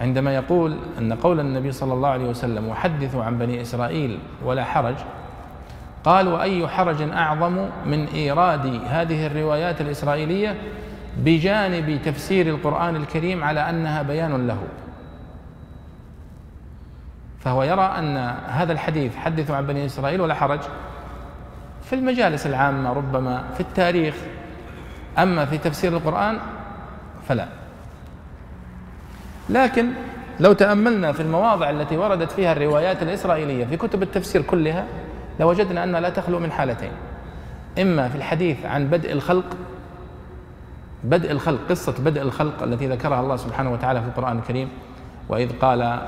عندما 0.00 0.34
يقول 0.34 0.76
أن 0.98 1.12
قول 1.12 1.40
النبي 1.40 1.72
صلى 1.72 1.92
الله 1.92 2.08
عليه 2.08 2.28
وسلم 2.28 2.68
وحدثوا 2.68 3.24
عن 3.24 3.38
بني 3.38 3.60
إسرائيل 3.60 4.18
ولا 4.44 4.64
حرج 4.64 4.94
قال 6.04 6.28
وأي 6.28 6.68
حرج 6.68 7.02
أعظم 7.02 7.66
من 7.86 8.06
إيراد 8.06 8.80
هذه 8.86 9.26
الروايات 9.26 9.80
الإسرائيلية 9.80 10.56
بجانب 11.18 12.00
تفسير 12.04 12.46
القرآن 12.46 12.96
الكريم 12.96 13.44
على 13.44 13.70
أنها 13.70 14.02
بيان 14.02 14.46
له. 14.46 14.58
فهو 17.40 17.62
يرى 17.62 17.82
أن 17.82 18.16
هذا 18.46 18.72
الحديث 18.72 19.16
حدثوا 19.16 19.56
عن 19.56 19.66
بني 19.66 19.86
إسرائيل 19.86 20.20
ولا 20.20 20.34
حرج. 20.34 20.60
في 21.82 21.94
المجالس 21.94 22.46
العامة 22.46 22.92
ربما 22.92 23.44
في 23.54 23.60
التاريخ. 23.60 24.14
أما 25.18 25.44
في 25.44 25.58
تفسير 25.58 25.92
القرآن 25.92 26.38
فلا. 27.28 27.48
لكن 29.50 29.90
لو 30.40 30.52
تأملنا 30.52 31.12
في 31.12 31.20
المواضع 31.20 31.70
التي 31.70 31.96
وردت 31.96 32.32
فيها 32.32 32.52
الروايات 32.52 33.02
الإسرائيلية 33.02 33.64
في 33.64 33.76
كتب 33.76 34.02
التفسير 34.02 34.42
كلها 34.42 34.84
لوجدنا 35.40 35.84
انها 35.84 36.00
لا 36.00 36.08
تخلو 36.10 36.38
من 36.38 36.52
حالتين. 36.52 36.92
إما 37.80 38.08
في 38.08 38.16
الحديث 38.16 38.66
عن 38.66 38.86
بدء 38.86 39.12
الخلق 39.12 39.44
بدء 41.04 41.30
الخلق 41.30 41.60
قصة 41.70 41.94
بدء 42.04 42.22
الخلق 42.22 42.62
التي 42.62 42.86
ذكرها 42.88 43.20
الله 43.20 43.36
سبحانه 43.36 43.72
وتعالى 43.72 44.00
في 44.00 44.06
القرآن 44.06 44.38
الكريم 44.38 44.68
وإذ 45.28 45.58
قال 45.58 46.00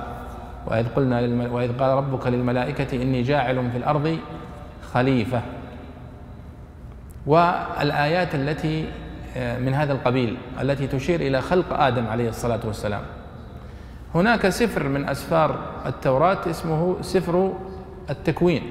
وإذ 0.67 0.89
قلنا 0.89 1.21
وإذ 1.51 1.79
قال 1.79 1.97
ربك 1.97 2.27
للملائكة 2.27 3.03
إني 3.03 3.23
جاعل 3.23 3.71
في 3.71 3.79
الأرض 3.79 4.19
خليفة. 4.93 5.43
والآيات 7.27 8.35
التي 8.35 8.89
آه، 9.37 9.59
من 9.59 9.75
هذا 9.75 9.93
القبيل 9.93 10.37
التي 10.61 10.87
تشير 10.87 11.21
إلى 11.21 11.41
خلق 11.41 11.81
آدم 11.81 12.07
عليه 12.07 12.29
الصلاة 12.29 12.61
والسلام. 12.65 13.03
هناك 14.15 14.49
سفر 14.49 14.89
من 14.89 15.09
أسفار 15.09 15.59
التوراة 15.87 16.51
اسمه 16.51 16.97
سفر 17.03 17.53
التكوين. 18.11 18.63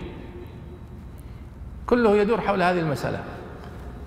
كله 1.88 2.18
يدور 2.18 2.42
حول 2.42 2.64
هذه 2.64 2.80
المسألة 2.80 3.20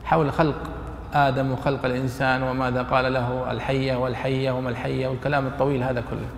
حول 0.04 0.32
خلق 0.32 0.77
آدم 1.14 1.52
وخلق 1.52 1.84
الإنسان 1.84 2.42
وماذا 2.42 2.82
قال 2.82 3.12
له؟ 3.12 3.52
الحيه 3.52 3.96
والحيه 3.96 4.50
وما 4.50 4.70
الحيه 4.70 5.08
والكلام 5.08 5.46
الطويل 5.46 5.82
هذا 5.82 6.00
كله. 6.10 6.28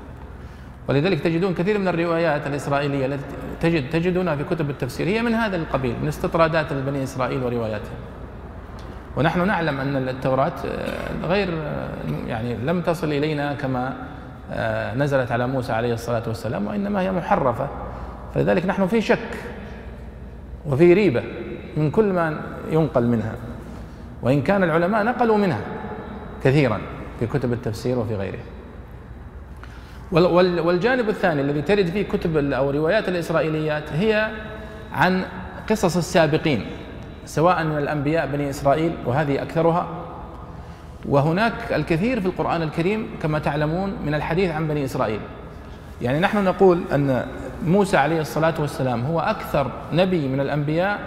ولذلك 0.88 1.20
تجدون 1.20 1.54
كثير 1.54 1.78
من 1.78 1.88
الروايات 1.88 2.46
الإسرائيلية 2.46 3.06
التي 3.06 3.24
تجد 3.60 3.90
تجدونها 3.90 4.36
في 4.36 4.44
كتب 4.44 4.70
التفسير 4.70 5.06
هي 5.06 5.22
من 5.22 5.34
هذا 5.34 5.56
القبيل 5.56 5.94
من 6.02 6.08
استطرادات 6.08 6.72
بني 6.72 7.02
إسرائيل 7.02 7.42
ورواياتهم. 7.42 7.96
ونحن 9.16 9.46
نعلم 9.46 9.80
أن 9.80 10.08
التوراة 10.08 10.52
آه، 10.66 11.26
غير 11.26 11.48
آه، 11.48 11.88
يعني 12.26 12.54
لم 12.54 12.80
تصل 12.82 13.06
إلينا 13.12 13.54
كما 13.54 13.96
آه، 14.52 14.94
نزلت 14.94 15.32
على 15.32 15.46
موسى 15.46 15.72
عليه 15.72 15.94
الصلاة 15.94 16.22
والسلام 16.26 16.66
وإنما 16.66 17.00
هي 17.00 17.12
محرفة. 17.12 17.68
فلذلك 18.34 18.66
نحن 18.66 18.86
في 18.86 19.00
شك 19.00 19.28
وفي 20.66 20.94
ريبة 20.94 21.22
من 21.76 21.90
كل 21.90 22.12
ما 22.12 22.40
ينقل 22.70 23.06
منها. 23.06 23.34
وإن 24.22 24.42
كان 24.42 24.62
العلماء 24.62 25.04
نقلوا 25.04 25.36
منها 25.36 25.60
كثيرا 26.44 26.80
في 27.20 27.26
كتب 27.26 27.52
التفسير 27.52 27.98
وفي 27.98 28.14
غيره 28.14 28.38
والجانب 30.62 31.08
الثاني 31.08 31.40
الذي 31.40 31.62
ترد 31.62 31.86
فيه 31.86 32.02
كتب 32.02 32.36
أو 32.52 32.70
روايات 32.70 33.08
الإسرائيليات 33.08 33.92
هي 33.92 34.30
عن 34.92 35.24
قصص 35.70 35.96
السابقين 35.96 36.66
سواء 37.24 37.64
من 37.64 37.78
الأنبياء 37.78 38.26
بني 38.26 38.50
إسرائيل 38.50 38.92
وهذه 39.06 39.42
أكثرها. 39.42 39.86
وهناك 41.08 41.52
الكثير 41.72 42.20
في 42.20 42.26
القرآن 42.26 42.62
الكريم 42.62 43.10
كما 43.22 43.38
تعلمون 43.38 43.96
من 44.06 44.14
الحديث 44.14 44.50
عن 44.50 44.68
بني 44.68 44.84
إسرائيل. 44.84 45.20
يعني 46.02 46.20
نحن 46.20 46.44
نقول 46.44 46.82
أن 46.94 47.26
موسى 47.66 47.96
عليه 47.96 48.20
الصلاة 48.20 48.54
والسلام 48.58 49.04
هو 49.04 49.20
أكثر 49.20 49.70
نبي 49.92 50.28
من 50.28 50.40
الأنبياء 50.40 51.00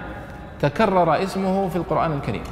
تكرر 0.62 1.24
اسمه 1.24 1.70
في 1.70 1.76
القرآن 1.76 2.12
الكريم. 2.12 2.44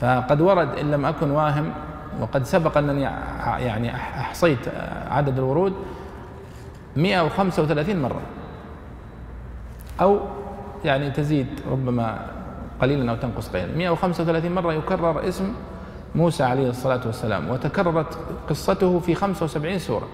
فقد 0.00 0.40
ورد 0.40 0.78
إن 0.78 0.90
لم 0.90 1.04
أكن 1.04 1.30
واهم 1.30 1.72
وقد 2.20 2.44
سبق 2.44 2.78
أنني 2.78 3.02
يعني 3.64 3.94
أحصيت 3.94 4.68
عدد 5.10 5.38
الورود 5.38 5.74
135 6.96 8.02
مرة. 8.02 8.20
أو 10.00 10.20
يعني 10.84 11.10
تزيد 11.10 11.46
ربما 11.70 12.26
قليلا 12.80 13.10
أو 13.10 13.16
تنقص 13.16 13.48
قليلا. 13.48 13.76
135 13.76 14.52
مرة 14.52 14.72
يكرر 14.72 15.28
اسم 15.28 15.52
موسى 16.14 16.42
عليه 16.42 16.70
الصلاة 16.70 17.00
والسلام 17.06 17.50
وتكررت 17.50 18.18
قصته 18.48 18.98
في 18.98 19.14
75 19.14 19.78
سورة. 19.78 20.08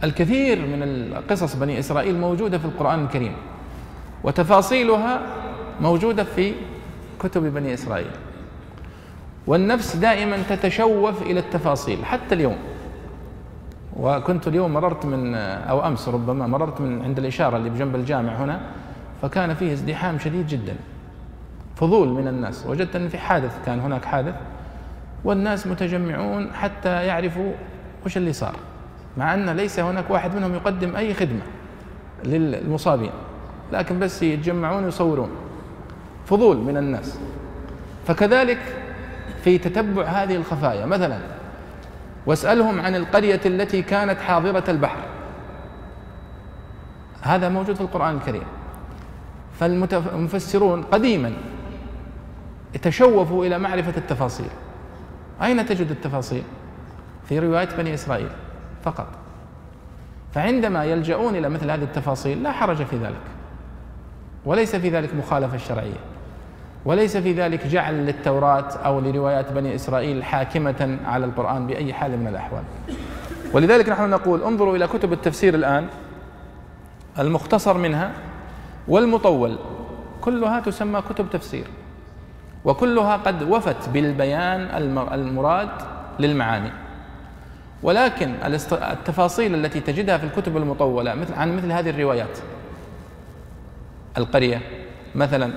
فالكثير 0.00 0.66
من 0.66 1.14
قصص 1.30 1.56
بني 1.56 1.78
إسرائيل 1.78 2.18
موجودة 2.18 2.58
في 2.58 2.64
القرآن 2.64 3.04
الكريم 3.04 3.32
وتفاصيلها 4.24 5.20
موجودة 5.80 6.24
في 6.24 6.54
كتب 7.20 7.54
بني 7.54 7.74
إسرائيل. 7.74 8.10
والنفس 9.46 9.96
دائما 9.96 10.36
تتشوف 10.48 11.22
إلى 11.22 11.40
التفاصيل 11.40 12.04
حتى 12.04 12.34
اليوم. 12.34 12.56
وكنت 13.96 14.48
اليوم 14.48 14.72
مررت 14.72 15.06
من 15.06 15.34
أو 15.34 15.86
أمس 15.86 16.08
ربما 16.08 16.46
مررت 16.46 16.80
من 16.80 17.02
عند 17.02 17.18
الإشارة 17.18 17.56
اللي 17.56 17.70
بجنب 17.70 17.94
الجامع 17.94 18.32
هنا 18.32 18.60
فكان 19.22 19.54
فيه 19.54 19.72
ازدحام 19.72 20.18
شديد 20.18 20.46
جدا. 20.46 20.76
فضول 21.76 22.08
من 22.08 22.28
الناس. 22.28 22.66
وجدت 22.66 22.96
أن 22.96 23.08
في 23.08 23.18
حادث 23.18 23.58
كان 23.66 23.80
هناك 23.80 24.04
حادث 24.04 24.34
والناس 25.24 25.66
متجمعون 25.66 26.52
حتى 26.54 27.06
يعرفوا 27.06 27.52
وش 28.06 28.16
اللي 28.16 28.32
صار. 28.32 28.56
مع 29.16 29.34
أن 29.34 29.50
ليس 29.50 29.80
هناك 29.80 30.10
واحد 30.10 30.34
منهم 30.34 30.54
يقدم 30.54 30.96
أي 30.96 31.14
خدمة 31.14 31.42
للمصابين 32.24 33.10
لكن 33.72 33.98
بس 33.98 34.22
يتجمعون 34.22 34.84
ويصورون. 34.84 35.30
فضول 36.30 36.56
من 36.56 36.76
الناس. 36.76 37.18
فكذلك 38.06 38.58
في 39.44 39.58
تتبع 39.58 40.04
هذه 40.04 40.36
الخفايا 40.36 40.86
مثلا 40.86 41.18
واسألهم 42.26 42.80
عن 42.80 42.94
القرية 42.94 43.40
التي 43.46 43.82
كانت 43.82 44.20
حاضرة 44.20 44.64
البحر. 44.68 45.00
هذا 47.22 47.48
موجود 47.48 47.74
في 47.74 47.80
القرآن 47.80 48.16
الكريم. 48.16 48.42
فالمفسرون 49.60 50.82
قديما 50.82 51.32
تشوفوا 52.82 53.46
إلى 53.46 53.58
معرفة 53.58 53.96
التفاصيل. 53.96 54.50
أين 55.42 55.66
تجد 55.66 55.90
التفاصيل؟ 55.90 56.42
في 57.28 57.38
رواية 57.38 57.68
بني 57.78 57.94
إسرائيل 57.94 58.28
فقط. 58.84 59.06
فعندما 60.34 60.84
يلجؤون 60.84 61.36
إلى 61.36 61.48
مثل 61.48 61.70
هذه 61.70 61.82
التفاصيل 61.82 62.42
لا 62.42 62.52
حرج 62.52 62.82
في 62.82 62.96
ذلك 62.96 63.20
وليس 64.44 64.76
في 64.76 64.90
ذلك 64.90 65.14
مخالفة 65.14 65.56
شرعية. 65.56 66.00
وليس 66.84 67.16
في 67.16 67.32
ذلك 67.32 67.66
جعل 67.66 67.94
للتوراة 68.06 68.72
أو 68.72 69.00
لروايات 69.00 69.52
بني 69.52 69.74
إسرائيل 69.74 70.24
حاكمة 70.24 70.98
على 71.04 71.24
القرآن 71.24 71.66
بأي 71.66 71.92
حال 71.92 72.18
من 72.18 72.26
الأحوال. 72.26 72.62
ولذلك 73.52 73.88
نحن 73.88 74.10
نقول 74.10 74.42
انظروا 74.42 74.76
إلى 74.76 74.86
كتب 74.86 75.12
التفسير 75.12 75.54
الآن 75.54 75.86
المختصر 77.18 77.78
منها 77.78 78.12
والمطول 78.88 79.58
كلها 80.20 80.60
تسمى 80.60 81.02
كتب 81.10 81.30
تفسير 81.30 81.64
وكلها 82.64 83.16
قد 83.16 83.42
وفت 83.42 83.88
بالبيان 83.88 84.60
المراد 85.12 85.68
للمعاني. 86.18 86.70
ولكن 87.82 88.34
التفاصيل 88.72 89.54
التي 89.54 89.80
تجدها 89.80 90.18
في 90.18 90.24
الكتب 90.24 90.56
المطولة 90.56 91.14
مثل 91.14 91.34
عن 91.34 91.56
مثل 91.56 91.72
هذه 91.72 91.90
الروايات. 91.90 92.38
القرية 94.18 94.60
مثلا 95.14 95.52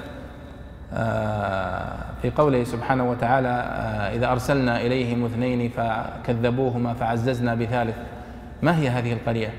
في 2.22 2.32
قوله 2.38 2.64
سبحانه 2.64 3.10
وتعالى 3.10 3.48
آه، 3.48 4.16
إذا 4.16 4.32
أرسلنا 4.32 4.82
إليهم 4.82 5.26
اثنين 5.26 5.70
فكذبوهما 5.70 6.94
فعززنا 6.94 7.56
بثالث. 7.56 7.96
ما 8.62 8.78
هي 8.78 8.90
هذه 8.90 9.14
القرية؟ 9.14 9.54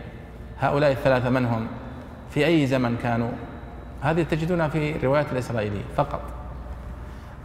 هؤلاء 0.61 0.91
الثلاثة 0.93 1.31
من 1.31 1.47
هم؟ 1.47 1.67
في 2.31 2.47
أي 2.47 2.67
زمن 2.67 2.97
كانوا؟ 3.03 3.31
هذه 4.01 4.23
تجدونها 4.23 4.69
في 4.69 4.97
الروايات 4.97 5.33
الإسرائيلية 5.33 5.83
فقط. 5.97 6.21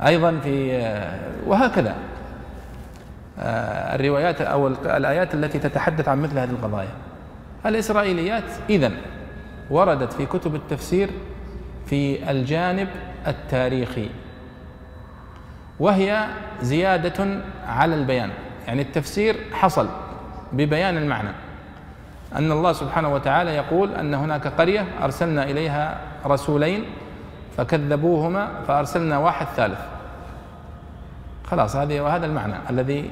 أيضا 0.05 0.39
في 0.43 0.77
آه، 0.77 1.19
وهكذا. 1.45 1.95
الروايات 3.39 4.41
أو 4.41 4.67
الآيات 4.67 5.33
التي 5.33 5.59
تتحدث 5.59 6.07
عن 6.07 6.21
مثل 6.21 6.39
هذه 6.39 6.49
القضايا. 6.49 6.89
الإسرائيليات 7.65 8.43
إذن 8.69 8.91
وردت 9.69 10.13
في 10.13 10.25
كتب 10.25 10.55
التفسير 10.55 11.09
في 11.85 12.31
الجانب 12.31 12.87
التاريخي. 13.27 14.09
وهي 15.79 16.27
زيادة 16.61 17.41
على 17.67 17.95
البيان. 17.95 18.29
يعني 18.67 18.81
التفسير 18.81 19.35
حصل 19.53 19.87
ببيان 20.53 20.97
المعنى. 20.97 21.29
أن 22.35 22.51
الله 22.51 22.73
سبحانه 22.73 23.13
وتعالى 23.13 23.55
يقول 23.55 23.93
أن 23.95 24.13
هناك 24.13 24.47
قرية 24.47 24.85
أرسلنا 25.01 25.43
إليها 25.43 25.97
رسولين 26.25 26.83
فكذبوهما 27.57 28.49
فأرسلنا 28.67 29.17
واحد 29.17 29.45
ثالث. 29.55 29.79
خلاص 31.45 31.75
هذه 31.75 32.01
وهذا 32.01 32.25
المعنى 32.25 32.53
الذي 32.69 33.09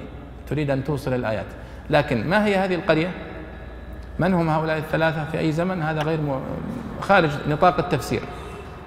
تريد 0.49 0.69
أن 0.71 0.83
توصل 0.83 1.13
الآيات. 1.13 1.45
لكن 1.89 2.29
ما 2.29 2.45
هي 2.45 2.55
هذه 2.55 2.75
القرية؟ 2.75 3.11
من 4.19 4.33
هم 4.33 4.49
هؤلاء 4.49 4.77
الثلاثة؟ 4.77 5.25
في 5.31 5.39
أي 5.39 5.51
زمن؟ 5.51 5.81
هذا 5.81 6.01
غير 6.01 6.19
خارج 7.01 7.29
نطاق 7.49 7.79
التفسير. 7.79 8.21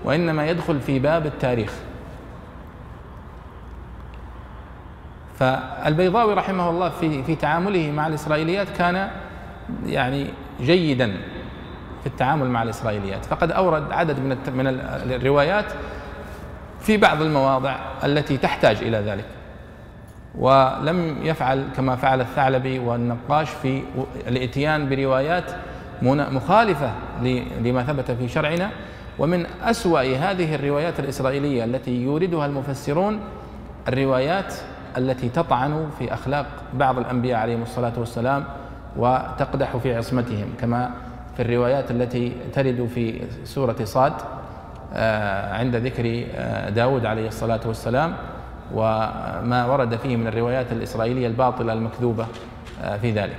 وإنما 0.05 0.47
يدخل 0.47 0.81
في 0.81 0.99
باب 0.99 1.27
التاريخ. 1.27 1.73
فالبيضاوي 5.39 6.35
رحمه 6.35 6.71
الله 6.71 6.89
في 6.89 7.23
في 7.23 7.35
تعامله 7.35 7.91
مع 7.91 8.07
الإسرائيليات 8.07 8.69
كان 8.69 9.11
يعني 9.87 10.27
جيدا 10.61 11.17
في 12.01 12.07
التعامل 12.07 12.47
مع 12.51 12.63
الإسرائيليات. 12.63 13.25
فقد 13.25 13.53
أورد 13.53 13.93
عدد 13.93 14.19
من 14.19 14.37
من 14.57 14.67
الروايات 15.13 15.65
في 16.81 16.97
بعض 16.97 17.23
المواضع 17.23 17.77
التي 18.05 18.37
تحتاج 18.37 18.77
إلى 18.77 18.97
ذلك. 18.99 19.25
ولم 20.35 21.17
يفعل 21.23 21.65
كما 21.77 21.97
فعل 21.97 22.21
الثعلبي 22.21 22.79
والنقاش 22.79 23.51
في 23.51 23.83
الاتيان 24.29 24.89
بروايات 24.89 25.45
مخالفة 26.03 26.93
لما 27.63 27.83
ثبت 27.83 28.11
في 28.11 28.29
شرعنا. 28.29 28.71
ومن 29.19 29.47
أسوأ 29.63 30.17
هذه 30.17 30.55
الروايات 30.55 31.01
الإسرائيلية 31.01 31.65
التي 31.65 32.03
يوردها 32.03 32.47
المفسرون 32.47 33.21
الروايات 33.89 34.55
التي 34.97 35.29
تطعن 35.29 35.91
في 35.99 36.15
أخلاق 36.15 36.47
بعض 36.75 36.99
الأنبياء 36.99 37.39
عليهم 37.41 37.63
الصلاة 37.63 37.93
والسلام 37.97 38.45
وتقدح 38.97 39.77
في 39.77 39.97
عصمتهم 39.97 40.49
كما 40.61 40.91
في 41.37 41.43
الروايات 41.43 41.91
التي 41.91 42.33
ترد 42.53 42.89
في 42.95 43.21
سورة 43.45 43.77
صاد 43.85 44.13
آه، 44.95 45.55
عند 45.55 45.77
ذكر 45.77 46.27
آه، 46.35 46.71
داود 46.71 47.07
عليه 47.07 47.29
الصلاة 47.29 47.61
والسلام 47.67 48.15
وما 48.75 49.67
ورد 49.67 49.97
فيه 49.97 50.17
من 50.17 50.27
الروايات 50.27 50.73
الإسرائيلية 50.73 51.27
الباطلة 51.27 51.73
المكذوبة 51.73 52.27
آه، 52.83 52.97
في 52.97 53.11
ذلك. 53.11 53.37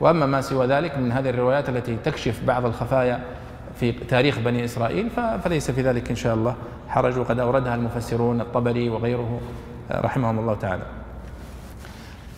وأما 0.00 0.26
ما 0.26 0.40
سوى 0.40 0.66
ذلك 0.66 0.98
من 0.98 1.12
هذه 1.12 1.30
الروايات 1.30 1.68
التي 1.68 1.96
تكشف 2.04 2.44
بعض 2.44 2.66
الخفايا 2.66 3.20
في 3.80 3.92
تاريخ 3.92 4.38
بني 4.38 4.64
إسرائيل 4.64 5.10
فليس 5.44 5.70
في 5.70 5.82
ذلك 5.82 6.10
إن 6.10 6.16
شاء 6.16 6.34
الله 6.34 6.54
حرج 6.88 7.18
وقد 7.18 7.38
أوردها 7.40 7.74
المفسرون 7.74 8.40
الطبري 8.40 8.88
وغيره 8.88 9.40
رحمهم 9.90 10.38
الله 10.38 10.54
تعالى. 10.54 10.82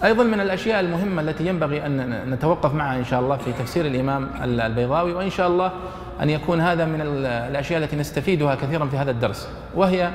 أيضا 0.05 0.25
من 0.25 0.41
الأشياء 0.41 0.81
المهمة 0.81 1.23
التي 1.23 1.47
ينبغي 1.47 1.87
أن 1.87 2.31
نتوقف 2.31 2.75
معها 2.75 2.99
إن 2.99 3.05
شاء 3.05 3.21
الله 3.21 3.37
في 3.37 3.53
تفسير 3.53 3.87
الإمام 3.87 4.29
البيضاوي 4.43 5.13
وإن 5.13 5.31
شاء 5.31 5.49
الله 5.49 5.73
أن 6.23 6.31
يكون 6.31 6.61
هذا 6.61 6.85
من 6.85 7.01
الأشياء 7.27 7.83
التي 7.83 7.97
نستفيدها 7.97 8.55
كثيرا 8.55 8.87
في 8.87 8.97
هذا 8.97 9.11
الدرس 9.11 9.49
وهي 9.75 10.11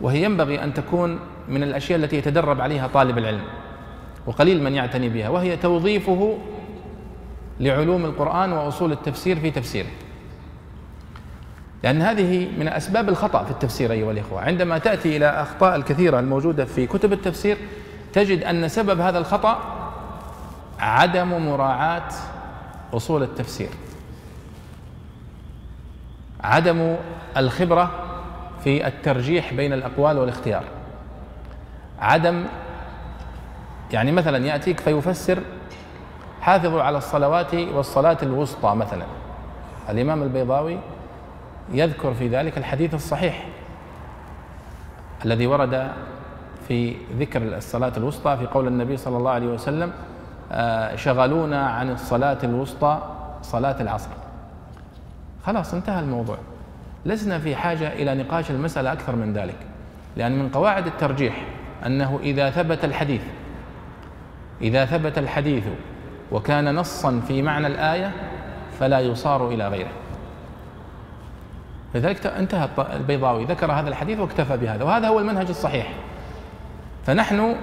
وهي 0.00 0.22
ينبغي 0.22 0.64
أن 0.64 0.74
تكون 0.74 1.18
من 1.48 1.62
الأشياء 1.62 1.98
التي 1.98 2.16
يتدرب 2.16 2.60
عليها 2.60 2.86
طالب 2.86 3.18
العلم 3.18 3.42
وقليل 4.26 4.62
من 4.62 4.74
يعتني 4.74 5.08
بها 5.08 5.28
وهي 5.28 5.56
توظيفه 5.56 6.38
لعلوم 7.60 8.04
القرآن 8.04 8.52
وأصول 8.52 8.92
التفسير 8.92 9.40
في 9.40 9.50
تفسيره. 9.50 9.88
لأن 11.82 12.02
هذه 12.02 12.48
من 12.58 12.68
أسباب 12.68 13.08
الخطأ 13.08 13.44
في 13.44 13.50
التفسير 13.50 13.92
أيها 13.92 14.12
الإخوة. 14.12 14.40
عندما 14.40 14.78
تأتي 14.78 15.16
إلى 15.16 15.26
أخطاء 15.26 15.76
الكثيرة 15.76 16.20
الموجودة 16.20 16.64
في 16.64 16.86
كتب 16.86 17.12
التفسير 17.12 17.56
تجد 18.12 18.44
أن 18.44 18.68
سبب 18.68 19.00
هذا 19.00 19.18
الخطأ 19.18 19.58
عدم 20.78 21.46
مراعاة 21.48 22.08
أصول 22.92 23.22
التفسير. 23.22 23.68
عدم 26.44 26.96
الخبرة 27.36 27.90
في 28.64 28.86
الترجيح 28.86 29.54
بين 29.54 29.72
الأقوال 29.72 30.18
والاختيار. 30.18 30.64
عدم 32.00 32.44
يعني 33.92 34.12
مثلا 34.12 34.46
يأتيك 34.46 34.80
فيفسر 34.80 35.38
حافظوا 36.40 36.82
على 36.82 36.98
الصلوات 36.98 37.54
والصلاة 37.54 38.18
الوسطى 38.22 38.74
مثلا. 38.74 39.04
الإمام 39.90 40.22
البيضاوي 40.22 40.78
يذكر 41.72 42.14
في 42.14 42.28
ذلك 42.28 42.58
الحديث 42.58 42.94
الصحيح 42.94 43.46
الذي 45.24 45.46
ورد 45.46 45.92
في 46.68 46.96
ذكر 47.18 47.56
الصلاة 47.56 47.92
الوسطى 47.96 48.36
في 48.36 48.46
قول 48.46 48.66
النبي 48.66 48.96
صلى 48.96 49.16
الله 49.16 49.30
عليه 49.30 49.46
وسلم 49.46 49.92
آه، 50.52 50.96
شغلونا 50.96 51.66
عن 51.66 51.90
الصلاة 51.90 52.38
الوسطى 52.44 53.02
صلاة 53.42 53.80
العصر. 53.80 54.10
خلاص 55.46 55.74
انتهى 55.74 56.00
الموضوع. 56.00 56.38
لسنا 57.06 57.38
في 57.38 57.56
حاجة 57.56 57.92
إلى 57.92 58.14
نقاش 58.14 58.50
المسألة 58.50 58.92
أكثر 58.92 59.16
من 59.16 59.32
ذلك 59.32 59.56
لأن 60.16 60.38
من 60.38 60.48
قواعد 60.48 60.86
الترجيح 60.86 61.44
أنه 61.86 62.18
إذا 62.22 62.50
ثبت 62.50 62.84
الحديث 62.84 63.22
إذا 64.62 64.84
ثبت 64.84 65.18
الحديث 65.18 65.64
وكان 66.32 66.74
نصا 66.74 67.20
في 67.28 67.42
معنى 67.42 67.66
الآية 67.66 68.12
فلا 68.80 69.00
يصار 69.00 69.48
إلى 69.48 69.68
غيره. 69.68 69.90
لذلك 71.94 72.26
انتهى 72.26 72.68
البيضاوي 72.96 73.44
ذكر 73.44 73.72
هذا 73.72 73.88
الحديث 73.88 74.18
واكتفى 74.18 74.56
بهذا 74.56 74.84
وهذا 74.84 75.08
هو 75.08 75.18
المنهج 75.18 75.48
الصحيح. 75.48 75.92
فنحن 77.06 77.56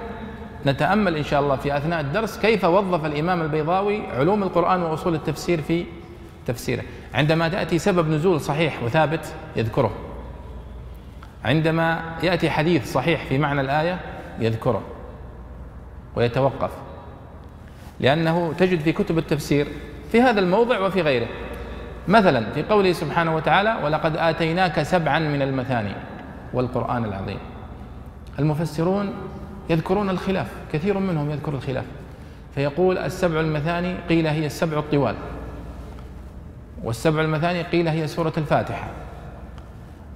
نتأمل 0.66 1.16
إن 1.16 1.24
شاء 1.24 1.40
الله 1.40 1.56
في 1.56 1.76
أثناء 1.76 2.00
الدرس 2.00 2.38
كيف 2.38 2.64
وظف 2.64 3.04
الإمام 3.04 3.42
البيضاوي 3.42 4.06
علوم 4.06 4.42
القرآن 4.42 4.82
وأصول 4.82 5.14
التفسير 5.14 5.62
في 5.62 5.84
تفسيره. 6.46 6.82
عندما 7.14 7.48
تأتي 7.48 7.78
سبب 7.78 8.10
نزول 8.10 8.40
صحيح 8.40 8.82
وثابت 8.82 9.34
يذكره. 9.56 9.90
عندما 11.44 12.00
يأتي 12.22 12.50
حديث 12.50 12.92
صحيح 12.92 13.24
في 13.24 13.38
معنى 13.38 13.60
الآية 13.60 14.00
يذكره 14.40 14.82
ويتوقف. 16.16 16.70
لأنه 18.00 18.52
تجد 18.58 18.80
في 18.80 18.92
كتب 18.92 19.18
التفسير 19.18 19.66
في 20.12 20.22
هذا 20.22 20.40
الموضع 20.40 20.80
وفي 20.80 21.02
غيره. 21.02 21.26
مثلا 22.08 22.52
في 22.52 22.62
قوله 22.62 22.92
سبحانه 22.92 23.36
وتعالى 23.36 23.76
ولقد 23.84 24.16
آتيناك 24.16 24.82
سبعا 24.82 25.18
من 25.18 25.42
المثاني 25.42 25.92
والقرآن 26.52 27.04
العظيم. 27.04 27.38
المفسرون 28.38 29.12
يذكرون 29.70 30.10
الخلاف 30.10 30.46
كثير 30.72 30.98
منهم 30.98 31.30
يذكر 31.30 31.54
الخلاف. 31.54 31.84
فيقول 32.54 32.98
السبع 32.98 33.40
المثاني 33.40 33.94
قيل 34.08 34.26
هي 34.26 34.46
السبع 34.46 34.78
الطوال. 34.78 35.14
والسبع 36.84 37.20
المثاني 37.20 37.62
قيل 37.62 37.88
هي 37.88 38.06
سورة 38.06 38.32
الفاتحة. 38.38 38.86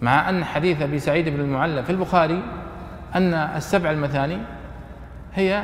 مع 0.03 0.29
أن 0.29 0.45
حديث 0.45 0.83
أبي 0.83 0.99
سعيد 0.99 1.29
بن 1.29 1.41
المعلى 1.41 1.83
في 1.83 1.91
البخاري 1.91 2.43
أن 3.15 3.35
السبع 3.35 3.91
المثاني 3.91 4.39
هي 5.35 5.63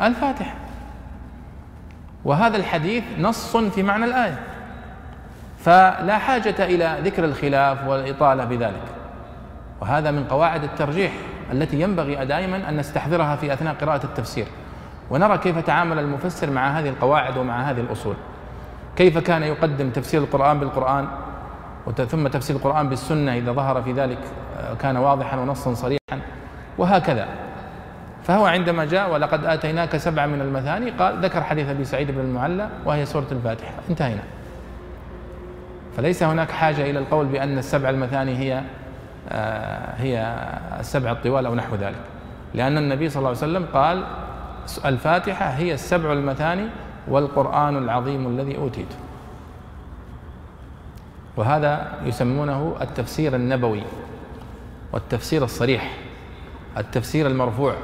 الفاتحة. 0.00 0.54
وهذا 2.24 2.56
الحديث 2.56 3.04
نص 3.18 3.56
في 3.56 3.82
معنى 3.82 4.04
الآية. 4.04 4.40
فلا 5.64 6.18
حاجة 6.18 6.64
إلى 6.64 6.96
ذكر 7.04 7.24
الخلاف 7.24 7.86
والإطالة 7.86 8.44
بذلك. 8.44 8.82
وهذا 9.80 10.10
من 10.10 10.24
قواعد 10.24 10.64
الترجيح 10.64 11.12
التي 11.52 11.80
ينبغي 11.80 12.24
دائما 12.24 12.68
أن 12.68 12.76
نستحضرها 12.76 13.36
في 13.36 13.52
أثناء 13.52 13.74
قراءة 13.74 14.04
التفسير. 14.04 14.46
ونرى 15.10 15.38
كيف 15.38 15.58
تعامل 15.58 15.98
المفسر 15.98 16.50
مع 16.50 16.78
هذه 16.78 16.88
القواعد 16.88 17.36
ومع 17.36 17.70
هذه 17.70 17.80
الأصول. 17.80 18.14
كيف 18.96 19.18
كان 19.18 19.42
يقدم 19.42 19.90
تفسير 19.90 20.20
القرآن 20.20 20.60
بالقرآن 20.60 21.08
ثم 22.08 22.28
تفسير 22.28 22.56
القرآن 22.56 22.88
بالسنة 22.88 23.36
إذا 23.36 23.52
ظهر 23.52 23.82
في 23.82 23.92
ذلك 23.92 24.18
آه، 24.58 24.74
كان 24.74 24.96
واضحا 24.96 25.36
ونصا 25.36 25.74
صريحا 25.74 26.20
وهكذا. 26.78 27.28
فهو 28.24 28.46
عندما 28.46 28.84
جاء 28.84 29.12
ولقد 29.12 29.44
آتيناك 29.44 29.96
سبعا 29.96 30.26
من 30.26 30.40
المثاني 30.40 30.90
قال 30.90 31.24
ذكر 31.24 31.42
حديث 31.42 31.68
أبي 31.68 31.84
سعيد 31.84 32.10
بن 32.10 32.20
المعلى 32.20 32.68
وهي 32.84 33.06
سورة 33.06 33.26
الفاتحة 33.32 33.72
انتهينا. 33.90 34.22
فليس 36.00 36.22
هناك 36.22 36.50
حاجة 36.50 36.90
إلى 36.90 36.98
القول 36.98 37.26
بأن 37.26 37.58
السبع 37.58 37.90
المثاني 37.90 38.38
هي 38.38 38.62
آه، 39.28 39.94
هي 39.96 40.36
السبع 40.80 41.12
الطوال 41.12 41.46
أو 41.46 41.54
نحو 41.54 41.76
ذلك. 41.76 42.00
لأن 42.54 42.78
النبي 42.78 43.08
صلى 43.08 43.18
الله 43.18 43.28
عليه 43.28 43.38
وسلم 43.38 43.66
قال 43.72 44.04
الفاتحة 44.84 45.46
هي 45.46 45.74
السبع 45.74 46.12
المثاني 46.12 46.68
والقرآن 47.08 47.76
العظيم 47.76 48.26
الذي 48.26 48.56
أوتيته. 48.56 48.96
وهذا 51.36 51.92
يسمونه 52.04 52.76
التفسير 52.80 53.34
النبوي 53.34 53.82
والتفسير 54.92 55.44
الصريح 55.44 55.90
التفسير 56.78 57.26
المرفوع. 57.26 57.74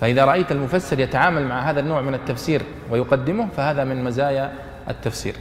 فإذا 0.00 0.24
رأيت 0.24 0.52
المفسر 0.52 1.00
يتعامل 1.00 1.48
مع 1.48 1.60
هذا 1.60 1.80
النوع 1.80 2.00
من 2.00 2.14
التفسير 2.14 2.62
ويقدمه 2.90 3.48
فهذا 3.56 3.84
من 3.84 4.04
مزايا 4.04 4.52
التفسير. 4.88 5.34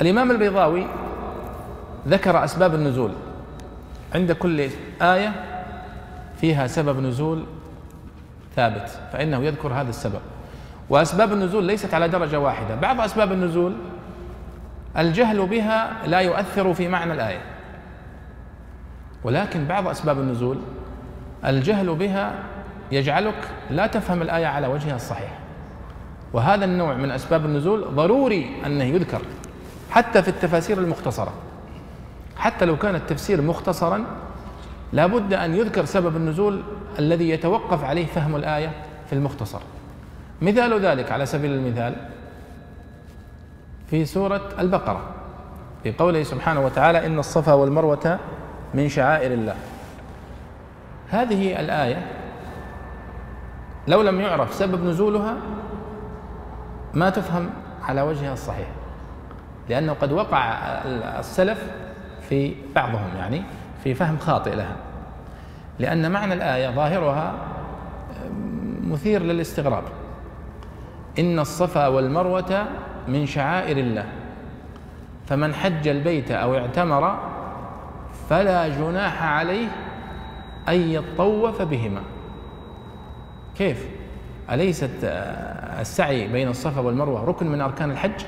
الإمام 0.00 0.30
البيضاوي 0.30 0.86
ذكر 2.08 2.44
أسباب 2.44 2.74
النزول. 2.74 3.10
عند 4.14 4.32
كل 4.32 4.68
آية 5.02 5.32
فيها 6.40 6.66
سبب 6.66 7.00
نزول 7.00 7.44
ثابت 8.56 8.88
فإنه 9.12 9.44
يذكر 9.44 9.68
هذا 9.72 9.88
السبب. 9.88 10.20
وأسباب 10.90 11.32
النزول 11.32 11.64
ليست 11.64 11.94
على 11.94 12.08
درجة 12.08 12.40
واحدة. 12.40 12.74
بعض 12.74 13.00
أسباب 13.00 13.32
النزول 13.32 13.76
الجهل 14.98 15.46
بها 15.46 16.06
لا 16.06 16.18
يؤثر 16.18 16.74
في 16.74 16.88
معنى 16.88 17.12
الآية. 17.12 17.40
ولكن 19.24 19.64
بعض 19.64 19.88
أسباب 19.88 20.18
النزول 20.18 20.58
الجهل 21.44 21.94
بها 21.94 22.34
يجعلك 22.92 23.48
لا 23.70 23.86
تفهم 23.86 24.22
الآية 24.22 24.46
على 24.46 24.66
وجهها 24.66 24.96
الصحيح. 24.96 25.38
وهذا 26.32 26.64
النوع 26.64 26.94
من 26.94 27.10
أسباب 27.10 27.44
النزول 27.44 27.84
ضروري 27.94 28.56
أنه 28.66 28.84
يذكر. 28.84 29.22
حتى 29.94 30.22
في 30.22 30.28
التفاسير 30.28 30.78
المختصرة. 30.78 31.32
حتى 32.36 32.64
لو 32.64 32.76
كان 32.76 32.94
التفسير 32.94 33.42
مختصرا 33.42 34.04
لابد 34.92 35.32
أن 35.32 35.54
يذكر 35.54 35.84
سبب 35.84 36.16
النزول 36.16 36.62
الذي 36.98 37.30
يتوقف 37.30 37.84
عليه 37.84 38.06
فهم 38.06 38.36
الآية 38.36 38.72
في 39.06 39.12
المختصر. 39.12 39.60
مثال 40.42 40.80
ذلك 40.80 41.12
على 41.12 41.26
سبيل 41.26 41.50
المثال 41.52 41.96
في 43.90 44.04
سورة 44.04 44.48
البقرة 44.58 45.00
في 45.82 45.92
قوله 45.92 46.22
سبحانه 46.22 46.64
وتعالى 46.64 47.06
إن 47.06 47.18
الصفا 47.18 47.52
والمروة 47.52 48.18
من 48.74 48.88
شعائر 48.88 49.32
الله. 49.32 49.56
هذه 51.08 51.60
الآية 51.60 52.06
لو 53.88 54.02
لم 54.02 54.20
يعرف 54.20 54.54
سبب 54.54 54.84
نزولها 54.84 55.36
ما 56.94 57.10
تفهم 57.10 57.50
على 57.82 58.02
وجهها 58.02 58.32
الصحيح. 58.32 58.66
لأنه 59.68 59.92
قد 59.92 60.12
وقع 60.12 60.42
السلف 61.18 61.70
في 62.28 62.54
بعضهم 62.74 63.16
يعني 63.16 63.42
في 63.84 63.94
فهم 63.94 64.18
خاطئ 64.18 64.56
لها 64.56 64.76
لأن 65.78 66.10
معنى 66.10 66.34
الآية 66.34 66.70
ظاهرها 66.70 67.34
مثير 68.82 69.22
للاستغراب 69.22 69.82
إن 71.18 71.38
الصفا 71.38 71.86
والمروة 71.86 72.64
من 73.08 73.26
شعائر 73.26 73.76
الله 73.76 74.04
فمن 75.26 75.54
حج 75.54 75.88
البيت 75.88 76.30
أو 76.30 76.56
اعتمر 76.56 77.18
فلا 78.30 78.68
جناح 78.68 79.22
عليه 79.22 79.68
أن 80.68 80.90
يطوف 80.90 81.62
بهما 81.62 82.00
كيف؟ 83.56 83.88
أليست 84.50 84.90
السعي 85.80 86.28
بين 86.28 86.48
الصفا 86.48 86.80
والمروة 86.80 87.24
ركن 87.24 87.46
من 87.46 87.60
أركان 87.60 87.90
الحج؟ 87.90 88.24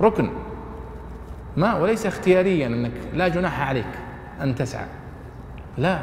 ركن. 0.00 0.30
ما 1.56 1.74
وليس 1.74 2.06
اختياريا 2.06 2.66
أنك 2.66 2.92
لا 3.14 3.28
جناح 3.28 3.60
عليك 3.68 3.98
أن 4.42 4.54
تسعى. 4.54 4.86
لا 5.78 5.98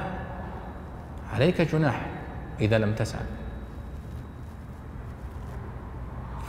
عليك 1.34 1.62
جناح 1.62 2.06
إذا 2.60 2.78
لم 2.78 2.94
تسعى. 2.94 3.26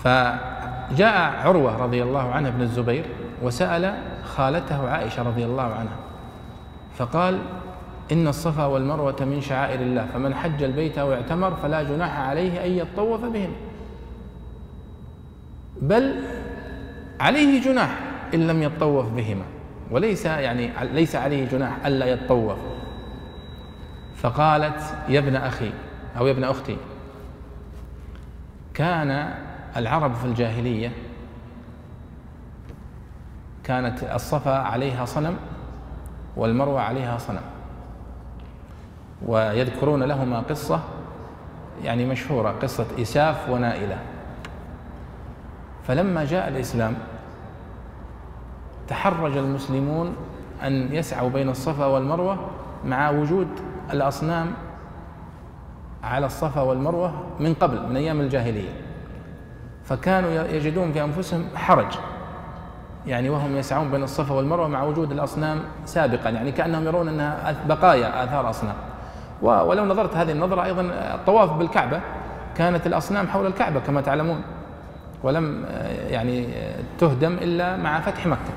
فجاء 0.04 1.46
عروة 1.46 1.76
رضي 1.76 2.02
الله 2.02 2.32
عنه 2.32 2.50
بن 2.50 2.62
الزبير 2.62 3.04
وسأل 3.42 3.94
خالته 4.24 4.90
عائشة 4.90 5.22
رضي 5.22 5.44
الله 5.44 5.62
عنها. 5.62 5.96
فقال 6.96 7.38
إن 8.12 8.28
الصفا 8.28 8.66
والمروة 8.66 9.16
من 9.20 9.40
شعائر 9.40 9.80
الله 9.80 10.06
فمن 10.14 10.34
حج 10.34 10.62
البيت 10.62 10.98
أو 10.98 11.12
اعتمر 11.12 11.56
فلا 11.56 11.82
جناح 11.82 12.18
عليه 12.18 12.64
أن 12.64 12.70
يطوف 12.70 13.24
بهم 13.24 13.52
بل 15.82 16.22
عليه 17.20 17.62
جناح 17.62 17.98
إن 18.34 18.46
لم 18.46 18.62
يطوف 18.62 19.08
بهما. 19.08 19.44
وليس 19.90 20.26
يعني 20.26 20.70
ليس 20.92 21.16
عليه 21.16 21.48
جناح 21.48 21.86
ألا 21.86 22.06
يطوف 22.06 22.58
فقالت 24.16 24.80
يا 25.08 25.18
ابن 25.18 25.36
أخي 25.36 25.70
أو 26.18 26.26
يا 26.26 26.32
ابن 26.32 26.44
أختي 26.44 26.76
كان 28.74 29.34
العرب 29.76 30.14
في 30.14 30.24
الجاهلية 30.24 30.92
كانت 33.64 34.02
الصفا 34.02 34.58
عليها 34.58 35.04
صنم 35.04 35.36
والمروة 36.36 36.80
عليها 36.80 37.18
صنم. 37.18 37.40
ويذكرون 39.26 40.02
لهما 40.02 40.40
قصة 40.40 40.80
يعني 41.84 42.06
مشهورة 42.06 42.50
قصة 42.50 42.86
إساف 42.98 43.48
ونائلة. 43.48 43.98
فلما 45.86 46.24
جاء 46.24 46.48
الإسلام 46.48 46.94
تحرج 48.88 49.36
المسلمون 49.36 50.16
أن 50.62 50.94
يسعوا 50.94 51.28
بين 51.28 51.48
الصفا 51.48 51.86
والمروة 51.86 52.38
مع 52.84 53.10
وجود 53.10 53.48
الأصنام 53.92 54.50
على 56.04 56.26
الصفا 56.26 56.60
والمروة 56.60 57.12
من 57.40 57.54
قبل 57.54 57.88
من 57.88 57.96
أيام 57.96 58.20
الجاهلية. 58.20 58.68
فكانوا 59.84 60.30
يجدون 60.30 60.92
في 60.92 61.04
أنفسهم 61.04 61.44
حرج 61.54 61.98
يعني 63.06 63.30
وهم 63.30 63.56
يسعون 63.56 63.90
بين 63.90 64.02
الصفا 64.02 64.34
والمروة 64.34 64.68
مع 64.68 64.82
وجود 64.82 65.12
الأصنام 65.12 65.60
سابقا 65.84 66.30
يعني 66.30 66.52
كأنهم 66.52 66.84
يرون 66.84 67.08
أنها 67.08 67.56
بقايا 67.68 68.24
آثار 68.24 68.50
أصنام. 68.50 68.74
ولو 69.42 69.84
نظرت 69.84 70.16
هذه 70.16 70.32
النظرة 70.32 70.64
أيضا 70.64 70.82
الطواف 71.14 71.52
بالكعبة 71.52 72.00
كانت 72.56 72.86
الأصنام 72.86 73.28
حول 73.28 73.46
الكعبة 73.46 73.80
كما 73.80 74.00
تعلمون. 74.00 74.42
ولم 75.22 75.64
يعني 76.08 76.46
تهدم 76.98 77.32
إلا 77.32 77.76
مع 77.76 78.00
فتح 78.00 78.26
مكة. 78.26 78.52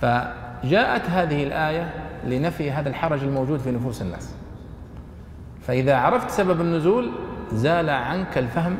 فجاءت 0.00 1.10
هذه 1.10 1.42
الآية 1.44 1.90
لنفي 2.24 2.70
هذا 2.70 2.88
الحرج 2.88 3.22
الموجود 3.22 3.58
في 3.58 3.70
نفوس 3.70 4.02
الناس. 4.02 4.34
فإذا 5.62 5.96
عرفت 5.96 6.30
سبب 6.30 6.60
النزول 6.60 7.10
زال 7.52 7.90
عنك 7.90 8.38
الفهم 8.38 8.76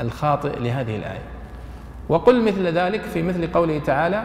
الخاطئ 0.00 0.58
لهذه 0.58 0.96
الآية. 0.96 1.22
وقل 2.08 2.44
مثل 2.44 2.66
ذلك 2.66 3.00
في 3.00 3.22
مثل 3.22 3.52
قوله 3.52 3.78
تعالى 3.78 4.24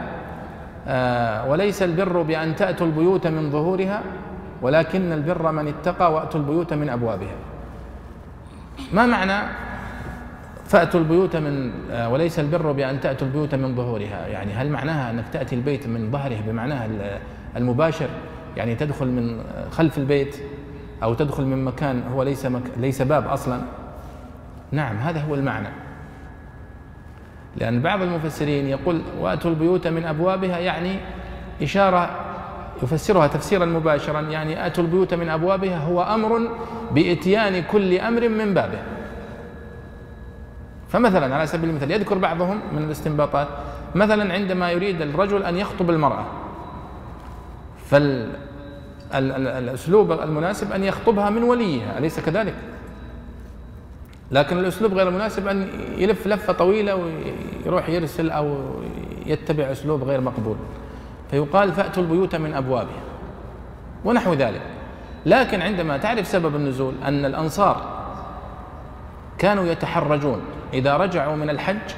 آه، 0.88 1.50
وليس 1.50 1.82
البر 1.82 2.22
بأن 2.22 2.56
تأتوا 2.56 2.86
البيوت 2.86 3.26
من 3.26 3.50
ظهورها 3.50 4.02
ولكن 4.62 5.12
البر 5.12 5.52
من 5.52 5.68
اتقى 5.68 6.12
وأتوا 6.12 6.40
البيوت 6.40 6.72
من 6.72 6.88
أبوابها. 6.88 7.34
ما 8.92 9.06
معنى 9.06 9.48
فأتوا 10.64 11.00
البيوت 11.00 11.36
من 11.36 11.72
آه، 11.90 12.08
وليس 12.08 12.38
البر 12.38 12.72
بأن 12.72 13.00
تأتوا 13.00 13.26
البيوت 13.26 13.54
من 13.54 13.74
ظهورها. 13.74 14.26
يعني 14.26 14.52
هل 14.52 14.70
معناها 14.70 15.10
أنك 15.10 15.24
تأتي 15.32 15.54
البيت 15.54 15.86
من 15.86 16.10
ظهره 16.10 16.40
بمعناها 16.46 16.88
المباشر؟ 17.56 18.08
يعني 18.56 18.74
تدخل 18.74 19.06
من 19.06 19.42
خلف 19.70 19.98
البيت 19.98 20.36
أو 21.02 21.14
تدخل 21.14 21.44
من 21.44 21.64
مكان 21.64 22.02
هو 22.12 22.22
ليس 22.22 22.46
مك... 22.46 22.62
ليس 22.76 23.02
باب 23.02 23.26
أصلا؟ 23.26 23.60
نعم 24.72 24.96
هذا 24.96 25.20
هو 25.20 25.34
المعنى. 25.34 25.68
لأن 27.56 27.82
بعض 27.82 28.02
المفسرين 28.02 28.66
يقول 28.68 29.00
وأتوا 29.20 29.50
البيوت 29.50 29.86
من 29.86 30.04
أبوابها 30.04 30.58
يعني 30.58 30.96
إشارة 31.62 32.10
يفسرها 32.82 33.26
تفسيرا 33.26 33.64
مباشرا 33.64 34.20
يعني 34.20 34.66
أتوا 34.66 34.84
البيوت 34.84 35.14
من 35.14 35.28
أبوابها 35.28 35.78
هو 35.78 36.02
أمر 36.02 36.48
بإتيان 36.90 37.62
كل 37.62 37.98
أمر 37.98 38.28
من 38.28 38.54
بابه. 38.54 38.93
فمثلا 40.94 41.34
على 41.34 41.46
سبيل 41.46 41.70
المثال 41.70 41.90
يذكر 41.90 42.18
بعضهم 42.18 42.60
من 42.72 42.82
الاستنباطات 42.82 43.48
مثلا 43.94 44.32
عندما 44.32 44.70
يريد 44.70 45.02
الرجل 45.02 45.42
أن 45.42 45.56
يخطب 45.56 45.90
المرأة 45.90 46.24
فالأسلوب 49.10 50.12
المناسب 50.12 50.72
أن 50.72 50.84
يخطبها 50.84 51.30
من 51.30 51.42
وليها 51.42 51.98
أليس 51.98 52.20
كذلك؟ 52.20 52.54
لكن 54.30 54.58
الأسلوب 54.58 54.94
غير 54.94 55.08
المناسب 55.08 55.48
أن 55.48 55.68
يلف 55.96 56.26
لفة 56.26 56.52
طويلة 56.52 56.94
ويروح 57.64 57.88
يرسل 57.88 58.30
أو 58.30 58.58
يتبع 59.26 59.72
أسلوب 59.72 60.04
غير 60.04 60.20
مقبول. 60.20 60.56
فيقال 61.30 61.72
فأتوا 61.72 62.02
البيوت 62.02 62.34
من 62.34 62.54
أبوابها. 62.54 63.02
ونحو 64.04 64.34
ذلك. 64.34 64.62
لكن 65.26 65.62
عندما 65.62 65.96
تعرف 65.98 66.26
سبب 66.26 66.56
النزول 66.56 66.94
أن 67.04 67.24
الأنصار 67.24 67.94
كانوا 69.38 69.64
يتحرجون 69.64 70.40
إذا 70.74 70.96
رجعوا 70.96 71.36
من 71.36 71.50
الحج 71.50 71.94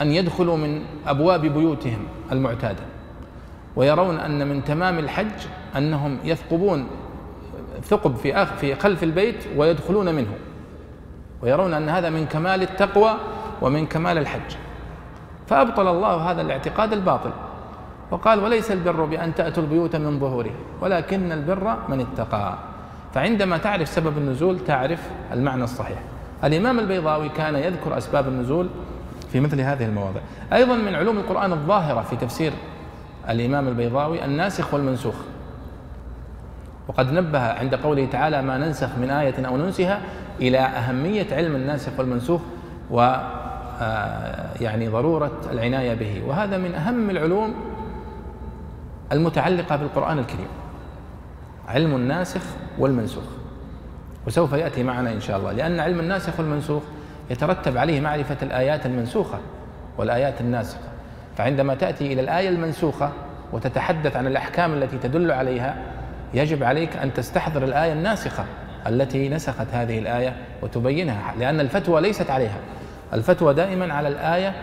أن 0.00 0.12
يدخلوا 0.12 0.56
من 0.56 0.82
أبواب 1.06 1.40
بيوتهم 1.40 2.06
المعتادة 2.32 2.82
ويرون 3.76 4.18
أن 4.18 4.48
من 4.48 4.64
تمام 4.64 4.98
الحج 4.98 5.46
أنهم 5.76 6.18
يثقبون 6.24 6.86
ثقب 7.82 8.16
في 8.16 8.46
في 8.46 8.74
خلف 8.74 9.02
البيت 9.02 9.44
ويدخلون 9.56 10.14
منه. 10.14 10.32
ويرون 11.42 11.74
أن 11.74 11.88
هذا 11.88 12.10
من 12.10 12.26
كمال 12.26 12.62
التقوى 12.62 13.14
ومن 13.62 13.86
كمال 13.86 14.18
الحج. 14.18 14.56
فأبطل 15.46 15.88
الله 15.88 16.30
هذا 16.30 16.42
الاعتقاد 16.42 16.92
الباطل 16.92 17.30
وقال 18.10 18.44
وليس 18.44 18.72
البر 18.72 19.04
بأن 19.04 19.34
تأتوا 19.34 19.62
البيوت 19.62 19.96
من 19.96 20.20
ظهورها 20.20 20.54
ولكن 20.80 21.32
البر 21.32 21.76
من 21.88 22.00
اتقى. 22.00 22.58
فعندما 23.14 23.58
تعرف 23.58 23.88
سبب 23.88 24.18
النزول 24.18 24.58
تعرف 24.58 25.10
المعنى 25.32 25.64
الصحيح. 25.64 25.98
الإمام 26.44 26.78
البيضاوي 26.78 27.28
كان 27.28 27.54
يذكر 27.54 27.98
أسباب 27.98 28.28
النزول 28.28 28.68
في 29.32 29.40
مثل 29.40 29.60
هذه 29.60 29.84
المواضع. 29.84 30.20
أيضا 30.52 30.74
من 30.74 30.94
علوم 30.94 31.18
القرآن 31.18 31.52
الظاهرة 31.52 32.02
في 32.02 32.16
تفسير 32.16 32.52
الإمام 33.28 33.68
البيضاوي 33.68 34.24
الناسخ 34.24 34.74
والمنسوخ. 34.74 35.14
وقد 36.88 37.12
نبه 37.12 37.52
عند 37.52 37.74
قوله 37.74 38.06
تعالى 38.06 38.42
ما 38.42 38.58
ننسخ 38.58 38.88
من 38.98 39.10
آية 39.10 39.46
أو 39.46 39.56
ننسها 39.56 40.00
إلى 40.40 40.58
أهمية 40.58 41.26
علم 41.32 41.56
الناسخ 41.56 41.92
والمنسوخ 41.98 42.40
و 42.90 43.16
آه، 43.82 44.50
يعني 44.60 44.88
ضرورة 44.88 45.32
العناية 45.52 45.94
به. 45.94 46.22
وهذا 46.26 46.56
من 46.58 46.74
أهم 46.74 47.10
العلوم 47.10 47.54
المتعلقة 49.12 49.76
بالقرآن 49.76 50.18
الكريم. 50.18 50.48
علم 51.68 51.94
الناسخ 51.96 52.42
والمنسوخ. 52.78 53.39
وسوف 54.26 54.52
يأتي 54.52 54.82
معنا 54.82 55.12
إن 55.12 55.20
شاء 55.20 55.38
الله. 55.38 55.52
لأن 55.52 55.80
علم 55.80 56.00
الناسخ 56.00 56.40
والمنسوخ 56.40 56.82
يترتب 57.30 57.78
عليه 57.78 58.00
معرفة 58.00 58.36
الآيات 58.42 58.86
المنسوخة 58.86 59.38
والآيات 59.98 60.40
الناسخة. 60.40 60.80
فعندما 61.36 61.74
تأتي 61.74 62.12
إلى 62.12 62.20
الآية 62.20 62.48
المنسوخة 62.48 63.12
وتتحدث 63.52 64.16
عن 64.16 64.26
الأحكام 64.26 64.72
التي 64.72 64.98
تدل 64.98 65.32
عليها 65.32 65.76
يجب 66.34 66.62
عليك 66.62 66.96
أن 66.96 67.12
تستحضر 67.14 67.64
الآية 67.64 67.92
الناسخة 67.92 68.44
التي 68.86 69.28
نسخت 69.28 69.66
هذه 69.72 69.98
الآية 69.98 70.36
وتبينها 70.62 71.34
لأن 71.38 71.60
الفتوى 71.60 72.00
ليست 72.00 72.30
عليها. 72.30 72.58
الفتوى 73.12 73.54
دائما 73.54 73.94
على 73.94 74.08
الآية 74.08 74.54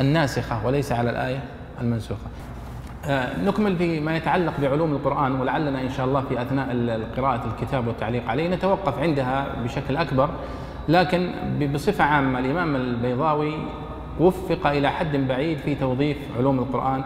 الناسخة 0.00 0.66
وليس 0.66 0.92
على 0.92 1.10
الآية 1.10 1.38
المنسوخة. 1.80 2.26
آه، 2.26 2.47
نكمل 3.44 3.76
فيما 3.76 4.16
يتعلق 4.16 4.52
بعلوم 4.62 4.92
القرآن 4.92 5.40
ولعلنا 5.40 5.80
إن 5.80 5.90
شاء 5.90 6.06
الله 6.06 6.20
في 6.20 6.42
أثناء 6.42 7.00
قراءة 7.16 7.40
الكتاب 7.46 7.86
والتعليق 7.86 8.28
عليه 8.28 8.48
نتوقف 8.48 8.98
عندها 8.98 9.46
بشكل 9.64 9.96
أكبر. 9.96 10.30
لكن 10.88 11.30
بصفة 11.74 12.04
عامة 12.04 12.38
الإمام 12.38 12.76
البيضاوي 12.76 13.52
وفق 14.20 14.66
إلى 14.66 14.90
حد 14.90 15.16
بعيد 15.16 15.58
في 15.58 15.74
توظيف 15.74 16.16
علوم 16.38 16.58
القرآن 16.58 17.04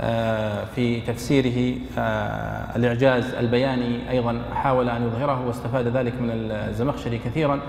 آه، 0.00 0.64
في 0.64 1.00
تفسيره 1.00 1.78
آه، 1.98 2.76
الإعجاز 2.76 3.34
البياني 3.34 4.10
أيضا 4.10 4.42
حاول 4.54 4.88
أن 4.88 5.02
يظهره 5.06 5.46
واستفاد 5.46 5.86
ذلك 5.86 6.12
من 6.20 6.30
الزمخشري 6.30 7.18
كثيرا 7.18 7.60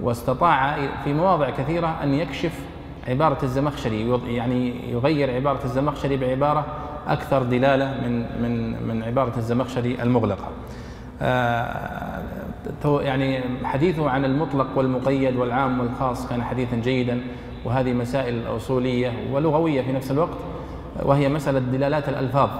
واستطاع 0.00 0.76
في 1.04 1.12
مواضع 1.12 1.50
كثيرة 1.50 1.96
أن 2.02 2.14
يكشف 2.14 2.52
عبارة 3.08 3.38
الزمخشري 3.42 4.20
يعني 4.26 4.74
يغير 4.92 5.34
عبارة 5.34 5.64
الزمخشري 5.64 6.16
بعبارة 6.16 6.66
أكثر 7.08 7.42
دلالة 7.42 7.94
من 8.04 8.42
من 8.42 8.82
من 8.88 9.02
عبارة 9.02 9.36
الزمخشري 9.36 10.02
المغلقة. 10.02 10.48
آه، 11.22 12.22
يعني 12.84 13.40
حديثه 13.64 14.10
عن 14.10 14.24
المطلق 14.24 14.66
والمقيد 14.76 15.36
والعام 15.36 15.80
والخاص 15.80 16.28
كان 16.28 16.42
حديثا 16.42 16.76
جيدا 16.76 17.20
وهذه 17.64 17.92
مسائل 17.92 18.56
أصولية 18.56 19.12
ولغوية 19.32 19.82
في 19.82 19.92
نفس 19.92 20.10
الوقت 20.10 20.36
وهي 21.02 21.28
مسألة 21.28 21.58
دلالات 21.58 22.08
الألفاظ 22.08 22.50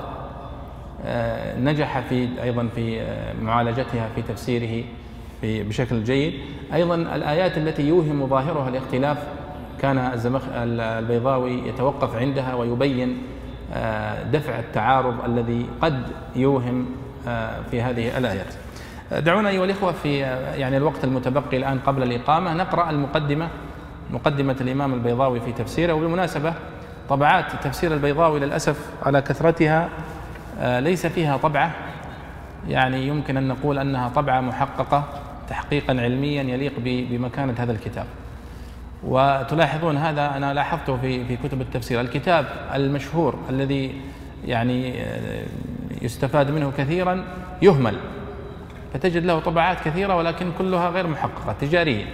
آه، 1.05 1.59
نجح 1.61 2.01
في 2.01 2.29
أيضا 2.43 2.69
في 2.75 3.01
آه، 3.01 3.35
معالجتها 3.43 4.09
في 4.15 4.23
تفسيره 4.23 4.85
في 5.41 5.63
بشكل 5.63 6.05
جيد 6.05 6.33
أيضا 6.75 6.95
الآيات 6.95 7.59
التي 7.59 7.83
يوهم 7.83 8.27
ظاهرها 8.27 8.69
الاختلاف 8.69 9.19
كان 9.81 9.99
البيضاوي 10.55 11.69
يتوقف 11.69 12.17
عندها 12.17 12.55
ويبين 12.55 13.19
دفع 14.33 14.59
التعارض 14.59 15.25
الذي 15.25 15.67
قد 15.83 16.03
يوهم 16.37 16.87
في 17.71 17.83
هذه 17.83 18.19
الآيات 18.19 18.55
دعونا 19.13 19.49
أيها 19.49 19.65
الإخوة 19.65 19.93
في 19.93 20.19
يعني 20.57 20.77
الوقت 20.77 21.05
المتبقي 21.05 21.57
الآن 21.57 21.79
قبل 21.79 22.03
الإقامة 22.03 22.55
نقرأ 22.55 22.91
المقدمة 22.91 23.49
مقدمة 24.11 24.57
الإمام 24.61 24.95
البيضاوي 24.95 25.41
في 25.41 25.53
تفسيره 25.53 25.93
وبالمناسبة 25.93 26.55
طبعات 27.09 27.45
تفسير 27.65 27.95
البيضاوي 27.95 28.41
للأسف 28.41 28.91
على 29.03 29.23
كثرتها 29.23 29.89
آه، 30.61 30.81
ليس 30.81 31.07
فيها 31.07 31.37
طبعة. 31.37 31.71
يعني 32.69 33.07
يمكن 33.09 33.37
أن 33.37 33.49
نقول 33.49 33.79
أنها 33.79 34.09
طبعة 34.09 34.41
محققة 34.41 35.05
تحقيقا 35.49 36.01
علميا 36.01 36.43
يليق 36.43 36.73
بمكانة 36.79 37.55
هذا 37.59 37.73
الكتاب. 37.73 38.07
وتلاحظون 39.05 39.97
هذا 39.97 40.37
أنا 40.37 40.55
لاحظته 40.55 40.97
في 40.97 41.25
في 41.25 41.37
كتب 41.37 41.61
التفسير. 41.61 42.01
الكتاب 42.01 42.47
المشهور 42.75 43.39
الذي 43.51 44.01
يعني 44.47 45.03
آه، 45.03 45.45
يستفاد 46.03 46.51
منه 46.51 46.73
كثيرا 46.79 47.25
يهمل. 47.63 47.97
فتجد 48.95 49.25
له 49.25 49.41
طبعات 49.41 49.81
كثيرة 49.81 50.17
ولكن 50.17 50.53
كلها 50.59 50.89
غير 50.89 51.07
محققة 51.07 51.53
تجارية. 51.61 52.05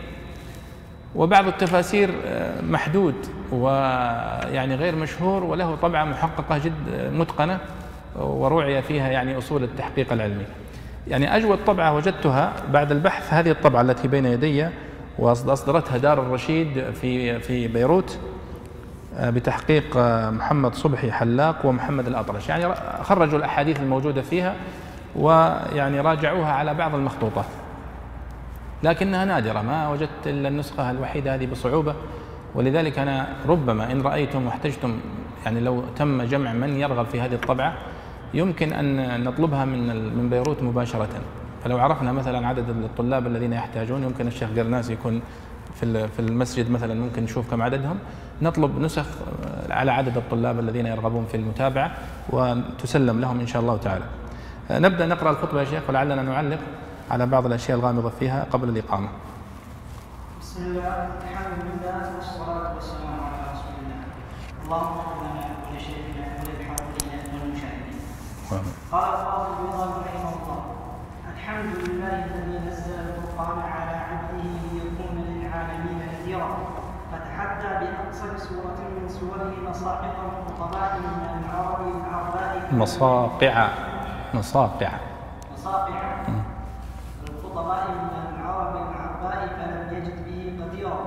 وبعض 1.15 1.47
التفاسير 1.47 2.11
آه، 2.27 2.61
محدود 2.61 3.15
ويعني 3.53 4.75
غير 4.75 4.97
مشهور 4.97 5.45
وله 5.45 5.77
طبعة 5.77 6.05
محققة 6.05 6.59
جد 6.59 6.73
آه، 6.95 7.11
متقنة 7.11 7.59
وروعي 8.17 8.83
فيها 8.83 9.09
يعني 9.09 9.39
أصول 9.39 9.63
التحقيق 9.65 10.13
العلمي. 10.13 10.45
يعني 11.09 11.37
أجود 11.37 11.59
طبعة 11.67 11.95
وجدتها 11.95 12.53
بعد 12.73 12.93
البحث 12.93 13.33
هذه 13.35 13.51
الطبعة 13.51 13.81
التي 13.81 14.09
بين 14.09 14.27
يدي 14.27 14.69
وأصدرتها 15.19 15.99
دار 15.99 16.23
الرشيد 16.23 16.91
في 16.91 17.41
في 17.41 17.69
بيروت 17.69 18.19
آه، 19.17 19.31
بتحقيق 19.31 19.97
محمد 20.31 20.75
صبحي 20.75 21.13
حلاق 21.13 21.67
ومحمد 21.67 22.07
الأطرش. 22.07 22.49
يعني 22.49 22.75
خرجوا 23.03 23.39
الأحاديث 23.39 23.81
الموجودة 23.81 24.23
فيها 24.23 24.55
ويعني 25.17 26.01
راجعوها 26.01 26.53
على 26.53 26.75
بعض 26.75 26.95
المخطوطات 26.95 27.45
لكنها 28.83 29.25
نادرة 29.25 29.63
ما 29.63 29.89
وجدت 29.89 30.27
إلا 30.27 30.49
النسخة 30.49 30.91
الوحيدة 30.91 31.35
هذه 31.35 31.47
بصعوبة. 31.47 31.95
ولذلك 32.55 32.99
أنا 32.99 33.29
ربما 33.49 33.93
إن 33.93 34.03
رأيتم 34.03 34.47
واحتجتم 34.47 34.97
يعني 35.45 35.61
لو 35.61 35.83
تم 35.97 36.23
جمع 36.23 36.53
من 36.53 36.77
يرغب 36.81 37.07
في 37.07 37.21
هذه 37.21 37.35
الطبعة 37.35 37.75
يمكن 38.35 38.73
أن 38.73 39.25
نطلبها 39.25 39.65
من 39.65 40.15
من 40.19 40.31
بيروت 40.31 40.63
مباشرة. 40.63 41.09
فلو 41.65 41.79
عرفنا 41.79 42.13
مثلا 42.13 42.49
عدد 42.49 42.69
الطلاب 42.69 43.27
الذين 43.27 43.53
يحتاجون 43.53 44.03
يمكن 44.03 44.27
الشيخ 44.27 44.51
قرناس 44.57 44.91
يكون 44.91 45.23
في 45.81 46.09
في 46.09 46.19
المسجد 46.19 46.71
مثلا 46.71 46.95
ممكن 46.95 47.23
نشوف 47.23 47.51
كم 47.51 47.63
عددهم. 47.63 47.99
نطلب 48.43 48.79
نسخ 48.79 49.07
على 49.71 49.93
عدد 49.93 50.17
الطلاب 50.17 50.59
الذين 50.59 50.87
يرغبون 50.87 51.27
في 51.27 51.37
المتابعة 51.37 51.91
وتسلم 52.31 53.21
لهم 53.21 53.41
إن 53.41 53.47
شاء 53.47 53.63
الله 53.63 53.77
تعالى. 53.77 54.05
نبدأ 54.71 55.07
نقرأ 55.07 55.31
الخطبة 55.31 55.61
يا 55.61 55.65
شيخ 55.65 55.83
ولعلنا 55.89 56.23
نعلق 56.23 56.59
على 57.11 57.27
بعض 57.27 57.47
الأشياء 57.47 57.79
الغامضة 57.79 58.09
فيها 58.09 58.47
قبل 58.53 58.69
الإقامة. 58.69 59.09
بسم 60.41 60.63
الله 60.63 61.09
الحمد 61.23 61.59
لله 61.65 62.15
والصلاة 62.15 62.75
والسلام 62.75 63.19
على 63.27 63.39
رسول 63.53 63.75
الله. 63.81 64.01
اللهم 64.65 64.99
اغفر 64.99 65.23
لنا 65.27 65.47
ولشيخنا 65.71 66.27
وللحاضرين 66.39 67.21
والمشاهدين. 67.33 68.01
قال 68.93 69.05
القاضي 69.15 69.53
رحمه 70.09 70.33
الله 70.35 70.48
الحمد 71.49 71.89
لله 71.89 72.17
الذي 72.25 72.57
نزل 72.69 73.01
القرآن 73.01 73.59
على 73.59 73.97
عبده 73.97 74.45
ليكون 74.73 75.17
للعالمين 75.29 75.99
نذيرا. 76.13 76.51
فتحدى 77.13 77.71
بأقصر 77.81 78.39
سورة 78.39 78.79
من 78.97 79.09
سوره 79.09 79.53
مصاحف 79.71 80.15
الخطباء 80.29 80.99
من 81.01 81.45
العرب 81.45 81.81
العرباء 81.81 82.69
مصاقع 82.73 83.69
مصاقع 84.35 84.91
مصاقع 85.53 86.01
الخطباء 87.29 87.85
من 87.91 88.11
العرب 88.29 88.75
العرباء 88.77 89.41
فلم 89.57 89.97
يجد 89.97 90.19
به 90.29 90.65
قديرا. 90.65 91.01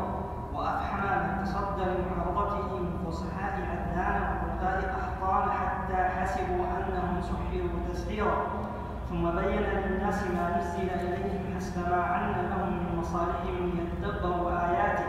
وأفحم 0.54 1.04
من 1.28 1.46
تصدى 1.46 1.86
لمعارضته 1.86 2.78
من 2.78 2.94
فصحاء 3.06 3.54
عدنان 3.72 4.22
وبلغاء 4.34 4.96
أحطان 5.00 5.52
حتى 5.52 6.00
حسبوا 6.18 6.66
أنهم 6.78 7.22
سحروا 7.22 7.94
تسحيرا. 7.94 8.38
ثم 9.12 9.32
بين 9.32 9.62
للناس 9.62 10.24
ما 10.24 10.58
نزل 10.58 10.90
اليهم 10.90 11.56
حسب 11.56 11.90
ما 11.90 11.96
عن 12.04 12.32
لهم 12.32 12.70
من 12.74 13.00
مصالحهم 13.00 13.72
ليتدبروا 13.76 14.52
اياته 14.52 15.06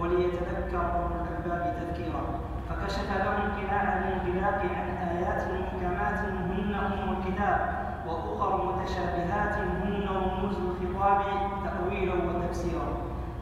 وليتذكر 0.00 0.80
اولو 0.94 1.16
الالباب 1.24 1.74
تذكيرا 1.80 2.22
فكشف 2.68 3.08
لهم 3.18 3.52
قناع 3.56 3.82
الانغلاق 3.82 4.60
عن 4.76 5.08
ايات 5.08 5.42
محكمات 5.60 6.18
هن 6.18 6.74
ام 6.74 7.16
الكتاب 7.16 7.60
واخر 8.06 8.72
متشابهات 8.72 9.54
هن 9.54 10.06
رموز 10.08 10.56
الخطاب 10.56 11.22
تاويلا 11.64 12.14
وتفسيرا 12.14 12.88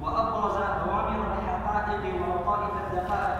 وابرز 0.02 0.56
اوامر 0.56 1.24
الحقائق 1.38 2.14
ولطائف 2.14 2.70
الدقائق 2.86 3.38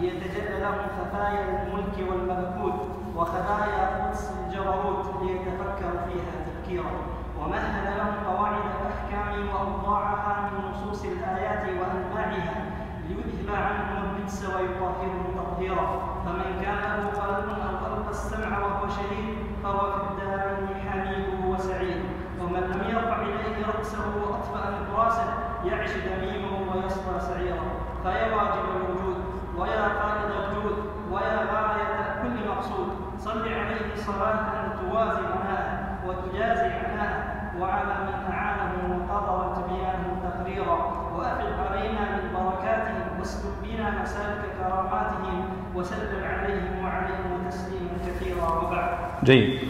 ليتجلى 0.00 0.60
لهم 0.60 0.78
خفايا 0.98 1.62
الملك 1.62 2.10
والملكوت 2.10 3.01
وخبايا 3.16 4.08
قدس 4.08 4.32
الجبروت 4.38 5.06
ليتفكروا 5.22 6.00
فيها 6.08 6.34
تفكيرا 6.46 6.92
ومهد 7.40 7.84
لهم 7.96 8.14
قواعد 8.26 8.62
الأحكام 8.80 9.48
وأوضاعها 9.48 10.50
من 10.50 10.70
نصوص 10.70 11.04
الآيات 11.04 11.62
وأنواعها 11.62 12.64
ليذهب 13.08 13.54
عنهم 13.54 14.04
الرجس 14.04 14.44
ويطهرهم 14.44 15.24
تطهيرا. 15.36 15.88
فمن 16.24 16.62
كان 16.62 16.82
له 16.82 17.06
قلب 17.20 17.48
أو 17.48 17.96
القى 17.96 18.10
السمع 18.10 18.58
وهو 18.58 18.88
شهيد 18.88 19.36
فهو 19.62 19.92
في 19.92 20.00
الدارين 20.10 20.90
حميد 20.90 21.44
وسعيد. 21.46 22.02
ومن 22.40 22.60
لم 22.60 22.90
يرفع 22.90 23.22
إليه 23.22 23.66
رأسه 23.78 24.04
وأطفأ 24.22 24.70
نبراسه 24.70 25.34
يعش 25.64 25.90
دميمه 25.90 26.54
ويصلى 26.70 27.20
سعيرا. 27.20 27.66
فيا 28.02 28.36
واجب 28.36 28.64
الوجود 28.76 29.16
ويا 29.58 29.88
قائد 30.02 30.30
الجود 30.30 30.76
ويا 31.12 31.38
غاية 31.52 32.22
كل 32.22 32.48
مقصود. 32.48 33.01
صل 33.24 33.48
عليه 33.48 33.94
صلاة 33.96 34.46
توازي 34.80 35.26
عناءه 35.26 35.72
وتجازي 36.06 36.70
عناءه 36.72 37.22
وعلى 37.60 37.94
من 38.06 38.32
اعانه 38.32 38.72
وقدر 38.90 39.54
تبيانه 39.56 40.08
تقريرا. 40.22 40.78
وأفق 41.14 41.70
علينا 41.70 42.00
من 42.00 42.32
بركاته 42.34 42.94
واسلك 43.18 43.52
بنا 43.62 44.02
مسالك 44.02 44.42
كراماتهم 44.58 45.44
وسلم 45.74 46.24
عليهم 46.24 46.84
وعليهم 46.84 47.48
تسليما 47.50 47.94
كثيرا. 48.06 48.48
وبعد. 48.48 48.98
جيد. 49.24 49.60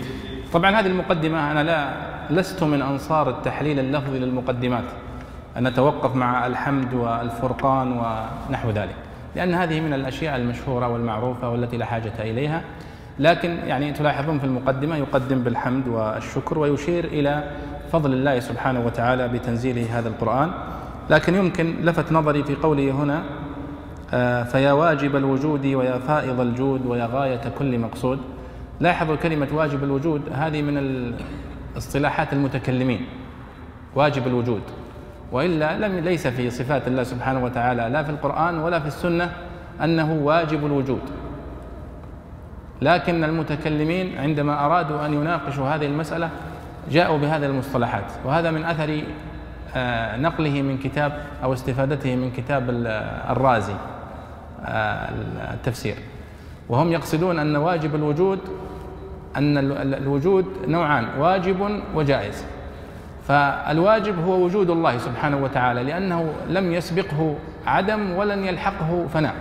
طبعا 0.52 0.70
هذه 0.70 0.86
المقدمة 0.86 1.50
أنا 1.50 1.62
لا 1.62 1.92
لست 2.30 2.62
من 2.62 2.82
أنصار 2.82 3.30
التحليل 3.30 3.78
اللفظي 3.78 4.18
للمقدمات. 4.18 4.84
أن 5.56 5.68
نتوقف 5.68 6.16
مع 6.16 6.46
الحمد 6.46 6.94
والفرقان 6.94 7.92
ونحو 7.92 8.70
ذلك. 8.70 8.96
لأن 9.36 9.54
هذه 9.54 9.80
من 9.80 9.92
الأشياء 9.92 10.36
المشهورة 10.36 10.88
والمعروفة 10.88 11.48
والتي 11.48 11.76
لا 11.76 11.86
حاجة 11.86 12.12
إليها. 12.18 12.62
لكن 13.18 13.50
يعني 13.50 13.92
تلاحظون 13.92 14.38
في 14.38 14.44
المقدمة 14.44 14.96
يقدم 14.96 15.42
بالحمد 15.42 15.88
والشكر 15.88 16.58
ويشير 16.58 17.04
إلى 17.04 17.44
فضل 17.92 18.12
الله 18.12 18.40
سبحانه 18.40 18.86
وتعالى 18.86 19.28
بتنزيله 19.28 19.98
هذا 19.98 20.08
القرآن. 20.08 20.50
لكن 21.10 21.34
يمكن 21.34 21.76
لفت 21.82 22.12
نظري 22.12 22.44
في 22.44 22.54
قوله 22.54 22.90
هنا 22.90 23.22
آه، 24.14 24.42
فيا 24.42 24.72
واجب 24.72 25.16
الوجود 25.16 25.66
ويا 25.66 25.98
فائض 25.98 26.40
الجود 26.40 26.86
ويا 26.86 27.08
غاية 27.12 27.40
كل 27.58 27.78
مقصود. 27.78 28.18
لاحظوا 28.80 29.16
كلمة 29.16 29.48
واجب 29.52 29.84
الوجود 29.84 30.22
هذه 30.32 30.62
من 30.62 31.14
اصطلاحات 31.76 32.32
المتكلمين. 32.32 33.06
واجب 33.94 34.26
الوجود. 34.26 34.62
وإلا 35.32 35.88
لم 35.88 35.98
ليس 35.98 36.26
في 36.26 36.50
صفات 36.50 36.88
الله 36.88 37.02
سبحانه 37.02 37.44
وتعالى 37.44 37.88
لا 37.88 38.02
في 38.02 38.10
القرآن 38.10 38.58
ولا 38.58 38.80
في 38.80 38.86
السنة 38.86 39.32
أنه 39.84 40.12
واجب 40.12 40.66
الوجود. 40.66 41.00
لكن 42.82 43.24
المتكلمين 43.24 44.18
عندما 44.18 44.66
أرادوا 44.66 45.06
أن 45.06 45.14
يناقشوا 45.14 45.68
هذه 45.68 45.86
المسألة 45.86 46.30
جاءوا 46.90 47.18
بهذه 47.18 47.46
المصطلحات. 47.46 48.04
وهذا 48.24 48.50
من 48.50 48.64
أثر 48.64 49.02
آه، 49.76 50.16
نقله 50.16 50.62
من 50.62 50.78
كتاب 50.78 51.22
أو 51.42 51.52
استفادته 51.52 52.16
من 52.16 52.30
كتاب 52.30 52.70
الرازي 53.30 53.74
آه، 54.64 55.08
التفسير. 55.54 55.94
وهم 56.68 56.92
يقصدون 56.92 57.38
أن 57.38 57.56
واجب 57.56 57.94
الوجود 57.94 58.38
أن 59.36 59.58
الوجود 59.94 60.46
نوعان 60.68 61.06
واجب 61.18 61.80
وجائز. 61.94 62.44
فالواجب 63.28 64.24
هو 64.24 64.44
وجود 64.44 64.70
الله 64.70 64.98
سبحانه 64.98 65.36
وتعالى 65.36 65.82
لأنه 65.82 66.32
لم 66.48 66.72
يسبقه 66.72 67.34
عدم 67.66 68.10
ولن 68.10 68.44
يلحقه 68.44 69.06
فناء. 69.14 69.34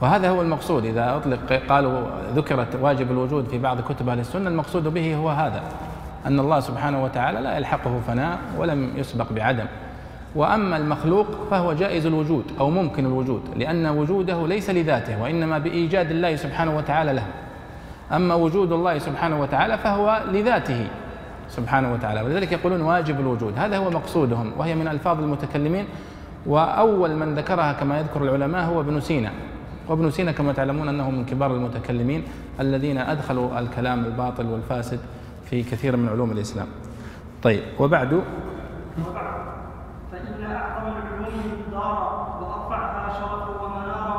وهذا 0.00 0.30
هو 0.30 0.42
المقصود. 0.42 0.84
إذا 0.84 1.16
أطلق 1.16 1.62
قالوا 1.68 2.00
ذكرت 2.34 2.76
واجب 2.80 3.10
الوجود 3.10 3.48
في 3.48 3.58
بعض 3.58 3.80
كتب 3.80 4.08
أهل 4.08 4.18
السنة 4.18 4.50
المقصود 4.50 4.88
به 4.88 5.16
هو 5.16 5.28
هذا 5.28 5.62
أن 6.26 6.40
الله 6.40 6.60
سبحانه 6.60 7.04
وتعالى 7.04 7.40
لا 7.40 7.56
يلحقه 7.56 8.00
فناء 8.06 8.38
ولم 8.58 8.92
يسبق 8.96 9.32
بعدم. 9.32 9.64
وأما 10.34 10.76
المخلوق 10.76 11.26
فهو 11.50 11.72
جائز 11.72 12.06
الوجود 12.06 12.44
أو 12.60 12.70
ممكن 12.70 13.06
الوجود 13.06 13.42
لأن 13.56 13.86
وجوده 13.86 14.46
ليس 14.46 14.70
لذاته 14.70 15.22
وإنما 15.22 15.58
بإيجاد 15.58 16.10
الله 16.10 16.36
سبحانه 16.36 16.76
وتعالى 16.76 17.12
له. 17.12 17.26
أما 18.12 18.34
وجود 18.34 18.72
الله 18.72 18.98
سبحانه 18.98 19.40
وتعالى 19.40 19.78
فهو 19.78 20.22
لذاته 20.32 20.86
سبحانه 21.48 21.92
وتعالى 21.92 22.22
ولذلك 22.22 22.52
يقولون 22.52 22.80
واجب 22.80 23.20
الوجود. 23.20 23.58
هذا 23.58 23.76
هو 23.76 23.90
مقصودهم 23.90 24.52
وهي 24.58 24.74
من 24.74 24.88
ألفاظ 24.88 25.18
المتكلمين 25.18 25.84
وأول 26.46 27.16
من 27.16 27.34
ذكرها 27.34 27.72
كما 27.72 27.98
يذكر 27.98 28.22
العلماء 28.22 28.64
هو 28.64 28.80
ابن 28.80 29.00
سينا. 29.00 29.30
وابن 29.90 30.10
سينا 30.10 30.32
كما 30.32 30.52
تعلمون 30.52 30.88
انه 30.88 31.10
من 31.10 31.24
كبار 31.24 31.54
المتكلمين 31.54 32.22
الذين 32.60 32.98
أدخلوا 32.98 33.58
الكلام 33.58 34.04
الباطل 34.04 34.46
والفاسد 34.46 35.00
في 35.44 35.62
كثير 35.62 35.96
من 35.96 36.08
علوم 36.08 36.30
الإسلام. 36.32 36.66
طيب 37.42 37.62
وبعد؟ 37.78 38.22
فإن 40.12 40.44
أعظم 40.44 40.86
العلوم 40.86 41.42
دارا 41.70 42.38
وأرفعها 42.40 43.20
شرفا 43.20 43.64
ومنارا 43.64 44.16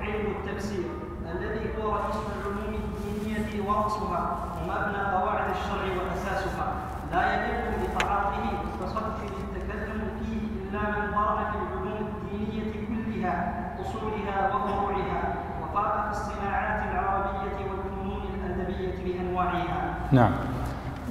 علم 0.00 0.26
التفسير 0.36 0.84
الذي 1.32 1.64
هو 1.82 1.92
رئيس 1.92 2.16
العلوم 2.36 2.74
الدينية 2.84 3.68
ورأسها 3.68 4.36
ومبنى 4.60 5.02
قواعد 5.12 5.50
الشرع 5.50 6.02
وأساسها. 6.02 6.72
لا 7.12 7.22
يليق 7.34 7.64
بطاعته 7.82 8.44
التصدي 8.64 9.28
للتكلم 9.54 10.02
فيه 10.20 10.40
إلا 10.68 10.80
من 10.80 11.10
برع 11.12 11.50
في 11.50 11.56
العلوم 11.58 12.08
الدينية 12.14 12.72
كلها 12.88 13.64
أصولها 13.80 14.54
وفروعها 14.54 15.34
وفاق 15.62 15.94
في 16.04 16.10
الصناعات 16.10 16.92
العربية 16.92 17.56
والفنون 17.70 18.22
الأدبية 18.34 18.83
بأنواعها 19.04 19.94
نعم. 20.12 20.32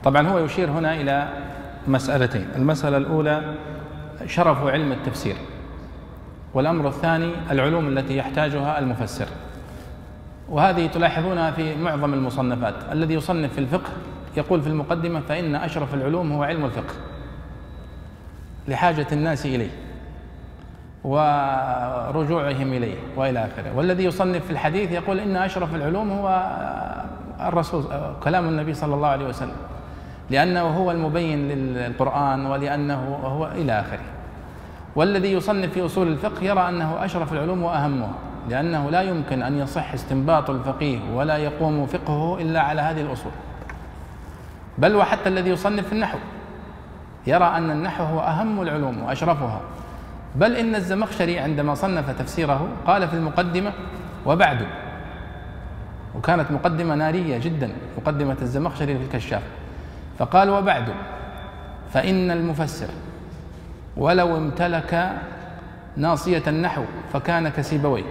طبعا 0.04 0.28
هو 0.28 0.40
يشير 0.40 0.72
هنا 0.72 0.94
إلى 0.94 1.28
مسألتين. 1.88 2.48
المسألة 2.56 2.98
الأولى 2.98 3.56
شرف 4.26 4.68
علم 4.68 4.92
التفسير 4.92 5.36
والأمر 6.54 6.88
الثاني 6.88 7.32
العلوم 7.52 7.88
التي 7.88 8.18
يحتاجها 8.18 8.80
المفسر. 8.80 9.28
وهذه 10.50 10.88
تلاحظونها 10.88 11.52
في 11.52 11.76
معظم 11.76 12.14
المصنفات. 12.14 12.74
الذي 12.92 13.14
يصنف 13.14 13.54
في 13.54 13.60
الفقه 13.60 13.90
يقول 14.38 14.62
في 14.62 14.68
المقدمة 14.68 15.20
فإن 15.20 15.56
أشرف 15.56 15.94
العلوم 15.94 16.32
هو 16.32 16.44
علم 16.44 16.66
الفقه 16.66 16.94
لحاجة 18.68 19.08
الناس 19.12 19.46
إليه 19.46 19.70
ورجوعهم 21.04 22.74
إليه 22.74 22.96
وإلى 23.16 23.40
آخره. 23.40 23.76
والذي 23.76 24.04
يصنف 24.04 24.46
في 24.46 24.52
الحديث 24.52 24.92
يقول 24.92 25.20
إن 25.20 25.36
أشرف 25.36 25.76
العلوم 25.76 26.12
هو 26.12 26.56
الرسول 27.42 27.84
كلام 28.24 28.48
النبي 28.48 28.74
صلى 28.74 28.96
الله 28.96 29.08
عليه 29.08 29.28
وسلم. 29.28 29.56
لأنه 30.30 30.62
هو 30.62 30.92
المبين 30.92 31.48
للقرآن 31.50 32.46
ولأنه 32.46 33.20
هو 33.24 33.48
إلى 33.48 33.80
آخره. 33.80 34.04
والذي 34.96 35.34
يصنف 35.34 35.74
في 35.74 35.86
أصول 35.86 36.08
الفقه 36.08 36.44
يرى 36.44 36.70
أنه 36.70 37.06
أشرف 37.06 37.34
العلوم 37.34 37.64
وأهمها 37.64 38.14
لأنه 38.50 38.90
لا 38.90 39.02
يمكن 39.02 39.42
أن 39.42 39.58
يصح 39.58 39.94
استنباط 39.94 40.50
الفقيه 40.50 41.00
ولا 41.14 41.38
يقوم 41.38 41.86
فقهه 41.86 42.42
إلا 42.42 42.62
على 42.62 42.82
هذه 42.82 43.02
الأصول. 43.02 43.32
بل 44.78 44.96
وحتى 44.96 45.30
الذي 45.30 45.50
يصنف 45.50 45.88
في 45.88 45.94
النحو 45.94 46.18
يرى 47.28 47.46
أن 47.46 47.72
النحو 47.72 48.04
هو 48.04 48.20
أهم 48.20 48.62
العلوم 48.62 49.04
وأشرفها. 49.04 49.62
بل 50.36 50.56
إن 50.56 50.76
الزمخشري 50.76 51.40
عندما 51.40 51.74
صنف 51.74 52.10
تفسيره 52.10 52.68
قال 52.88 53.08
في 53.08 53.14
المقدمة 53.14 53.72
وبعد 54.26 54.68
وكانت 56.16 56.52
مقدمة 56.52 56.96
نارية 56.96 57.38
جدا 57.38 57.72
مقدمة 57.98 58.38
الزمخشري 58.42 58.98
في 58.98 59.04
الكشاف. 59.04 59.42
فقال 60.20 60.50
وبعد 60.50 60.84
فإن 61.94 62.32
المفسر 62.32 62.88
ولو 63.98 64.38
امتلك 64.38 65.12
ناصية 65.98 66.44
النحو 66.48 66.84
فكان 67.14 67.50
كسيبويه 67.50 68.04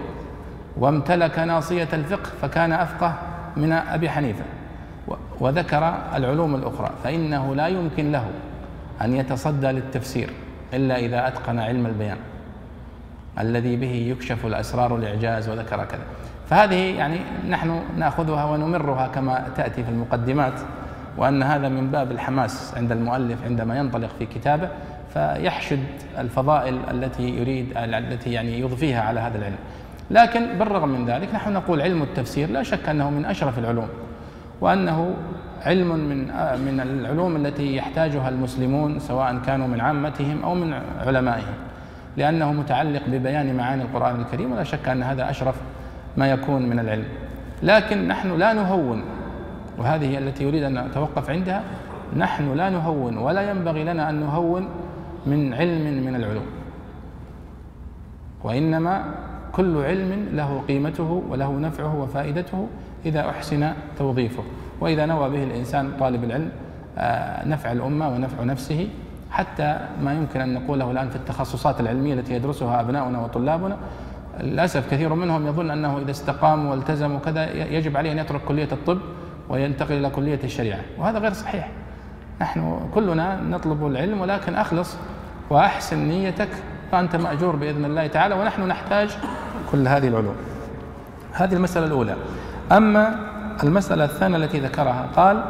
وامتلك 0.77 1.39
ناصية 1.39 1.87
الفقه 1.93 2.29
فكان 2.41 2.71
أفقه 2.71 3.15
من 3.57 3.71
أبي 3.71 4.09
حنيفة 4.09 4.43
وذكر 5.39 5.95
العلوم 6.15 6.55
الأخرى 6.55 6.89
فإنه 7.03 7.55
لا 7.55 7.67
يمكن 7.67 8.11
له 8.11 8.25
أن 9.01 9.15
يتصدى 9.15 9.67
للتفسير 9.67 10.29
إلا 10.73 10.97
إذا 10.97 11.27
أتقن 11.27 11.59
علم 11.59 11.85
البيان 11.85 12.17
الذي 13.39 13.75
به 13.75 13.91
يكشف 13.91 14.45
الأسرار 14.45 14.95
الإعجاز 14.95 15.49
وذكر 15.49 15.85
كذا. 15.85 16.03
فهذه 16.53 16.97
يعني 16.97 17.19
نحن 17.49 17.81
نأخذها 17.97 18.45
ونمرها 18.45 19.07
كما 19.07 19.45
تأتي 19.55 19.83
في 19.83 19.89
المقدمات 19.89 20.53
وأن 21.17 21.43
هذا 21.43 21.69
من 21.69 21.91
باب 21.91 22.11
الحماس 22.11 22.73
عند 22.77 22.91
المؤلف 22.91 23.43
عندما 23.45 23.77
ينطلق 23.77 24.09
في 24.19 24.25
كتابه 24.25 24.69
فيحشد 25.13 25.83
الفضائل 26.17 26.79
التي 26.91 27.29
يريد 27.29 27.77
التي 27.77 28.31
يعني 28.31 28.59
يضفيها 28.59 29.01
على 29.01 29.19
هذا 29.19 29.37
العلم. 29.37 29.55
لكن 30.11 30.45
بالرغم 30.59 30.89
من 30.89 31.05
ذلك 31.05 31.35
نحن 31.35 31.53
نقول 31.53 31.81
علم 31.81 32.01
التفسير 32.01 32.49
لا 32.49 32.63
شك 32.63 32.89
أنه 32.89 33.09
من 33.09 33.25
أشرف 33.25 33.59
العلوم 33.59 33.87
وأنه 34.61 35.13
علم 35.65 35.87
من 35.87 36.17
من 36.65 36.79
العلوم 36.79 37.35
التي 37.35 37.75
يحتاجها 37.75 38.29
المسلمون 38.29 38.99
سواء 38.99 39.37
كانوا 39.45 39.67
من 39.67 39.81
عامتهم 39.81 40.43
أو 40.43 40.55
من 40.55 40.73
علمائهم 41.05 41.53
لأنه 42.17 42.51
متعلق 42.51 43.01
ببيان 43.07 43.57
معاني 43.57 43.81
القرآن 43.81 44.21
الكريم 44.21 44.51
ولا 44.51 44.63
شك 44.63 44.87
أن 44.87 45.03
هذا 45.03 45.29
أشرف 45.29 45.55
ما 46.17 46.31
يكون 46.31 46.69
من 46.69 46.79
العلم. 46.79 47.05
لكن 47.63 48.07
نحن 48.07 48.37
لا 48.37 48.53
نهون 48.53 49.03
وهذه 49.77 50.17
التي 50.17 50.43
يريد 50.43 50.63
أن 50.63 50.85
نتوقف 50.87 51.29
عندها 51.29 51.63
نحن 52.17 52.53
لا 52.53 52.69
نهون 52.69 53.17
ولا 53.17 53.49
ينبغي 53.51 53.83
لنا 53.83 54.09
أن 54.09 54.15
نهون 54.15 54.67
من 55.25 55.53
علم 55.53 56.03
من 56.05 56.15
العلوم. 56.15 56.45
وإنما 58.43 59.03
كل 59.51 59.77
علم 59.77 60.29
له 60.31 60.63
قيمته 60.67 61.23
وله 61.29 61.51
نفعه 61.59 61.95
وفائدته 61.95 62.67
إذا 63.05 63.29
أحسن 63.29 63.73
توظيفه. 63.97 64.43
وإذا 64.81 65.05
نوى 65.05 65.29
به 65.29 65.43
الإنسان 65.43 65.91
طالب 65.99 66.23
العلم 66.23 66.51
آه، 66.97 67.47
نفع 67.47 67.71
الأمة 67.71 68.09
ونفع 68.09 68.43
نفسه 68.43 68.87
حتى 69.31 69.79
ما 70.01 70.13
يمكن 70.13 70.41
أن 70.41 70.53
نقوله 70.53 70.91
الآن 70.91 71.09
في 71.09 71.15
التخصصات 71.15 71.79
العلمية 71.79 72.13
التي 72.13 72.33
يدرسها 72.33 72.81
أبناؤنا 72.81 73.21
وطلابنا 73.21 73.77
للأسف 74.39 74.91
كثير 74.91 75.13
منهم 75.13 75.47
يظن 75.47 75.71
أنه 75.71 75.97
إذا 75.97 76.11
استقام 76.11 76.65
والتزم 76.65 77.15
وكذا 77.15 77.53
يجب 77.53 77.97
عليه 77.97 78.11
أن 78.11 78.17
يترك 78.17 78.41
كلية 78.41 78.67
الطب 78.71 78.97
وينتقل 79.49 79.93
إلى 79.93 80.09
كلية 80.09 80.39
الشريعة. 80.43 80.79
وهذا 80.97 81.19
غير 81.19 81.33
صحيح. 81.33 81.69
نحن 82.41 82.79
كلنا 82.93 83.41
نطلب 83.41 83.87
العلم 83.87 84.21
ولكن 84.21 84.55
أخلص 84.55 84.95
وأحسن 85.49 85.97
نيتك 85.97 86.49
فأنت 86.91 87.15
مأجور 87.15 87.55
بإذن 87.55 87.85
الله 87.85 88.07
تعالى 88.07 88.35
ونحن 88.35 88.67
نحتاج 88.67 89.09
كل 89.71 89.87
هذه 89.87 90.07
العلوم. 90.07 90.35
هذه 91.33 91.53
المسألة 91.53 91.85
الأولى. 91.85 92.15
أما 92.71 93.19
المسألة 93.63 94.05
الثانية 94.05 94.37
التي 94.37 94.59
ذكرها 94.59 95.09
قال 95.15 95.43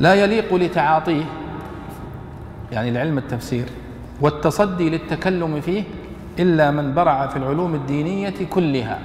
لا 0.00 0.14
يليق 0.14 0.54
لتعاطيه 0.54 1.24
يعني 2.72 2.90
لعلم 2.90 3.18
التفسير 3.18 3.66
والتصدي 4.20 4.90
للتكلم 4.90 5.60
فيه 5.60 5.84
إلا 6.38 6.70
من 6.70 6.94
برع 6.94 7.26
في 7.26 7.36
العلوم 7.36 7.74
الدينية 7.74 8.46
كلها 8.50 8.98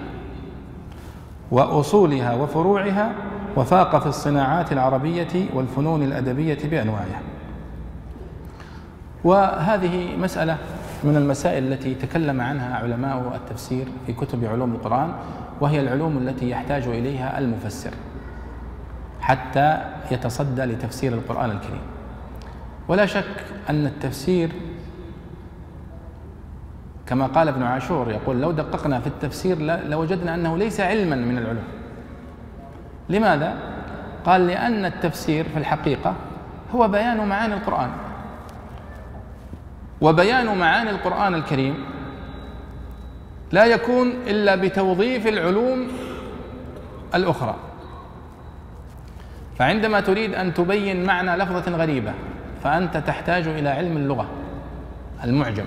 وأصولها 1.52 2.34
وفروعها 2.34 3.12
وفاق 3.56 4.00
في 4.00 4.08
الصناعات 4.08 4.72
العربية 4.72 5.46
والفنون 5.54 6.04
الأدبية 6.04 6.58
بأنواعها. 6.70 7.22
وهذه 9.24 10.18
مسألة 10.18 10.58
من 11.04 11.16
المسائل 11.16 11.74
التي 11.74 11.96
تكلم 11.96 12.42
عنها 12.42 12.76
علماء 12.76 13.32
التفسير 13.36 13.86
في 14.06 14.14
كتب 14.14 14.46
علوم 14.46 14.72
القرآن 14.72 15.12
وهي 15.62 15.80
العلوم 15.80 16.18
التي 16.18 16.50
يحتاج 16.50 16.88
إليها 16.88 17.40
المفسر 17.40 17.92
حتى 19.22 19.78
يتصدى 20.12 20.62
لتفسير 20.62 21.14
القرآن 21.14 21.52
الكريم. 21.52 21.82
ولا 22.88 23.06
شك 23.06 23.44
أن 23.70 23.86
التفسير 23.86 24.52
كما 27.08 27.28
قال 27.28 27.47
ابن 27.47 27.64
عاشور 27.64 28.12
يقول 28.12 28.41
لو 28.41 28.51
دققنا 28.51 28.99
في 28.99 29.08
التفسير 29.08 29.58
لوجدنا 29.62 30.36
أنه 30.36 30.58
ليس 30.58 30.80
علما 30.80 31.16
من 31.16 31.38
العلوم. 31.38 31.64
لماذا؟ 33.10 33.58
قال 34.26 34.47
لأن 34.47 34.86
التفسير 34.86 35.49
في 35.49 35.60
الحقيقة 35.60 36.16
هو 36.76 36.88
بيان 36.88 37.28
معاني 37.28 37.53
القرآن. 37.53 37.89
وبيان 40.01 40.58
معاني 40.58 40.89
القرآن 40.89 41.36
الكريم 41.36 41.86
لا 43.51 43.66
يكون 43.66 44.08
إلا 44.08 44.55
بتوظيف 44.55 45.28
العلوم 45.28 45.88
الأخرى. 47.16 47.55
فعندما 49.60 49.99
تريد 49.99 50.36
أن 50.36 50.53
تبين 50.53 51.05
معنى 51.05 51.36
لفظة 51.36 51.72
غريبة 51.72 52.14
فأنت 52.64 52.97
تحتاج 52.97 53.47
إلى 53.47 53.70
علم 53.70 53.97
اللغة 53.97 54.28
المعجم. 55.24 55.66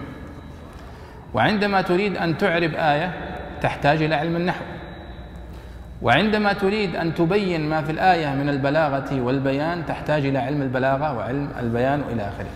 وعندما 1.34 1.82
تريد 1.82 2.16
أن 2.16 2.38
تعرب 2.38 2.70
آية 2.74 3.12
تحتاج 3.60 4.02
إلى 4.02 4.14
علم 4.14 4.36
النحو. 4.36 4.64
وعندما 6.02 6.52
تريد 6.52 6.96
أن 6.96 7.14
تبين 7.14 7.68
ما 7.68 7.82
في 7.82 7.92
الآية 7.92 8.34
من 8.34 8.48
البلاغة 8.48 9.20
والبيان 9.20 9.86
تحتاج 9.86 10.26
إلى 10.26 10.38
علم 10.38 10.62
البلاغة 10.62 11.16
وعلم 11.16 11.48
البيان 11.60 12.02
إلى 12.12 12.22
آخره. 12.22 12.50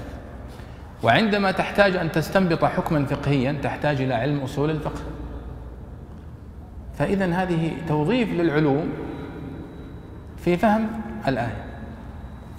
وعندما 1.03 1.51
تحتاج 1.51 1.97
أن 1.97 2.13
تستنبط 2.13 2.65
حكما 2.65 3.05
فقهيا 3.05 3.57
تحتاج 3.63 4.01
إلى 4.01 4.15
علم 4.15 4.41
أصول 4.41 4.71
الفقه. 4.71 5.01
فاذا 6.99 7.27
هذه 7.27 7.73
توظيف 7.89 8.33
للعلوم 8.33 8.89
في 10.37 10.57
فهم 10.57 10.89
الآية. 11.29 11.65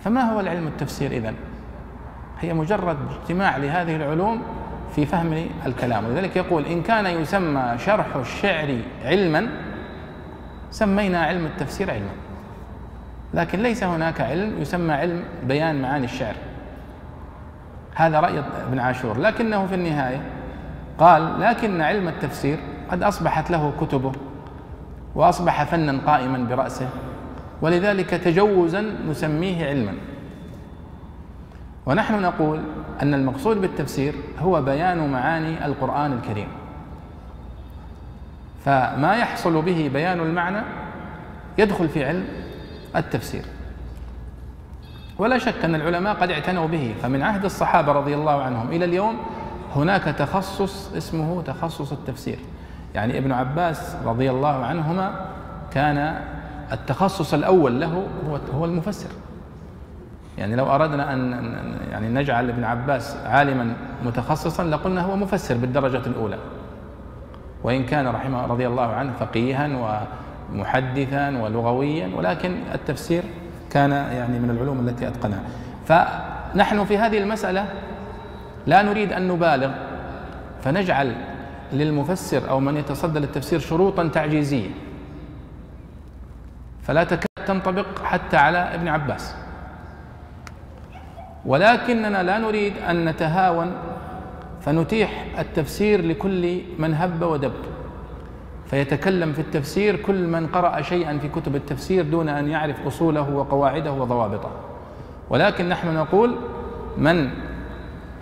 فما 0.03 0.21
هو 0.21 0.39
العلم 0.39 0.67
التفسير 0.67 1.12
إذن؟ 1.12 1.33
هي 2.42 2.54
مجرد 2.54 2.97
اجتماع 3.21 3.58
لهذه 3.58 3.96
العلوم 3.96 4.43
في 4.96 5.05
فهم 5.05 5.47
الكلام. 5.66 6.05
ولذلك 6.05 6.36
يقول 6.36 6.66
إن 6.66 6.82
كان 6.82 7.05
يسمى 7.05 7.76
شرح 7.78 8.16
الشعر 8.16 8.78
علما 9.05 9.47
سمينا 10.72 11.22
علم 11.22 11.46
التفسير 11.46 11.92
علما. 11.92 12.12
لكن 13.34 13.59
ليس 13.59 13.84
هناك 13.84 14.22
علم 14.22 14.62
يسمى 14.62 14.93
علم 14.93 15.24
بيان 15.43 15.82
معاني 15.82 16.05
الشعر. 16.05 16.36
هذا 17.96 18.20
رأي 18.20 18.43
ابن 18.67 18.80
عاشور. 18.80 19.20
لكنه 19.20 19.66
في 19.66 19.76
النهاية 19.76 20.22
قال 20.97 21.42
لكن 21.42 21.82
علم 21.82 22.08
التفسير 22.08 22.58
قد 22.92 23.04
أصبحت 23.04 23.51
له 23.51 23.74
كتبه 23.82 24.12
وأصبح 25.16 25.63
فنا 25.63 26.00
قائما 26.08 26.38
برأسه 26.38 26.89
ولذلك 27.62 28.09
تجوزا 28.09 28.82
نسميه 29.09 29.66
علما. 29.66 29.93
ونحن 31.86 32.21
نقول 32.21 32.59
أن 33.01 33.13
المقصود 33.13 33.62
بالتفسير 33.62 34.16
هو 34.39 34.62
بيان 34.62 35.12
معاني 35.12 35.66
القرآن 35.66 36.13
الكريم. 36.13 36.47
فما 38.66 39.16
يحصل 39.16 39.62
به 39.62 39.89
بيان 39.93 40.20
المعنى 40.20 40.62
يدخل 41.57 41.89
في 41.89 42.05
علم 42.05 42.25
التفسير. 42.95 43.45
ولا 45.17 45.37
شك 45.37 45.66
أن 45.66 45.75
العلماء 45.75 46.16
قد 46.16 46.32
اعتنوا 46.32 46.67
به 46.67 46.95
فمن 47.01 47.21
عهد 47.21 47.45
الصحابة 47.45 47.91
رضي 47.91 48.16
الله 48.16 48.41
عنهم 48.41 48.70
إلى 48.70 48.86
اليوم 48.86 49.17
هناك 49.75 50.03
تخصص 50.03 50.93
اسمه 50.93 51.41
تخصص 51.41 51.91
التفسير. 51.91 52.39
يعني 52.95 53.17
ابن 53.17 53.32
عباس 53.32 53.95
رضي 54.05 54.29
الله 54.32 54.66
عنهما 54.66 55.25
كان 55.71 56.21
التخصص 56.71 57.33
الأول 57.33 57.82
له 57.82 58.07
هو 58.29 58.39
هو 58.53 58.66
المفسر. 58.66 59.09
يعني 60.37 60.55
لو 60.55 60.66
أردنا 60.66 61.13
أن 61.13 61.53
يعني 61.91 62.09
نجعل 62.09 62.49
ابن 62.49 62.63
عباس 62.63 63.17
عالما 63.25 63.74
متخصصا 64.05 64.63
لقلنا 64.63 65.01
هو 65.01 65.16
مفسر 65.16 65.57
بالدرجة 65.57 66.07
الأولى. 66.07 66.37
وإن 67.63 67.86
كان 67.86 68.07
رحمه 68.07 68.45
رضي 68.45 68.67
الله 68.67 68.93
عنه 68.93 69.13
فقيها 69.20 69.70
ومحدثا 70.51 71.37
ولغويا 71.37 72.09
ولكن 72.16 72.55
التفسير 72.74 73.24
كان 73.70 73.91
يعني 73.91 74.39
من 74.39 74.49
العلوم 74.49 74.87
التي 74.87 75.07
أتقنها. 75.07 75.41
فنحن 75.86 76.86
في 76.86 76.97
هذه 76.97 77.17
المسألة 77.17 77.66
لا 78.67 78.82
نريد 78.82 79.13
أن 79.13 79.28
نبالغ 79.28 79.71
فنجعل 80.62 81.16
للمفسر 81.74 82.49
أو 82.49 82.59
من 82.59 82.78
يتصدى 82.78 83.20
للتفسير 83.20 83.59
شروطا 83.59 84.07
تعجيزية. 84.07 84.70
فلا 86.83 87.03
تكاد 87.03 87.45
تنطبق 87.45 88.03
حتى 88.03 88.37
على 88.37 88.57
ابن 88.57 88.87
عباس. 88.87 89.36
ولكننا 91.46 92.24
لا 92.24 92.38
نريد 92.38 92.74
أن 92.89 93.05
نتهاون 93.05 93.72
فنتيح 94.62 95.26
التفسير 95.39 96.01
لكل 96.05 96.62
من 96.80 96.93
هب 96.93 97.22
ودب. 97.22 97.54
فيتكلم 98.66 99.34
في 99.34 99.39
التفسير 99.42 99.96
كل 99.96 100.28
من 100.28 100.47
قرأ 100.47 100.82
شيئا 100.82 101.17
في 101.17 101.28
كتب 101.28 101.55
التفسير 101.55 102.05
دون 102.05 102.30
أن 102.30 102.47
يعرف 102.47 102.88
أصوله 102.88 103.30
وقواعده 103.30 103.92
وضوابطه. 103.92 104.50
ولكن 105.30 105.70
نحن 105.70 105.93
نقول 105.93 106.36
من 106.97 107.30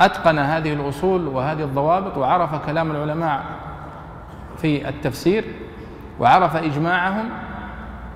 أتقن 0.02 0.40
هذه 0.40 0.74
الأصول 0.74 1.28
وهذه 1.28 1.64
الضوابط 1.64 2.18
وعرف 2.18 2.66
كلام 2.66 2.91
العلماء 2.91 3.44
في 4.58 4.90
التفسير 4.90 5.44
وعرف 6.20 6.56
إجماعهم 6.56 7.30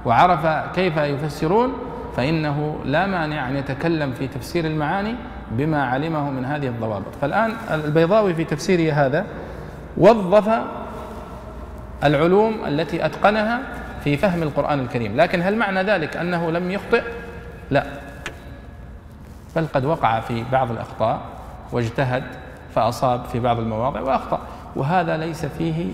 وعرف 0.05 0.47
كيف 0.75 0.97
يفسرون 0.97 1.73
فإنه 2.17 2.79
لا 2.85 3.05
مانع 3.05 3.49
أن 3.49 3.55
يتكلم 3.55 4.11
في 4.11 4.27
تفسير 4.27 4.65
المعاني 4.65 5.15
بما 5.51 5.83
علمه 5.83 6.29
من 6.29 6.45
هذه 6.45 6.67
الضوابط. 6.67 7.15
فالآن 7.21 7.53
البيضاوي 7.71 8.33
في 8.33 8.43
تفسيره 8.43 8.93
هذا 8.93 9.25
وظف 9.97 10.61
العلوم 12.03 12.53
التي 12.67 13.05
أتقنها 13.05 13.59
في 14.03 14.17
فهم 14.17 14.43
القرآن 14.43 14.79
الكريم. 14.79 15.17
لكن 15.17 15.41
هل 15.41 15.55
معنى 15.55 15.83
ذلك 15.83 16.17
أنه 16.17 16.51
لم 16.51 16.71
يخطئ؟ 16.71 17.03
لا. 17.71 17.83
بل 19.55 19.67
قد 19.73 19.85
وقع 19.85 20.19
في 20.19 20.43
بعض 20.51 20.71
الأخطاء 20.71 21.21
واجتهد 21.71 22.23
فأصاب 22.75 23.25
في 23.25 23.39
بعض 23.39 23.59
المواضع 23.59 24.01
وأخطأ. 24.01 24.39
وهذا 24.75 25.17
ليس 25.17 25.45
فيه 25.45 25.91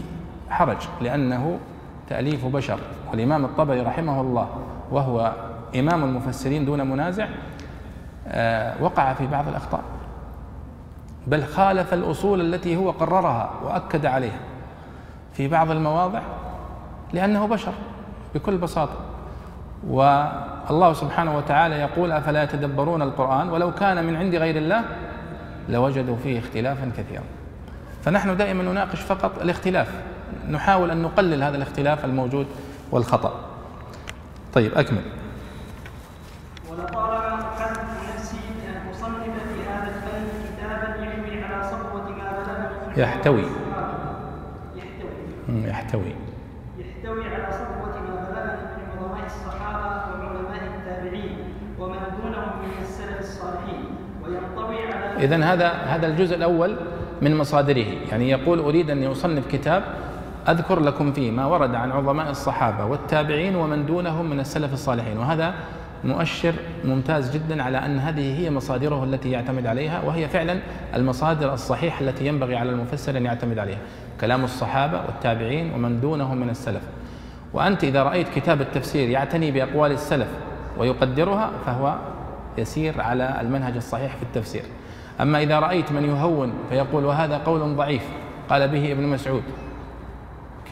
حرج 0.50 0.78
لأنه 1.02 1.60
تأليف 2.10 2.46
بشر. 2.46 2.80
والإمام 3.12 3.46
الطبري 3.46 3.82
رحمه 3.82 4.22
الله 4.22 4.50
وهو 4.92 5.34
إمام 5.76 6.04
المفسرين 6.04 6.66
دون 6.66 6.90
منازع 6.90 7.28
آه، 8.28 8.84
وقع 8.84 9.14
في 9.14 9.28
بعض 9.28 9.48
الأخطاء. 9.48 9.82
بل 11.28 11.44
خالف 11.44 11.94
الأصول 11.94 12.42
التي 12.42 12.76
هو 12.76 12.92
قررها 12.92 13.52
وأكد 13.64 14.06
عليها 14.06 14.40
في 15.34 15.48
بعض 15.48 15.72
المواضع 15.72 16.22
لأنه 17.14 17.48
بشر 17.48 17.74
بكل 18.36 18.58
بساطة. 18.58 18.98
والله 19.88 20.94
سبحانه 20.94 21.38
وتعالى 21.38 21.76
يقول 21.76 22.12
أفلا 22.12 22.44
يتدبرون 22.44 23.02
القرآن؟ 23.02 23.50
ولو 23.50 23.72
كان 23.74 24.04
من 24.04 24.16
عند 24.16 24.36
غير 24.36 24.58
الله 24.58 24.84
لوجدوا 25.70 26.16
فيه 26.24 26.40
اختلافا 26.40 26.92
كثيرا. 26.98 27.24
فنحن 28.04 28.38
دائما 28.38 28.64
نناقش 28.64 29.02
فقط 29.02 29.42
الاختلاف 29.42 29.92
نحاول 30.50 30.92
أن 30.92 31.02
نقلل 31.02 31.44
هذا 31.44 31.58
الاختلاف 31.58 32.06
الموجود 32.06 32.48
والخطأ. 32.92 33.34
طيب 34.54 34.74
أكمل. 34.74 35.02
ولطالما 36.74 37.42
أحد 37.42 37.78
نفسي 38.16 38.38
بأن 38.38 38.90
أصنف 38.92 39.24
في 39.24 39.70
هذا 39.70 39.88
الفن 39.88 40.24
كتابا 40.46 41.06
يحوي 41.06 41.44
على 41.44 41.64
صفوة 41.64 42.10
ما 42.10 42.28
بلغ 42.32 43.02
يحتوي. 43.02 43.44
يحتوي. 44.76 45.70
يحتوي. 45.70 46.14
يحتوي 46.80 47.26
على 47.36 47.48
صفوة 47.52 47.94
ما 48.02 48.16
بلغ 48.30 48.56
من 48.78 48.86
عظماء 48.98 49.26
الصحابة 49.26 49.86
وعلماء 50.12 50.64
التابعين 50.78 51.38
ومن 51.80 52.00
دونهم 52.24 52.52
من 52.64 52.74
السلف 52.82 53.20
الصالحين. 53.20 53.86
وينطوي 54.24 54.94
على 54.94 55.26
إذا 55.26 55.44
هذا 55.44 55.68
هذا 55.68 56.08
الجزء 56.08 56.36
الأول 56.36 56.76
من 57.22 57.38
مصادره. 57.38 57.86
يعني 58.12 58.30
يقول 58.30 58.60
أريد 58.60 58.90
أن 58.90 59.04
أصنف 59.04 59.48
كتاب 59.48 59.84
أذكر 60.48 60.80
لكم 60.80 61.12
فيه 61.12 61.32
ما 61.32 61.46
ورد 61.46 61.76
عن 61.76 61.92
عظماء 61.92 62.30
الصحابة 62.30 62.86
والتابعين 62.86 63.56
ومن 63.56 63.86
دونهم 63.86 64.30
من 64.30 64.40
السلف 64.40 64.74
الصالحين. 64.74 65.18
وهذا 65.18 65.54
مؤشر 66.04 66.54
ممتاز 66.86 67.34
جدا 67.38 67.64
على 67.64 67.78
أن 67.78 68.00
هذه 68.00 68.40
هي 68.40 68.50
مصادره 68.52 69.04
التي 69.04 69.32
يعتمد 69.32 69.66
عليها 69.66 70.02
وهي 70.02 70.28
فعلا 70.28 70.60
المصادر 70.96 71.54
الصحيحة 71.54 72.02
التي 72.02 72.28
ينبغي 72.28 72.56
على 72.56 72.70
المفسر 72.70 73.18
أن 73.18 73.26
يعتمد 73.26 73.60
عليها. 73.60 73.78
كلام 74.22 74.44
الصحابة 74.44 75.02
والتابعين 75.02 75.74
ومن 75.74 76.02
دونهم 76.02 76.38
من 76.38 76.50
السلف. 76.50 76.84
وأنت 77.54 77.84
إذا 77.84 78.04
رأيت 78.04 78.30
كتاب 78.30 78.62
التفسير 78.62 79.10
يعتني 79.10 79.52
بأقوال 79.52 79.92
السلف 79.92 80.28
ويقدرها 80.78 81.52
فهو 81.66 81.96
يسير 82.58 83.02
على 83.02 83.38
المنهج 83.42 83.76
الصحيح 83.76 84.16
في 84.16 84.24
التفسير. 84.24 84.64
أما 85.22 85.42
إذا 85.42 85.60
رأيت 85.60 85.92
من 85.92 86.06
يهون 86.06 86.54
فيقول 86.70 87.06
وهذا 87.06 87.38
قول 87.38 87.76
ضعيف. 87.76 88.04
قال 88.50 88.68
به 88.68 88.92
ابن 88.92 89.04
مسعود. 89.04 89.44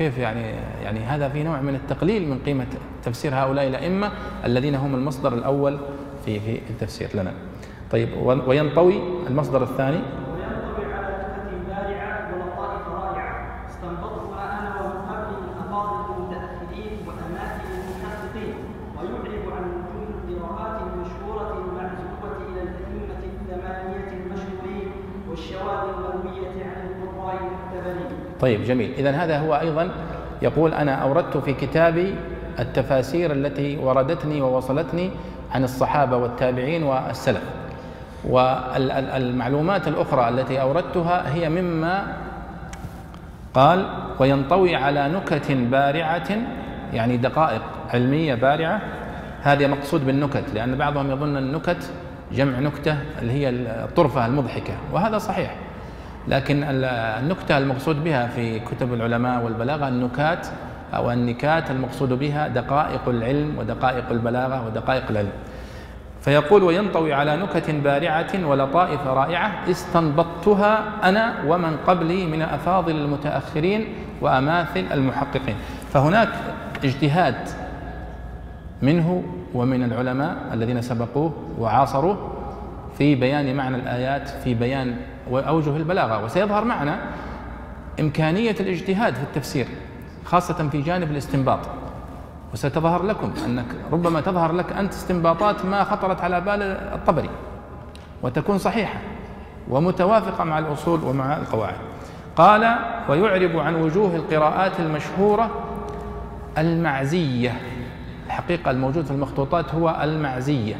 كيف 0.02 0.18
يعني 0.18 0.42
يعني 0.84 1.00
هذا 1.00 1.30
في 1.30 1.44
نوع 1.44 1.62
من 1.62 1.76
التقليل 1.76 2.30
من 2.30 2.40
قيمة 2.46 2.68
تفسير 3.04 3.36
هؤلاء 3.36 3.68
الأئمة 3.68 4.12
الذين 4.46 4.76
هم 4.76 4.96
المصدر 4.96 5.34
الأول 5.34 5.78
في 6.26 6.40
في 6.40 6.60
التفسير 6.70 7.10
لنا. 7.14 7.34
طيب 7.92 8.10
وينطوي 8.48 9.02
المصدر 9.28 9.64
الثاني 9.64 9.98
وينطوي 9.98 10.94
على 10.94 11.08
نكت 11.08 11.68
بارعة 11.68 12.32
ولطائف 12.34 12.88
رائعة 12.88 13.66
استنبطها 13.70 14.60
أنا 14.60 14.82
ومن 14.82 15.02
قبلي 15.10 15.38
من 15.42 15.54
أفاضل 15.66 16.14
المتأخرين 16.14 16.92
وأماكن 17.08 17.70
المحققين 17.82 18.54
ويعرب 18.98 19.54
عن 19.56 19.64
وجوه 19.74 20.10
القراءات 20.28 20.82
المشهورة 20.82 21.58
المعزوفة 21.58 22.38
إلى 22.50 22.62
الأئمة 22.62 23.22
الثمانية 23.34 24.10
المشهورين 24.20 24.92
والشواذ 25.30 25.84
المروية 25.94 26.66
عن 26.66 26.88
القراء 26.92 27.36
المعتبرين 27.42 28.31
طيب 28.42 28.64
جميل. 28.64 28.92
إذا 28.98 29.12
هذا 29.12 29.40
هو 29.40 29.56
أيضا 29.56 29.90
يقول 30.42 30.74
أنا 30.74 30.96
أوردت 30.96 31.38
في 31.38 31.54
كتابي 31.54 32.16
التفاسير 32.60 33.32
التي 33.32 33.78
وردتني 33.78 34.42
ووصلتني 34.42 35.12
عن 35.52 35.64
الصحابة 35.64 36.18
والتابعين 36.18 36.84
والسلف. 36.84 37.44
والمعلومات 38.26 39.88
الأخرى 39.88 40.30
التي 40.30 40.62
أوردتها 40.62 41.34
هي 41.34 41.50
مما 41.50 42.18
قال 43.54 43.86
وينطوي 44.20 44.76
على 44.76 45.10
نكت 45.10 45.52
بارعة 45.52 46.30
يعني 46.94 47.18
دقائق 47.18 47.62
علمية 47.94 48.36
بارعة. 48.36 48.82
هذا 49.42 49.68
مقصود 49.68 50.06
بالنكت 50.06 50.44
لأن 50.54 50.78
بعضهم 50.78 51.12
يظن 51.12 51.38
النكت 51.38 51.92
جمع 52.32 52.60
نكتة 52.60 52.98
اللي 53.22 53.34
هي 53.34 53.50
الطرفة 53.50 54.26
المضحكة 54.26 54.74
وهذا 54.94 55.18
صحيح. 55.18 55.56
لكن 56.28 56.64
النكتة 56.64 57.58
المقصود 57.58 58.04
بها 58.04 58.28
في 58.28 58.60
كتب 58.60 58.94
العلماء 58.94 59.44
والبلاغة 59.44 59.88
النكات 59.88 60.48
أو 60.94 61.12
النكات 61.12 61.72
المقصود 61.72 62.14
بها 62.14 62.48
دقائق 62.48 63.10
العلم 63.10 63.58
ودقائق 63.58 64.10
البلاغة 64.12 64.66
ودقائق 64.66 65.04
العلم. 65.10 65.32
فيقول 66.22 66.64
وينطوي 66.64 67.14
على 67.14 67.36
نكت 67.38 67.72
بارعة 67.72 68.46
ولطائف 68.46 69.08
رائعة. 69.08 69.52
استنبطتها 69.70 70.84
أنا 71.04 71.34
ومن 71.48 71.78
قبلي 71.88 72.26
من 72.26 72.42
أفاضل 72.42 72.96
المتأخرين 72.96 73.86
وأماثل 74.22 74.86
المحققين. 74.92 75.56
فهناك 75.94 76.30
اجتهاد 76.84 77.36
منه 78.82 79.24
ومن 79.54 79.84
العلماء 79.84 80.36
الذين 80.54 80.82
سبقوه 80.82 81.34
وعاصروه 81.60 82.32
في 82.98 83.16
بيان 83.16 83.56
معنى 83.56 83.76
الآيات 83.76 84.30
في 84.30 84.54
بيان 84.54 84.96
وأوجه 85.30 85.78
البلاغة. 85.78 86.26
وسيظهر 86.26 86.66
معنا 86.66 87.00
إمكانية 88.00 88.56
الاجتهاد 88.60 89.16
في 89.16 89.24
التفسير 89.24 89.68
خاصة 90.26 90.70
في 90.70 90.82
جانب 90.82 91.12
الاستنباط. 91.12 91.60
وستظهر 92.54 93.04
لكم 93.04 93.34
أنك 93.46 93.66
ربما 93.92 94.22
تظهر 94.22 94.52
لك 94.52 94.74
أنت 94.74 94.94
استنباطات 94.94 95.66
ما 95.66 95.84
خطرت 95.84 96.22
على 96.22 96.42
بال 96.42 96.62
الطبري 96.94 97.30
وتكون 98.24 98.58
صحيحة 98.58 99.00
ومتوافقة 99.70 100.44
مع 100.44 100.60
الأصول 100.60 101.04
ومع 101.04 101.38
القواعد. 101.38 101.76
قال 102.36 102.76
ويعرب 103.10 103.58
عن 103.58 103.76
وجوه 103.76 104.16
القراءات 104.16 104.80
المشهورة 104.80 105.50
المعزية. 106.58 107.54
الحقيقة 108.26 108.72
الموجود 108.72 109.06
في 109.06 109.12
المخطوطات 109.12 109.76
هو 109.76 110.00
المعزية. 110.04 110.76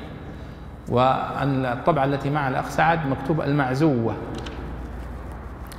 والطبعة 0.90 2.06
التي 2.06 2.30
مع 2.30 2.48
الأخ 2.48 2.70
سعد 2.70 3.08
مكتوب 3.08 3.42
المعزوة. 3.42 4.16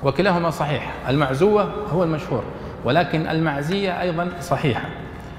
وكلاهما 0.03 0.51
صحيح. 0.51 0.93
المعزوة 1.09 1.63
هو 1.93 2.05
المشهور 2.05 2.45
ولكن 2.85 3.27
المعزية 3.27 4.01
أيضا 4.01 4.29
صحيحة. 4.41 4.89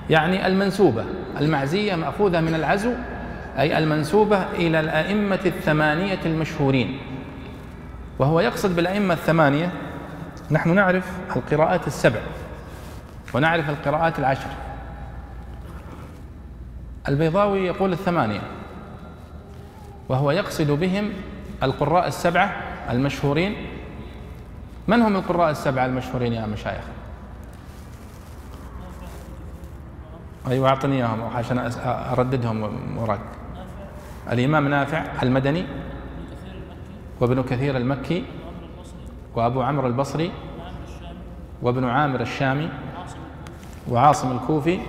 يعني 0.10 0.48
المنسوبة. 0.48 1.06
المعزية 1.40 1.96
مأخوذة 1.96 2.42
من 2.42 2.56
العزو 2.56 2.92
أي 3.60 3.78
المنسوبة 3.78 4.44
إلى 4.54 4.80
الأئمة 4.80 5.40
الثمانية 5.46 6.20
المشهورين. 6.26 6.98
وهو 8.20 8.40
يقصد 8.40 8.76
بالأئمة 8.76 9.14
الثمانية 9.14 9.72
نحن 10.52 10.76
نعرف 10.76 11.12
القراءات 11.36 11.88
السبع 11.88 12.20
ونعرف 13.34 13.70
القراءات 13.70 14.20
العشر. 14.20 14.50
البيضاوي 17.08 17.66
يقول 17.66 17.94
الثمانية. 17.94 18.42
وهو 20.10 20.32
يقصد 20.32 20.72
بهم 20.72 21.10
القراء 21.64 22.08
السبعة 22.08 22.52
المشهورين. 22.90 23.56
من 24.88 25.02
هم 25.02 25.16
القراء 25.16 25.52
السبعة 25.52 25.86
المشهورين 25.86 26.34
يا 26.34 26.46
مشايخ؟ 26.46 26.84
أيوة 30.48 30.70
أعطني 30.70 30.96
إياهم 30.96 31.24
عشان 31.36 31.72
أرددهم 31.86 32.70
وراك. 32.98 33.20
الإمام 34.32 34.68
نافع 34.68 35.04
المدني 35.24 35.66
وابن 37.20 37.44
كثير 37.44 37.78
المكي 37.78 38.24
وأبو 39.36 39.62
عمرو 39.62 39.88
البصري 39.88 40.32
وابن 41.62 41.84
عامر 41.84 42.22
الشامي 42.22 42.70
وعاصم 43.90 44.32
الكوفي 44.32 44.80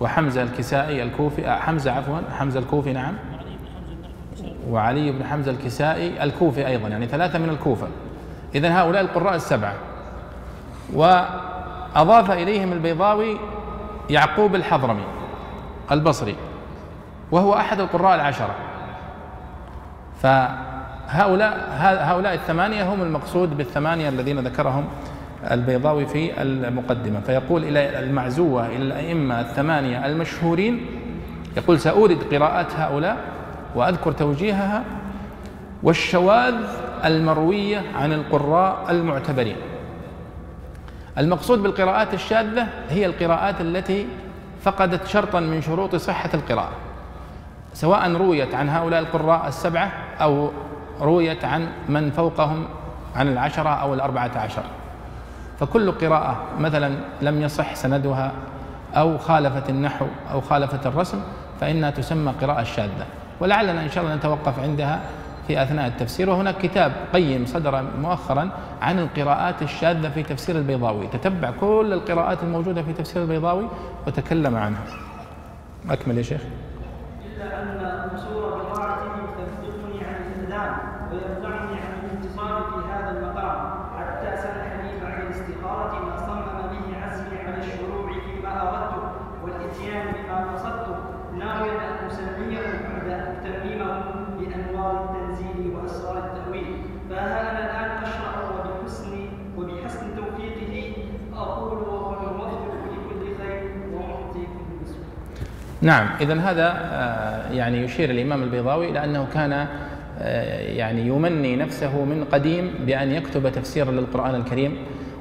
وحمزة 0.00 0.42
الكسائي 0.42 1.02
الكوفي 1.02 1.48
آه، 1.48 1.58
حمزة 1.58 1.92
عفوا 1.92 2.18
حمزة 2.38 2.60
الكوفي 2.60 2.92
نعم. 2.92 3.14
وعلي 4.68 5.12
بن 5.12 5.24
حمزة 5.24 5.50
الكسائي 5.50 6.24
الكوفي 6.24 6.66
أيضا 6.66 6.88
يعني 6.88 7.06
ثلاثة 7.06 7.38
من 7.38 7.48
الكوفة. 7.48 7.86
إذا 8.54 8.80
هؤلاء 8.80 9.02
القراء 9.02 9.34
السبعة. 9.34 9.74
وأضاف 10.92 12.30
إليهم 12.30 12.72
البيضاوي 12.72 13.36
يعقوب 14.10 14.54
الحضرمي 14.54 15.04
البصري 15.92 16.36
وهو 17.30 17.54
أحد 17.54 17.80
القراء 17.80 18.14
العشرة. 18.14 18.54
فهؤلاء 20.22 21.68
هؤلاء 21.80 22.34
الثمانية 22.34 22.94
هم 22.94 23.02
المقصود 23.02 23.56
بالثمانية 23.56 24.08
الذين 24.08 24.38
ذكرهم 24.38 24.84
البيضاوي 25.50 26.06
في 26.06 26.42
المقدمة. 26.42 27.20
فيقول 27.20 27.64
إلى 27.64 27.98
المعزوة 27.98 28.66
إلى 28.66 28.82
الأئمة 28.82 29.40
الثمانية 29.40 30.06
المشهورين 30.06 30.86
يقول 31.56 31.80
سأورد 31.80 32.18
قراءات 32.34 32.72
هؤلاء 32.76 33.16
وأذكر 33.74 34.12
توجيهها 34.12 34.84
والشواذ 35.82 36.54
المروية 37.04 37.82
عن 37.94 38.12
القراء 38.12 38.90
المعتبرين. 38.90 39.56
المقصود 41.18 41.62
بالقراءات 41.62 42.14
الشاذة 42.14 42.66
هي 42.90 43.06
القراءات 43.06 43.60
التي 43.60 44.06
فقدت 44.62 45.06
شرطا 45.06 45.40
من 45.40 45.62
شروط 45.62 45.96
صحة 45.96 46.30
القراءة 46.34 46.72
سواء 47.74 48.12
رويت 48.12 48.54
عن 48.54 48.68
هؤلاء 48.68 49.00
القراء 49.00 49.48
السبعة 49.48 49.92
أو 50.20 50.50
رويت 51.00 51.44
عن 51.44 51.68
من 51.88 52.10
فوقهم 52.10 52.64
عن 53.16 53.28
العشرة 53.28 53.68
أو 53.68 53.94
الأربعة 53.94 54.30
عشر. 54.36 54.62
فكل 55.60 55.92
قراءة 55.92 56.36
مثلا 56.58 56.94
لم 57.22 57.42
يصح 57.42 57.74
سندها 57.74 58.32
أو 58.94 59.18
خالفت 59.18 59.70
النحو 59.70 60.06
أو 60.32 60.40
خالفت 60.40 60.86
الرسم 60.86 61.20
فإنها 61.60 61.90
تسمى 61.90 62.32
قراءة 62.40 62.62
شاذة. 62.62 63.06
ولعلنا 63.40 63.82
إن 63.82 63.90
شاء 63.90 64.04
الله 64.04 64.16
نتوقف 64.16 64.58
عندها 64.58 65.00
في 65.46 65.62
أثناء 65.62 65.86
التفسير. 65.86 66.30
وهناك 66.30 66.58
كتاب 66.58 66.92
قيم 67.12 67.46
صدر 67.46 67.84
مؤخرا 68.02 68.50
عن 68.82 68.98
القراءات 68.98 69.62
الشاذة 69.62 70.08
في 70.08 70.22
تفسير 70.22 70.56
البيضاوي. 70.56 71.06
تتبع 71.06 71.50
كل 71.60 71.90
القراءات 71.92 72.42
الموجودة 72.42 72.82
في 72.82 72.92
تفسير 72.92 73.22
البيضاوي 73.22 73.68
وتكلم 74.06 74.56
عنها. 74.56 74.84
أكمل 75.90 76.18
يا 76.18 76.22
شيخ. 76.22 76.40
إلا 77.26 77.62
أن 77.62 77.80
عن 80.02 80.74
ويمنعني 81.12 81.80
عن 81.80 81.92
الانتصار 82.04 82.62
في 82.62 82.92
هذا 82.92 83.10
المقام 83.18 83.60
حتى 83.98 84.36
سأل 84.42 84.56
الحديث 84.60 85.02
عن 85.04 85.22
الاستخارة 85.22 86.04
ما 86.04 86.16
صمم 86.26 86.58
به 86.72 86.86
عزمي 87.02 87.38
على 87.46 87.58
الشروع 87.58 88.12
فيما 88.12 88.62
أردته 88.62 89.02
والإتيان 89.42 90.06
بما 90.14 90.52
قصدته 90.52 90.96
ناويا 91.38 91.72
أن 91.72 92.06
أسميه 92.06 92.60
بعد 93.06 93.42
ترميمه 93.44 94.02
بأنوار 94.80 95.04
التنزيل 95.04 95.74
وأسرار 95.74 96.18
التأويل 96.18 96.66
فها 97.10 97.50
أنا 97.50 97.58
الآن 97.58 98.02
أشرع 98.02 98.50
وبحسن 98.50 99.12
وبحسن 99.58 100.06
توفيقه. 100.16 100.92
أقول 101.36 101.78
وهو 101.78 102.30
الموفق 102.30 102.74
لكل 102.92 103.36
خير 103.38 103.70
ومعطي 103.92 104.38
كل 104.38 105.86
نعم 105.86 106.08
إذا 106.20 106.40
هذا 106.40 106.68
آه، 106.76 107.52
يعني 107.52 107.84
يشير 107.84 108.10
الإمام 108.10 108.42
البيضاوي 108.42 108.90
إلى 108.90 109.04
أنه 109.04 109.26
كان 109.34 109.66
آه، 110.18 110.60
يعني 110.60 111.06
يمني 111.06 111.56
نفسه 111.56 112.04
من 112.04 112.24
قديم 112.32 112.74
بأن 112.86 113.12
يكتب 113.12 113.52
تفسيرا 113.52 113.90
للقرآن 113.90 114.34
الكريم 114.34 114.76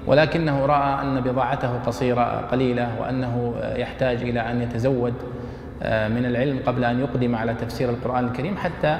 ولكنه 0.07 0.65
رأى 0.65 1.01
أن 1.01 1.21
بضاعته 1.21 1.79
قصيرة 1.85 2.47
قليلة 2.51 2.89
وأنه 3.01 3.55
آه، 3.61 3.77
يحتاج 3.77 4.21
إلى 4.21 4.39
أن 4.39 4.61
يتزود 4.61 5.13
من 5.79 6.25
العلم 6.25 6.59
قبل 6.65 6.83
أن 6.83 6.99
يقدم 6.99 7.35
على 7.35 7.53
تفسير 7.53 7.89
القرآن 7.89 8.25
الكريم 8.25 8.57
حتى 8.57 8.99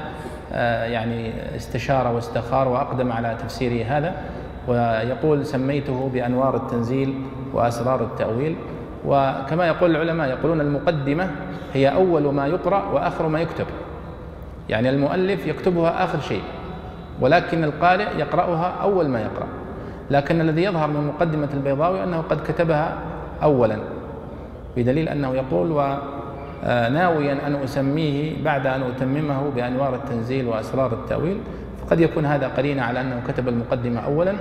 يعني 0.52 1.32
استشار 1.56 2.14
واستخار 2.14 2.68
وأقدم 2.68 3.12
على 3.12 3.36
تفسيره 3.42 3.86
هذا 3.86 4.14
ويقول 4.68 5.46
سميته 5.46 6.10
بأنوار 6.14 6.56
التنزيل 6.56 7.14
وأسرار 7.52 8.00
التأويل. 8.00 8.56
وكما 9.06 9.66
يقول 9.66 9.90
العلماء 9.90 10.28
يقولون 10.28 10.60
المقدمة 10.60 11.30
هي 11.74 11.88
أول 11.88 12.34
ما 12.34 12.46
يقرأ 12.46 12.84
وآخر 12.92 13.28
ما 13.28 13.40
يكتب. 13.40 13.66
يعني 14.68 14.90
المؤلف 14.90 15.46
يكتبها 15.46 16.04
آخر 16.04 16.20
شيء 16.20 16.42
ولكن 17.20 17.64
القارئ 17.64 18.18
يقرأها 18.18 18.74
أول 18.82 19.08
ما 19.08 19.20
يقرأ. 19.20 19.46
لكن 20.10 20.40
الذي 20.40 20.62
يظهر 20.62 20.88
من 20.88 21.06
مقدمة 21.14 21.48
البيضاوي 21.54 22.04
أنه 22.04 22.20
قد 22.30 22.40
كتبها 22.46 22.98
أولا 23.42 23.78
بدليل 24.76 25.08
أنه 25.08 25.34
يقول 25.34 25.70
وناويا 26.66 27.46
أن 27.46 27.54
أسميه 27.64 28.44
بعد 28.44 28.66
أن 28.66 28.82
أتممه 28.82 29.50
بأنوار 29.50 29.94
التنزيل 29.94 30.46
وأسرار 30.46 30.92
التأويل. 30.92 31.38
فقد 31.86 32.00
يكون 32.00 32.26
هذا 32.26 32.48
قرينة 32.48 32.82
على 32.82 33.00
أنه 33.00 33.22
كتب 33.28 33.48
المقدمة 33.48 34.00
أولا 34.00 34.34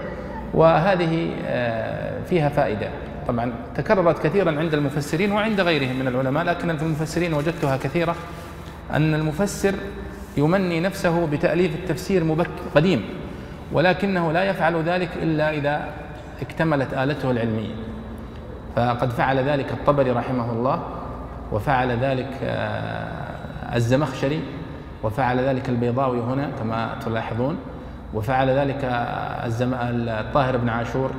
وهذه 0.53 1.29
آه، 1.45 2.23
فيها 2.29 2.49
فائدة. 2.49 2.89
طبعا 3.27 3.53
تكررت 3.75 4.23
كثيرا 4.23 4.59
عند 4.59 4.73
المفسرين 4.73 5.31
وعند 5.31 5.61
غيرهم 5.61 5.99
من 5.99 6.07
العلماء 6.07 6.43
لكن 6.43 6.77
في 6.77 6.83
المفسرين 6.83 7.33
وجدتها 7.33 7.77
كثيرة 7.77 8.15
أن 8.93 9.13
المفسر 9.13 9.73
يمني 10.37 10.79
نفسه 10.79 11.27
بتأليف 11.27 11.75
التفسير 11.75 12.23
مبكر 12.23 12.49
قديم 12.75 13.05
ولكنه 13.71 14.31
لا 14.31 14.43
يفعل 14.43 14.83
ذلك 14.83 15.09
إلا 15.21 15.51
إذا 15.53 15.89
اكتملت 16.41 16.93
آلته 16.93 17.31
العلمية. 17.31 17.75
فقد 18.75 19.09
فعل 19.09 19.37
ذلك 19.37 19.71
الطبري 19.71 20.11
رحمه 20.11 20.51
الله. 20.51 20.83
وفعل 21.51 21.91
ذلك 21.91 22.29
آه، 22.43 23.75
الزمخشري 23.75 24.41
وفعل 25.03 25.39
ذلك 25.39 25.69
البيضاوي 25.69 26.19
هنا 26.19 26.49
كما 26.59 26.95
تلاحظون 27.05 27.57
وفعل 28.13 28.49
ذلك 28.49 28.79
الطاهر 28.83 30.57
بن 30.57 30.69
عاشور 30.69 31.11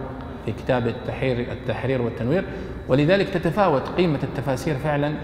في 0.47 0.53
كتاب 0.53 0.87
التحرير 0.87 1.53
التحرير 1.53 2.03
والتنوير. 2.03 2.45
ولذلك 2.89 3.29
تتفاوت 3.29 3.89
قيمة 3.89 4.19
التفاسير 4.23 4.77
فعلا 4.79 5.15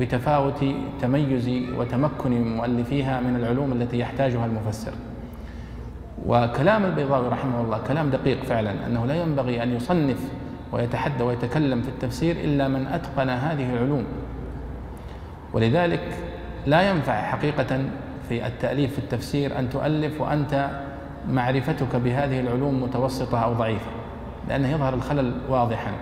بتفاوت 0.00 0.64
تميز 1.00 1.48
وتمكن 1.78 2.56
مؤلفيها 2.56 3.20
من 3.20 3.36
العلوم 3.36 3.72
التي 3.72 3.98
يحتاجها 3.98 4.46
المفسر. 4.46 4.92
وكلام 6.26 6.84
البيضاوي 6.84 7.28
رحمه 7.28 7.60
الله 7.60 7.78
كلام 7.78 8.10
دقيق 8.10 8.44
فعلا 8.44 8.70
أنه 8.86 9.06
لا 9.06 9.14
ينبغي 9.14 9.62
أن 9.62 9.76
يصنف 9.76 10.18
ويتحدى 10.72 11.24
ويتكلم 11.24 11.82
في 11.82 11.88
التفسير 11.88 12.36
إلا 12.36 12.68
من 12.68 12.86
أتقن 12.86 13.28
هذه 13.28 13.74
العلوم. 13.74 14.04
ولذلك 15.56 16.00
لا 16.66 16.90
ينفع 16.90 17.22
حقيقة 17.22 17.80
في 18.28 18.46
التأليف 18.46 18.92
في 18.92 18.98
التفسير 18.98 19.58
أن 19.58 19.70
تؤلف 19.70 20.20
وأنت 20.20 20.70
معرفتك 21.28 21.96
بهذه 21.96 22.40
العلوم 22.40 22.82
متوسطة 22.82 23.38
أو 23.38 23.52
ضعيفة 23.52 23.90
لأنه 24.48 24.68
يظهر 24.68 24.94
الخلل 24.94 25.32
واضحا. 25.48 25.92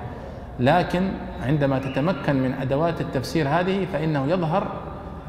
لكن 0.60 1.08
عندما 1.42 1.78
تتمكن 1.78 2.36
من 2.36 2.54
أدوات 2.54 3.00
التفسير 3.00 3.48
هذه 3.48 3.86
فإنه 3.92 4.26
يظهر 4.26 4.66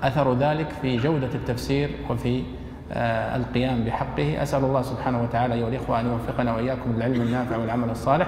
أثر 0.03 0.33
ذلك 0.33 0.67
في 0.81 0.97
جودة 0.97 1.29
التفسير 1.35 1.89
وفي 2.09 2.43
آه، 2.91 3.35
القيام 3.35 3.83
بحقه. 3.83 4.43
أسأل 4.43 4.63
الله 4.63 4.81
سبحانه 4.81 5.23
وتعالى 5.23 5.53
أيها 5.53 5.67
الإخوة 5.67 5.99
أن 5.99 6.05
يوفقنا 6.05 6.55
وإياكم 6.55 6.93
للعلم 6.95 7.21
النافع 7.21 7.57
والعمل 7.57 7.89
الصالح. 7.89 8.27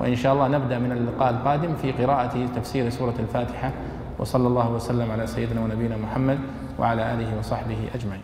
وإن 0.00 0.16
شاء 0.16 0.34
الله 0.34 0.48
نبدأ 0.48 0.78
من 0.78 0.92
اللقاء 0.92 1.30
القادم 1.30 1.74
في 1.74 1.92
قراءة 1.92 2.46
تفسير 2.56 2.90
سورة 2.90 3.14
الفاتحة. 3.18 3.72
وصلى 4.18 4.46
الله 4.46 4.70
وسلم 4.70 5.10
على 5.10 5.26
سيدنا 5.26 5.60
ونبينا 5.60 5.96
محمد 5.96 6.38
وعلى 6.78 7.02
آله 7.14 7.38
وصحبه 7.38 7.90
أجمعين. 7.94 8.22